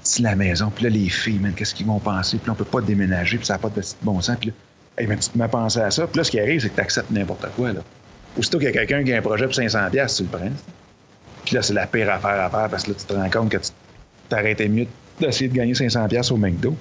[0.04, 2.38] Si la maison, puis là, les filles, man, qu'est-ce qu'ils vont penser?
[2.38, 4.38] Puis là, on peut pas déménager, puis ça n'a pas de bon sens.
[4.40, 4.54] Puis là,
[5.00, 6.06] hey, man, tu te mets à ça.
[6.06, 7.80] Puis là, ce qui arrive, c'est que tu acceptes n'importe quoi, là.
[8.38, 10.52] Aussitôt qu'il y a quelqu'un qui a un projet pour 500$, piastres, tu le prends.
[11.44, 13.50] Puis là, c'est la pire affaire à faire parce que là, tu te rends compte
[13.50, 13.72] que tu
[14.30, 14.86] t'arrêtais mieux
[15.20, 16.76] d'essayer de gagner 500$ piastres au McDo.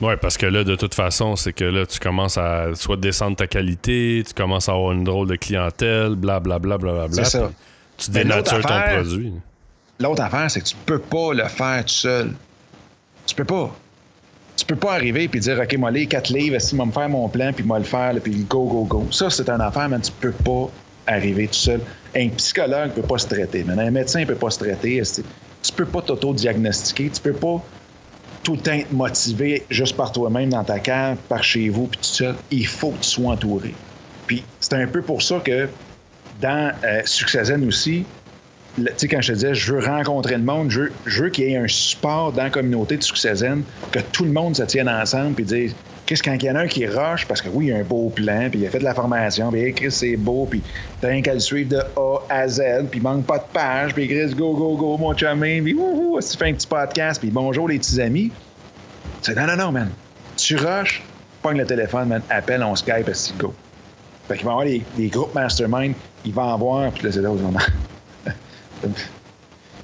[0.00, 3.36] Ouais, parce que là, de toute façon, c'est que là, tu commences à soit descendre
[3.36, 7.24] ta qualité, tu commences à avoir une drôle de clientèle, blablabla, blablabla.
[7.24, 7.50] C'est ça.
[7.96, 9.32] puis Tu Mais dénatures ton affaire- produit.
[10.00, 12.32] L'autre affaire, c'est que tu peux pas le faire tout seul.
[13.26, 13.74] Tu peux pas.
[14.56, 17.08] Tu peux pas arriver et dire, OK, moi, les quatre livres, si moi me faire
[17.08, 19.06] mon plan, puis moi le faire, puis go, go, go.
[19.10, 20.68] Ça, c'est une affaire, mais tu peux pas
[21.06, 21.80] arriver tout seul.
[22.16, 23.78] Un psychologue peut pas se traiter, man.
[23.78, 25.02] Un médecin peut pas se traiter.
[25.64, 27.10] Tu peux pas t'auto-diagnostiquer.
[27.10, 27.64] Tu peux pas
[28.42, 32.36] tout être motivé juste par toi-même dans ta cave, par chez vous, puis tout seul.
[32.50, 33.74] Il faut que tu sois entouré.
[34.26, 35.70] Puis c'est un peu pour ça que
[36.30, 38.06] dans euh, Succession aussi,
[38.76, 41.52] tu sais, quand je te disais, je veux rencontrer le monde, je veux, qu'il y
[41.52, 44.88] ait un support dans la communauté de Succès Zen, que tout le monde se tienne
[44.88, 45.74] ensemble puis dise
[46.06, 47.82] qu'est-ce quand il y en a un qui rush, parce que oui, il a un
[47.82, 50.62] beau plan, puis il a fait de la formation, puis Chris, c'est beau, puis
[51.00, 52.60] t'as rien qu'à le suivre de A à Z,
[52.90, 56.18] puis il manque pas de page, puis Chris, go, go, go, mon chumé, puis wouhou,
[56.20, 58.32] tu fais un petit podcast, puis bonjour les petits amis.
[59.22, 59.90] C'est non, non, non, man.
[60.36, 61.02] Tu rushes,
[61.42, 63.54] pogne le téléphone, man, appelle, on Skype, c'est go.
[64.28, 64.66] Fait qu'il va y avoir
[64.98, 65.94] les, groupes mastermind,
[66.24, 67.38] il va en voir, puis là, c'est là où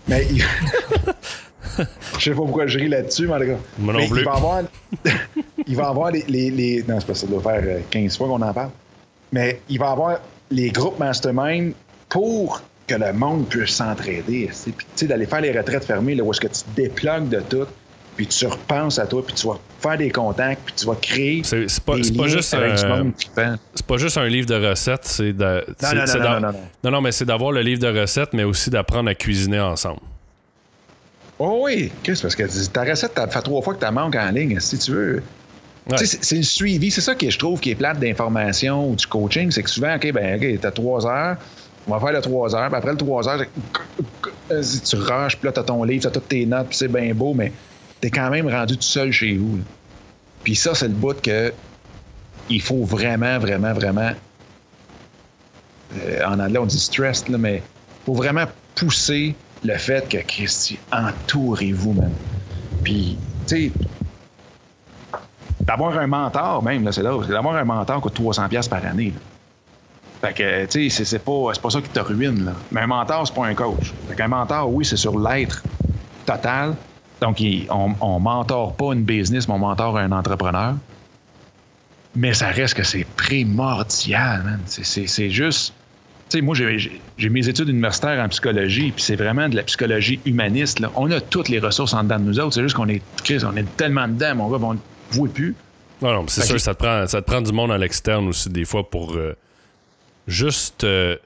[0.09, 0.43] Mais il...
[2.19, 3.59] je sais pas pourquoi je ris là-dessus, mais en tout cas.
[3.79, 4.63] mais Il va avoir,
[5.67, 8.43] il va avoir les, les, Non, c'est pas ça, doit faire 15 euh, fois qu'on
[8.43, 8.71] en parle.
[9.33, 10.21] Mais il va avoir
[10.51, 11.73] les groupes mastermind
[12.09, 14.51] pour que le monde puisse s'entraider.
[14.65, 17.67] Tu sais, d'aller faire les retraites fermées, là, où est-ce que tu te de tout,
[18.27, 21.43] puis tu repenses à toi, puis tu vas faire des contacts, puis tu vas créer.
[21.43, 23.13] C'est pas, pas, juste un,
[23.75, 25.65] C'est pas juste un livre de recettes, c'est de.
[25.83, 28.45] Non non non, non, non, non, non, mais c'est d'avoir le livre de recettes, mais
[28.45, 30.01] aussi d'apprendre à cuisiner ensemble.
[31.39, 34.31] Oh oui, qu'est-ce parce que ta recette, ça fait trois fois que tu manques en
[34.31, 35.23] ligne, si tu veux.
[35.97, 39.51] C'est le suivi, c'est ça que je trouve qui est plate d'information ou du coaching,
[39.51, 41.37] c'est que souvent, OK, ben, OK, t'as trois heures,
[41.89, 43.45] on va faire le trois heures, puis après le trois heures,
[44.51, 47.33] tu rushes, puis là, t'as ton livre, t'as toutes tes notes, puis c'est bien beau,
[47.33, 47.51] mais
[48.01, 49.61] t'es quand même rendu tout seul chez vous.
[50.43, 51.53] Puis ça, c'est le bout que
[52.49, 54.13] il faut vraiment, vraiment, vraiment.
[55.97, 58.45] Euh, en anglais, on dit stress, là, mais il faut vraiment
[58.75, 62.15] pousser le fait que Christy, entourez-vous, même.
[62.83, 63.17] Puis,
[63.47, 63.73] tu sais,
[65.61, 69.13] d'avoir un mentor, même, là, c'est là, d'avoir un mentor coûte 300$ par année.
[70.21, 72.53] Fait que, tu sais, c'est pas, pas ça qui te ruine, là.
[72.73, 73.93] Mais un mentor, c'est pas un coach.
[74.09, 75.63] Fait qu'un mentor, oui, c'est sur l'être
[76.27, 76.75] total.
[77.21, 80.75] Donc, on, on mentor pas une business, mais on mentor un entrepreneur.
[82.17, 84.61] Mais ça reste que c'est primordial, man.
[84.67, 85.75] C'est juste
[86.31, 90.81] sais, moi, j'ai mes études universitaires en psychologie, puis c'est vraiment de la psychologie humaniste.
[90.81, 90.91] Là.
[90.97, 92.55] On a toutes les ressources en dedans de nous autres.
[92.55, 93.03] C'est juste qu'on est,
[93.45, 94.79] on est tellement dedans, mon gars, on ne
[95.11, 95.55] voit plus.
[96.01, 98.49] Non, non, c'est sûr, ça te, prend, ça te prend du monde à l'externe aussi,
[98.49, 99.37] des fois, pour euh,
[100.27, 101.17] juste, euh,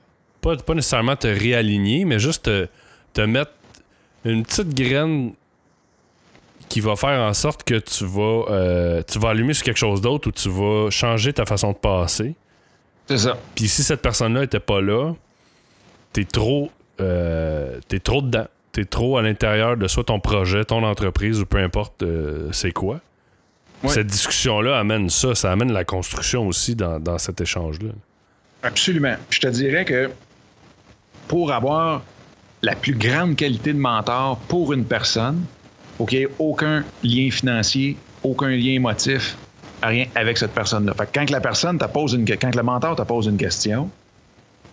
[0.40, 2.50] pas, pas, nécessairement te réaligner, mais juste
[3.14, 3.52] te, mettre
[4.24, 5.32] une petite graine
[6.68, 10.00] qui va faire en sorte que tu vas, euh, tu vas allumer sur quelque chose
[10.00, 12.34] d'autre ou tu vas changer ta façon de passer.
[13.08, 13.36] C'est ça.
[13.54, 15.12] Puis si cette personne-là était pas là,
[16.12, 16.70] t'es trop,
[17.00, 18.46] euh, t'es trop dedans.
[18.72, 22.72] T'es trop à l'intérieur de soit ton projet, ton entreprise ou peu importe euh, c'est
[22.72, 23.00] quoi.
[23.86, 27.90] Cette discussion-là amène ça, ça amène la construction aussi dans, dans cet échange-là.
[28.62, 29.14] Absolument.
[29.28, 30.10] Je te dirais que
[31.28, 32.02] pour avoir
[32.62, 35.44] la plus grande qualité de mentor pour une personne,
[35.96, 39.36] faut qu'il n'y aucun lien financier, aucun lien émotif,
[39.82, 40.94] rien avec cette personne-là.
[40.94, 43.90] Fait quand la personne te pose une quand le mentor te pose une question,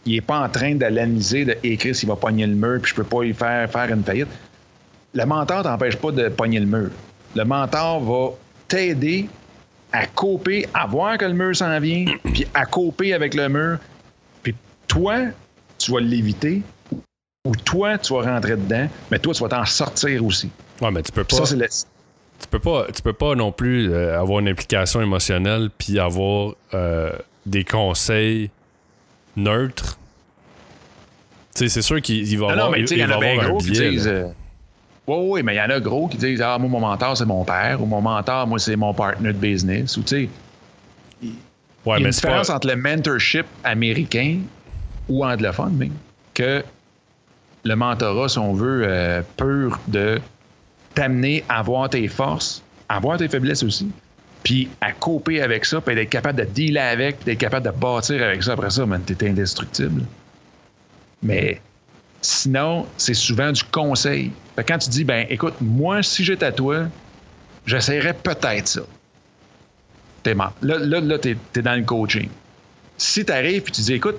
[0.05, 3.03] il n'est pas en train d'analyser, d'écrire s'il va pogner le mur, puis je peux
[3.03, 4.29] pas lui faire faire une faillite.
[5.13, 6.89] Le mentor t'empêche pas de pogner le mur.
[7.35, 8.35] Le mentor va
[8.67, 9.27] t'aider
[9.91, 13.77] à couper, à voir que le mur s'en vient, puis à couper avec le mur.
[14.41, 14.55] Puis
[14.87, 15.17] toi,
[15.77, 16.61] tu vas l'éviter,
[17.45, 20.49] ou toi, tu vas rentrer dedans, mais toi, tu vas t'en sortir aussi.
[20.79, 21.37] Ouais, mais tu peux pas.
[21.37, 21.57] Ça, c'est
[22.39, 26.55] tu peux pas, tu peux pas non plus euh, avoir une implication émotionnelle puis avoir
[26.73, 27.11] euh,
[27.45, 28.49] des conseils
[29.35, 29.99] neutres.
[31.55, 33.91] Tu sais, c'est sûr qu'il va avoir, il, y en a avoir un biais.
[33.91, 34.27] Disent, euh,
[35.05, 37.45] oui, mais il y en a gros qui disent Ah, moi, mon mentor, c'est mon
[37.45, 40.29] père, ou mon mentor, moi, c'est mon partner de business, ou tu sais.
[41.21, 41.29] Il
[41.85, 44.39] y a une différence entre le mentorship américain
[45.07, 45.93] ou anglophone, même,
[46.33, 46.63] que
[47.63, 50.19] le mentorat, si on veut, pur de
[50.93, 53.89] t'amener à voir tes forces, à voir tes faiblesses aussi,
[54.43, 57.71] puis à couper avec ça, puis d'être capable de dealer avec, puis d'être capable de
[57.71, 60.03] bâtir avec ça après ça, man, t'es indestructible.
[61.23, 61.61] Mais
[62.21, 64.31] sinon, c'est souvent du conseil.
[64.67, 66.85] Quand tu dis, ben écoute, moi, si j'étais à toi,
[67.65, 68.81] j'essaierais peut-être ça.
[70.23, 70.53] T'es mort.
[70.61, 72.29] Là, là, là t'es, es dans le coaching.
[72.97, 74.17] Si t'arrives puis tu dis, écoute,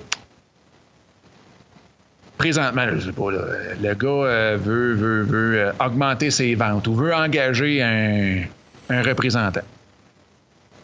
[2.37, 6.95] présentement, je sais pas, le gars euh, veut, veut, veut euh, augmenter ses ventes ou
[6.95, 9.61] veut engager un, représentant.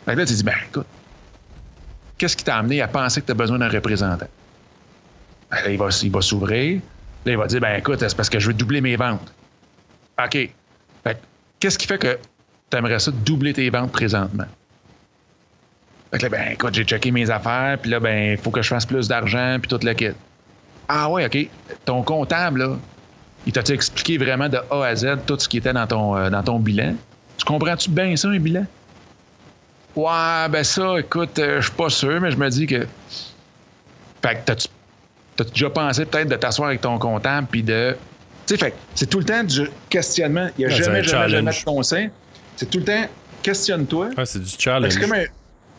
[0.06, 0.88] Fait là, tu dis, ben écoute,
[2.18, 4.28] qu'est-ce qui t'a amené à penser que tu as besoin d'un représentant?
[5.52, 6.82] Ben, il va, il va s'ouvrir.
[7.26, 9.34] Là, il va dire, ben écoute, c'est parce que je veux doubler mes ventes.
[10.24, 10.50] OK.
[11.60, 12.18] qu'est-ce qui fait que
[12.70, 14.46] tu aimerais ça doubler tes ventes présentement?
[16.12, 18.62] Fait que là, ben écoute, j'ai checké mes affaires, puis là, ben, il faut que
[18.62, 20.14] je fasse plus d'argent, puis tout le kit.
[20.90, 21.50] Ah ouais, OK.
[21.86, 22.78] Ton comptable, là,
[23.46, 26.30] il t'a expliqué vraiment de A à Z tout ce qui était dans ton, euh,
[26.30, 26.96] dans ton bilan?
[27.38, 28.66] Tu comprends-tu bien ça, un bilan?
[29.96, 32.86] Ouais, ben ça, écoute, euh, je suis pas sûr, mais je me dis que.
[34.22, 34.54] Fait que
[35.36, 37.96] T'as déjà pensé peut-être de t'asseoir avec ton comptable puis de.
[38.46, 40.50] Tu sais, fait c'est tout le temps du questionnement.
[40.58, 42.10] Il n'y a c'est jamais, jamais, jamais de conseil.
[42.58, 43.06] C'est tout le temps
[43.42, 44.10] questionne-toi.
[44.18, 44.92] Ouais, c'est du challenge.
[44.92, 45.24] C'est comme un,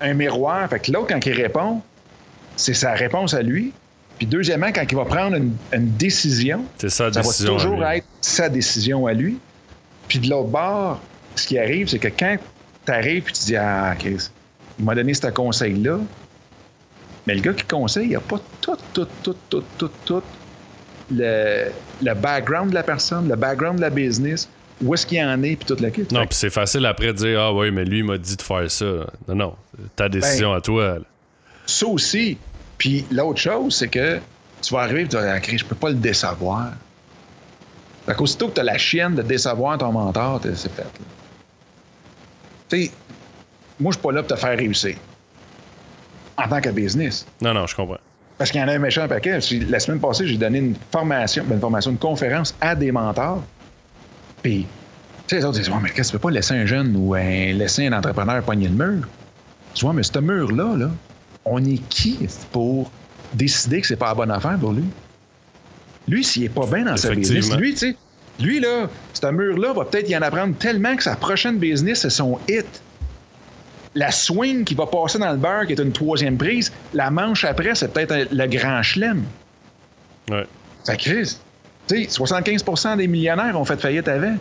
[0.00, 0.66] un miroir.
[0.70, 1.82] Fait que l'autre, quand il répond,
[2.56, 3.74] c'est sa réponse à lui.
[4.20, 7.54] Puis deuxièmement, quand il va prendre une, une décision, ça va décision.
[7.56, 9.38] toujours être sa décision à lui.
[10.08, 11.00] Puis de l'autre bord,
[11.36, 12.36] ce qui arrive, c'est que quand
[12.84, 14.28] tu arrives et tu dis Ah, Chris,
[14.78, 16.00] il m'a donné ce conseil-là,
[17.26, 20.22] mais le gars qui conseille, il n'a pas tout, tout, tout, tout, tout, tout
[21.10, 21.68] le,
[22.02, 24.50] le background de la personne, le background de la business,
[24.82, 26.02] où est-ce qu'il en est, puis toute la kit.
[26.12, 28.42] Non, puis c'est facile après de dire Ah oui, mais lui, il m'a dit de
[28.42, 28.84] faire ça.
[29.28, 29.54] Non, non.
[29.96, 30.98] Ta décision Ben, à toi.
[30.98, 31.04] là.
[31.64, 32.36] ça aussi.
[32.80, 34.18] Puis l'autre chose, c'est que
[34.62, 36.72] tu vas arriver et tu vas dire Ah, je peux pas le décevoir.
[38.06, 40.82] Fait qu'aussitôt que tu as la chienne de décevoir ton mentor, c'est fait.
[40.82, 40.88] là.
[42.70, 42.90] Tu sais,
[43.78, 44.96] moi, je suis pas là pour te faire réussir.
[46.38, 47.26] En tant que business.
[47.42, 47.98] Non, non, je comprends.
[48.38, 49.38] Parce qu'il y en a un méchant paquet.
[49.68, 53.42] La semaine passée, j'ai donné une formation, ben, une formation, une conférence à des mentors.
[54.42, 54.68] Puis, tu
[55.26, 57.12] sais, les autres disent, ouais, mais qu'est-ce que tu peux pas laisser un jeune ou
[57.14, 59.06] un, laisser un entrepreneur poigner le mur?
[59.74, 60.90] Dis, ouais, mais ce mur-là, là,
[61.44, 62.18] on est qui
[62.52, 62.90] pour
[63.34, 64.84] décider que c'est pas la bonne affaire pour lui?
[66.08, 67.96] Lui, s'il est pas bien dans sa business, lui, tu sais,
[68.40, 72.10] lui, là, ce mur-là va peut-être y en apprendre tellement que sa prochaine business, c'est
[72.10, 72.82] son hit
[73.94, 77.44] la swing qui va passer dans le beurre, qui est une troisième prise, la manche
[77.44, 79.24] après, c'est peut-être le grand chelem.
[80.30, 80.46] Ouais.
[80.84, 81.40] Ça crise.
[81.88, 84.36] Tu sais, 75% des millionnaires ont fait faillite avant.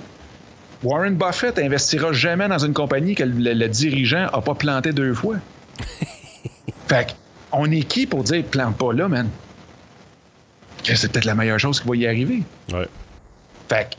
[0.84, 5.14] Warren Buffett investira jamais dans une compagnie que le, le dirigeant a pas planté deux
[5.14, 5.38] fois.
[6.90, 7.16] fait
[7.52, 9.30] on est qui pour dire plante pas là, man?
[10.84, 12.44] C'est peut-être la meilleure chose qui va y arriver.
[12.72, 12.88] Ouais.
[13.70, 13.90] Fait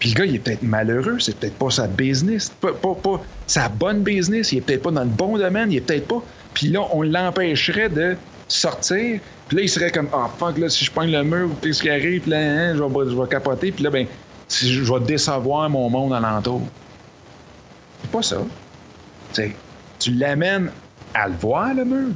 [0.00, 3.22] puis le gars, il est peut-être malheureux, c'est peut-être pas sa business, pas, pas, pas
[3.46, 6.22] sa bonne business, il est peut-être pas dans le bon domaine, il est peut-être pas.
[6.54, 8.16] Puis là, on l'empêcherait de
[8.48, 11.74] sortir, puis là, il serait comme, ah fuck, là, si je pogne le mur, puis
[11.74, 14.06] ce qui arrive, puis là, hein, je, vais, je vais capoter, puis là, ben,
[14.48, 16.62] si je, je vais décevoir mon monde alentour.
[18.00, 18.38] C'est pas ça.
[19.98, 20.70] Tu l'amènes
[21.14, 22.08] à le voir, le mur,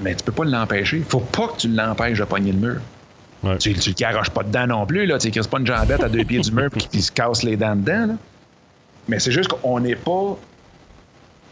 [0.00, 1.02] mais tu peux pas l'empêcher.
[1.08, 2.80] Faut pas que tu l'empêches de pogner le mur.
[3.42, 3.58] Ouais.
[3.58, 5.18] Tu, tu le garoches pas dedans non plus, là.
[5.18, 7.56] Tu sais, pas une jambette à deux pieds du mur puis qu'il se casse les
[7.56, 8.14] dents dedans, là.
[9.08, 10.36] Mais c'est juste qu'on n'est pas.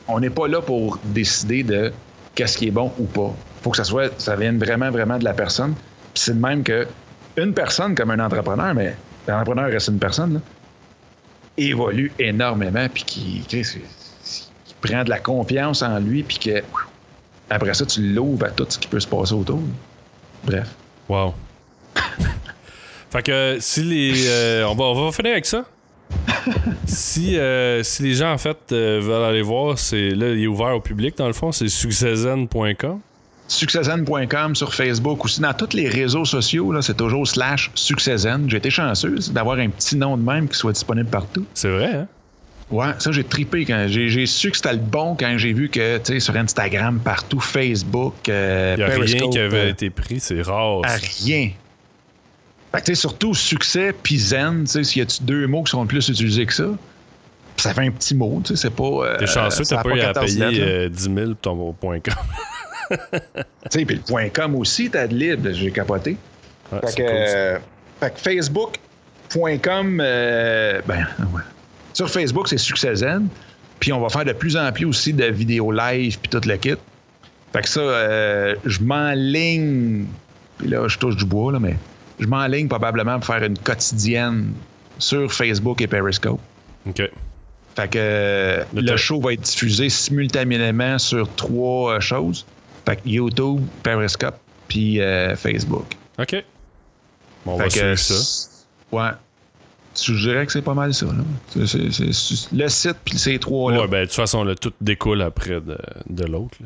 [0.09, 1.93] On n'est pas là pour décider de
[2.35, 3.35] qu'est-ce qui est bon ou pas.
[3.63, 4.13] Faut que ça soit.
[4.21, 5.75] Ça vienne vraiment, vraiment de la personne.
[6.15, 6.87] Puis c'est de même que
[7.37, 10.41] une personne comme un entrepreneur, mais l'entrepreneur reste une personne, là,
[11.59, 13.45] évolue énormément puis qui
[14.87, 16.63] prend de la confiance en lui puis que
[17.49, 19.61] après ça, tu l'ouvres à tout ce qui peut se passer autour.
[20.45, 20.69] Bref.
[21.09, 21.35] Wow.
[23.11, 24.29] fait que si les.
[24.29, 25.65] euh, on, va, on va finir avec ça.
[26.87, 30.47] si, euh, si les gens, en fait, euh, veulent aller voir, c'est là, il est
[30.47, 33.01] ouvert au public, dans le fond, c'est succeszen.com.
[33.49, 35.41] Succeszen.com sur Facebook aussi.
[35.41, 38.51] Dans tous les réseaux sociaux, là, c'est toujours slash Succeszen.
[38.51, 41.45] J'ai été chanceuse d'avoir un petit nom de même qui soit disponible partout.
[41.55, 42.09] C'est vrai, hein?
[42.71, 45.99] Ouais, ça, j'ai tripé quand j'ai, su que c'était le bon quand j'ai vu que,
[45.99, 49.89] tu sais, sur Instagram, partout, Facebook, euh, Il n'y a rien qui avait euh, été
[49.91, 50.81] pris, c'est rare.
[50.85, 51.51] à rien.
[52.73, 55.63] Fait que, tu sais, surtout succès puis zen, tu sais, s'il y a deux mots
[55.63, 56.65] qui sont le plus utilisés que ça,
[57.57, 58.83] Puis ça fait un petit mot, tu sais, c'est pas.
[58.85, 60.67] euh, T'es chanceux, t'as pas eu à 14 payer lettres, là.
[60.67, 62.15] euh, 10 000 pour ton point com.
[63.71, 66.17] Tu sais, puis le point .com aussi, t'as de libre, j'ai capoté.
[66.73, 67.61] Ouais, Fait que, cool,
[68.01, 71.41] fait que Facebook.com, ben, ouais.
[71.97, 73.27] Sur Facebook, c'est Succeszen.
[73.81, 76.57] Puis on va faire de plus en plus aussi de vidéos live puis tout le
[76.59, 76.75] kit.
[77.55, 80.05] Fait que ça, euh, je m'enligne.
[80.59, 81.75] Puis là, je touche du bois, là, mais
[82.21, 84.53] je m'enligne probablement pour faire une quotidienne
[84.99, 86.39] sur Facebook et Periscope.
[86.87, 87.01] OK.
[87.77, 92.45] Fait que euh, Le show va être diffusé simultanément sur trois euh, choses.
[92.85, 94.37] Fait que YouTube, Periscope,
[94.69, 95.97] puis euh, Facebook.
[96.19, 96.45] OK.
[97.47, 98.45] Bon, on va Fait que, suivre ça.
[98.93, 99.11] Ouais.
[100.03, 101.07] Je dirais que c'est pas mal ça.
[101.07, 101.25] Là.
[101.57, 103.83] Le site, puis ces trois-là.
[103.83, 105.79] Ouais, ben, de toute façon, là, tout découle après de,
[106.09, 106.59] de l'autre.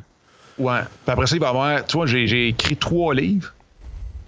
[0.59, 0.81] Ouais.
[1.05, 1.87] Puis après ça, il va y avoir.
[1.87, 3.55] Tu vois, j'ai écrit trois livres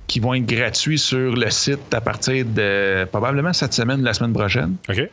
[0.06, 4.14] qui vont être gratuits sur le site à partir de probablement cette semaine ou la
[4.14, 4.76] semaine prochaine.
[4.88, 5.08] OK.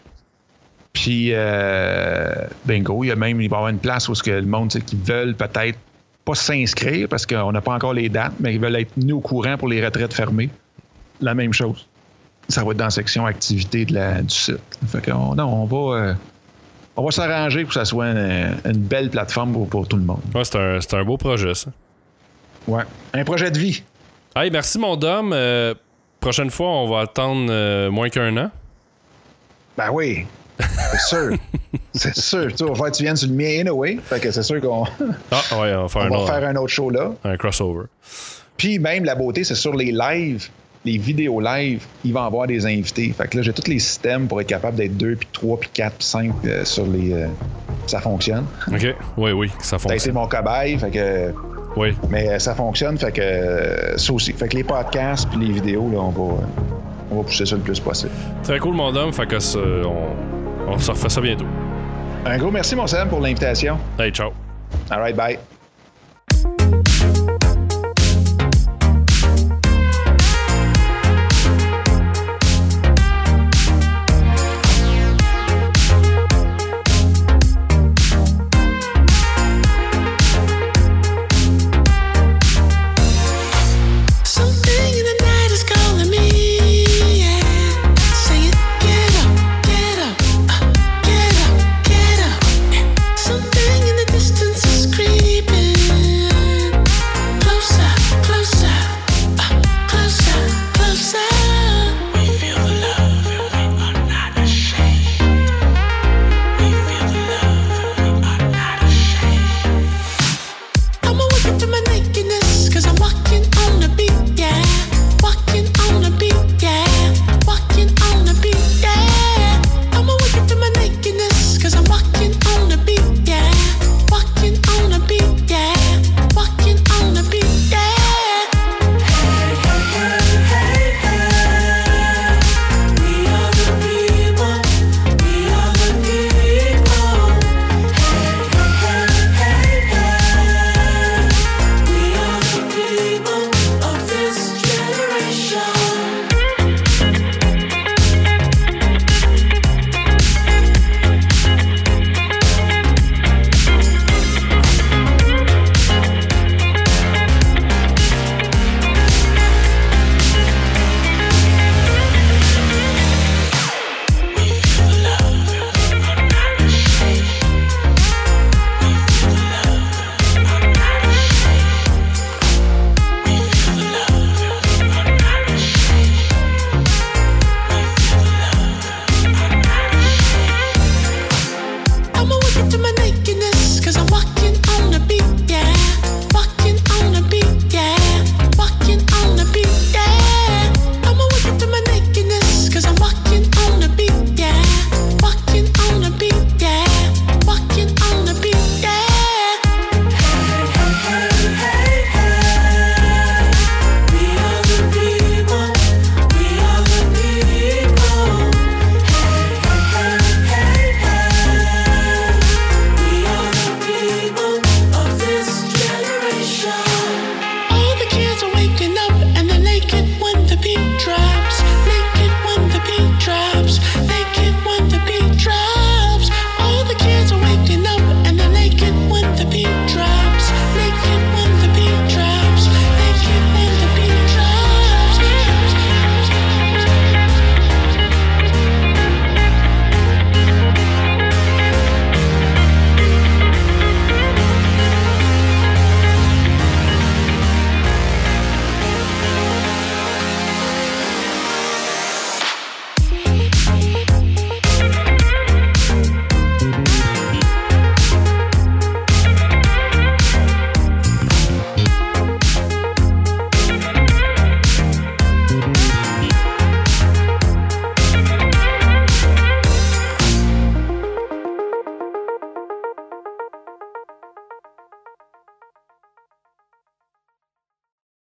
[0.94, 2.34] Puis, euh,
[2.66, 4.42] bingo, il y a même, il va y avoir une place où ce que le
[4.42, 5.78] monde, qui veulent peut-être
[6.26, 9.20] pas s'inscrire parce qu'on n'a pas encore les dates, mais ils veulent être mis au
[9.20, 10.50] courant pour les retraites fermées.
[11.22, 11.88] La même chose.
[12.50, 14.58] Ça va être dans la section activité de la, du site.
[14.88, 16.14] Fait qu'on non, on va, euh,
[16.98, 20.04] on va s'arranger pour que ça soit une, une belle plateforme pour, pour tout le
[20.04, 20.20] monde.
[20.36, 21.70] Ouais, c'est un, un beau projet, ça.
[22.68, 22.84] Ouais.
[23.14, 23.84] Un projet de vie.
[24.36, 25.32] Hey, merci, mon dom.
[25.34, 25.74] Euh,
[26.20, 28.52] prochaine fois, on va attendre euh, moins qu'un an.
[29.78, 30.26] Ben oui.
[30.60, 31.38] C'est sûr.
[31.94, 32.54] c'est sûr.
[32.54, 33.98] Tu vas faire que tu viennes sur le mien anyway.
[34.04, 34.84] Fait que c'est sûr qu'on
[35.32, 37.12] Ah, ouais, on va faire, on un, va autre- faire un autre show là.
[37.24, 37.86] un crossover.
[38.58, 40.50] Puis même la beauté, c'est sur les lives,
[40.86, 43.14] les vidéos live, il va avoir des invités.
[43.16, 45.70] Fait que là, j'ai tous les systèmes pour être capable d'être 2, puis 3, puis
[45.74, 47.14] 4, puis 5 euh, sur les.
[47.14, 47.28] Euh,
[47.88, 48.46] ça fonctionne.
[48.68, 48.96] OK.
[49.18, 50.00] Oui, oui, ça fonctionne.
[50.00, 51.34] C'est mon cobaye, fait que.
[51.76, 51.96] Oui.
[52.10, 54.34] Mais euh, ça fonctionne, fait que ça aussi.
[54.34, 56.42] Fait que les podcasts puis les vidéos, là, on va,
[57.12, 58.12] on va pousser ça le plus possible.
[58.44, 59.14] Très cool, mon homme.
[59.14, 61.46] Fait que on, on se refait ça bientôt.
[62.26, 63.78] Un gros merci, mon Sam, pour l'invitation.
[63.98, 64.32] Hey, ciao.
[64.90, 65.59] All right, bye.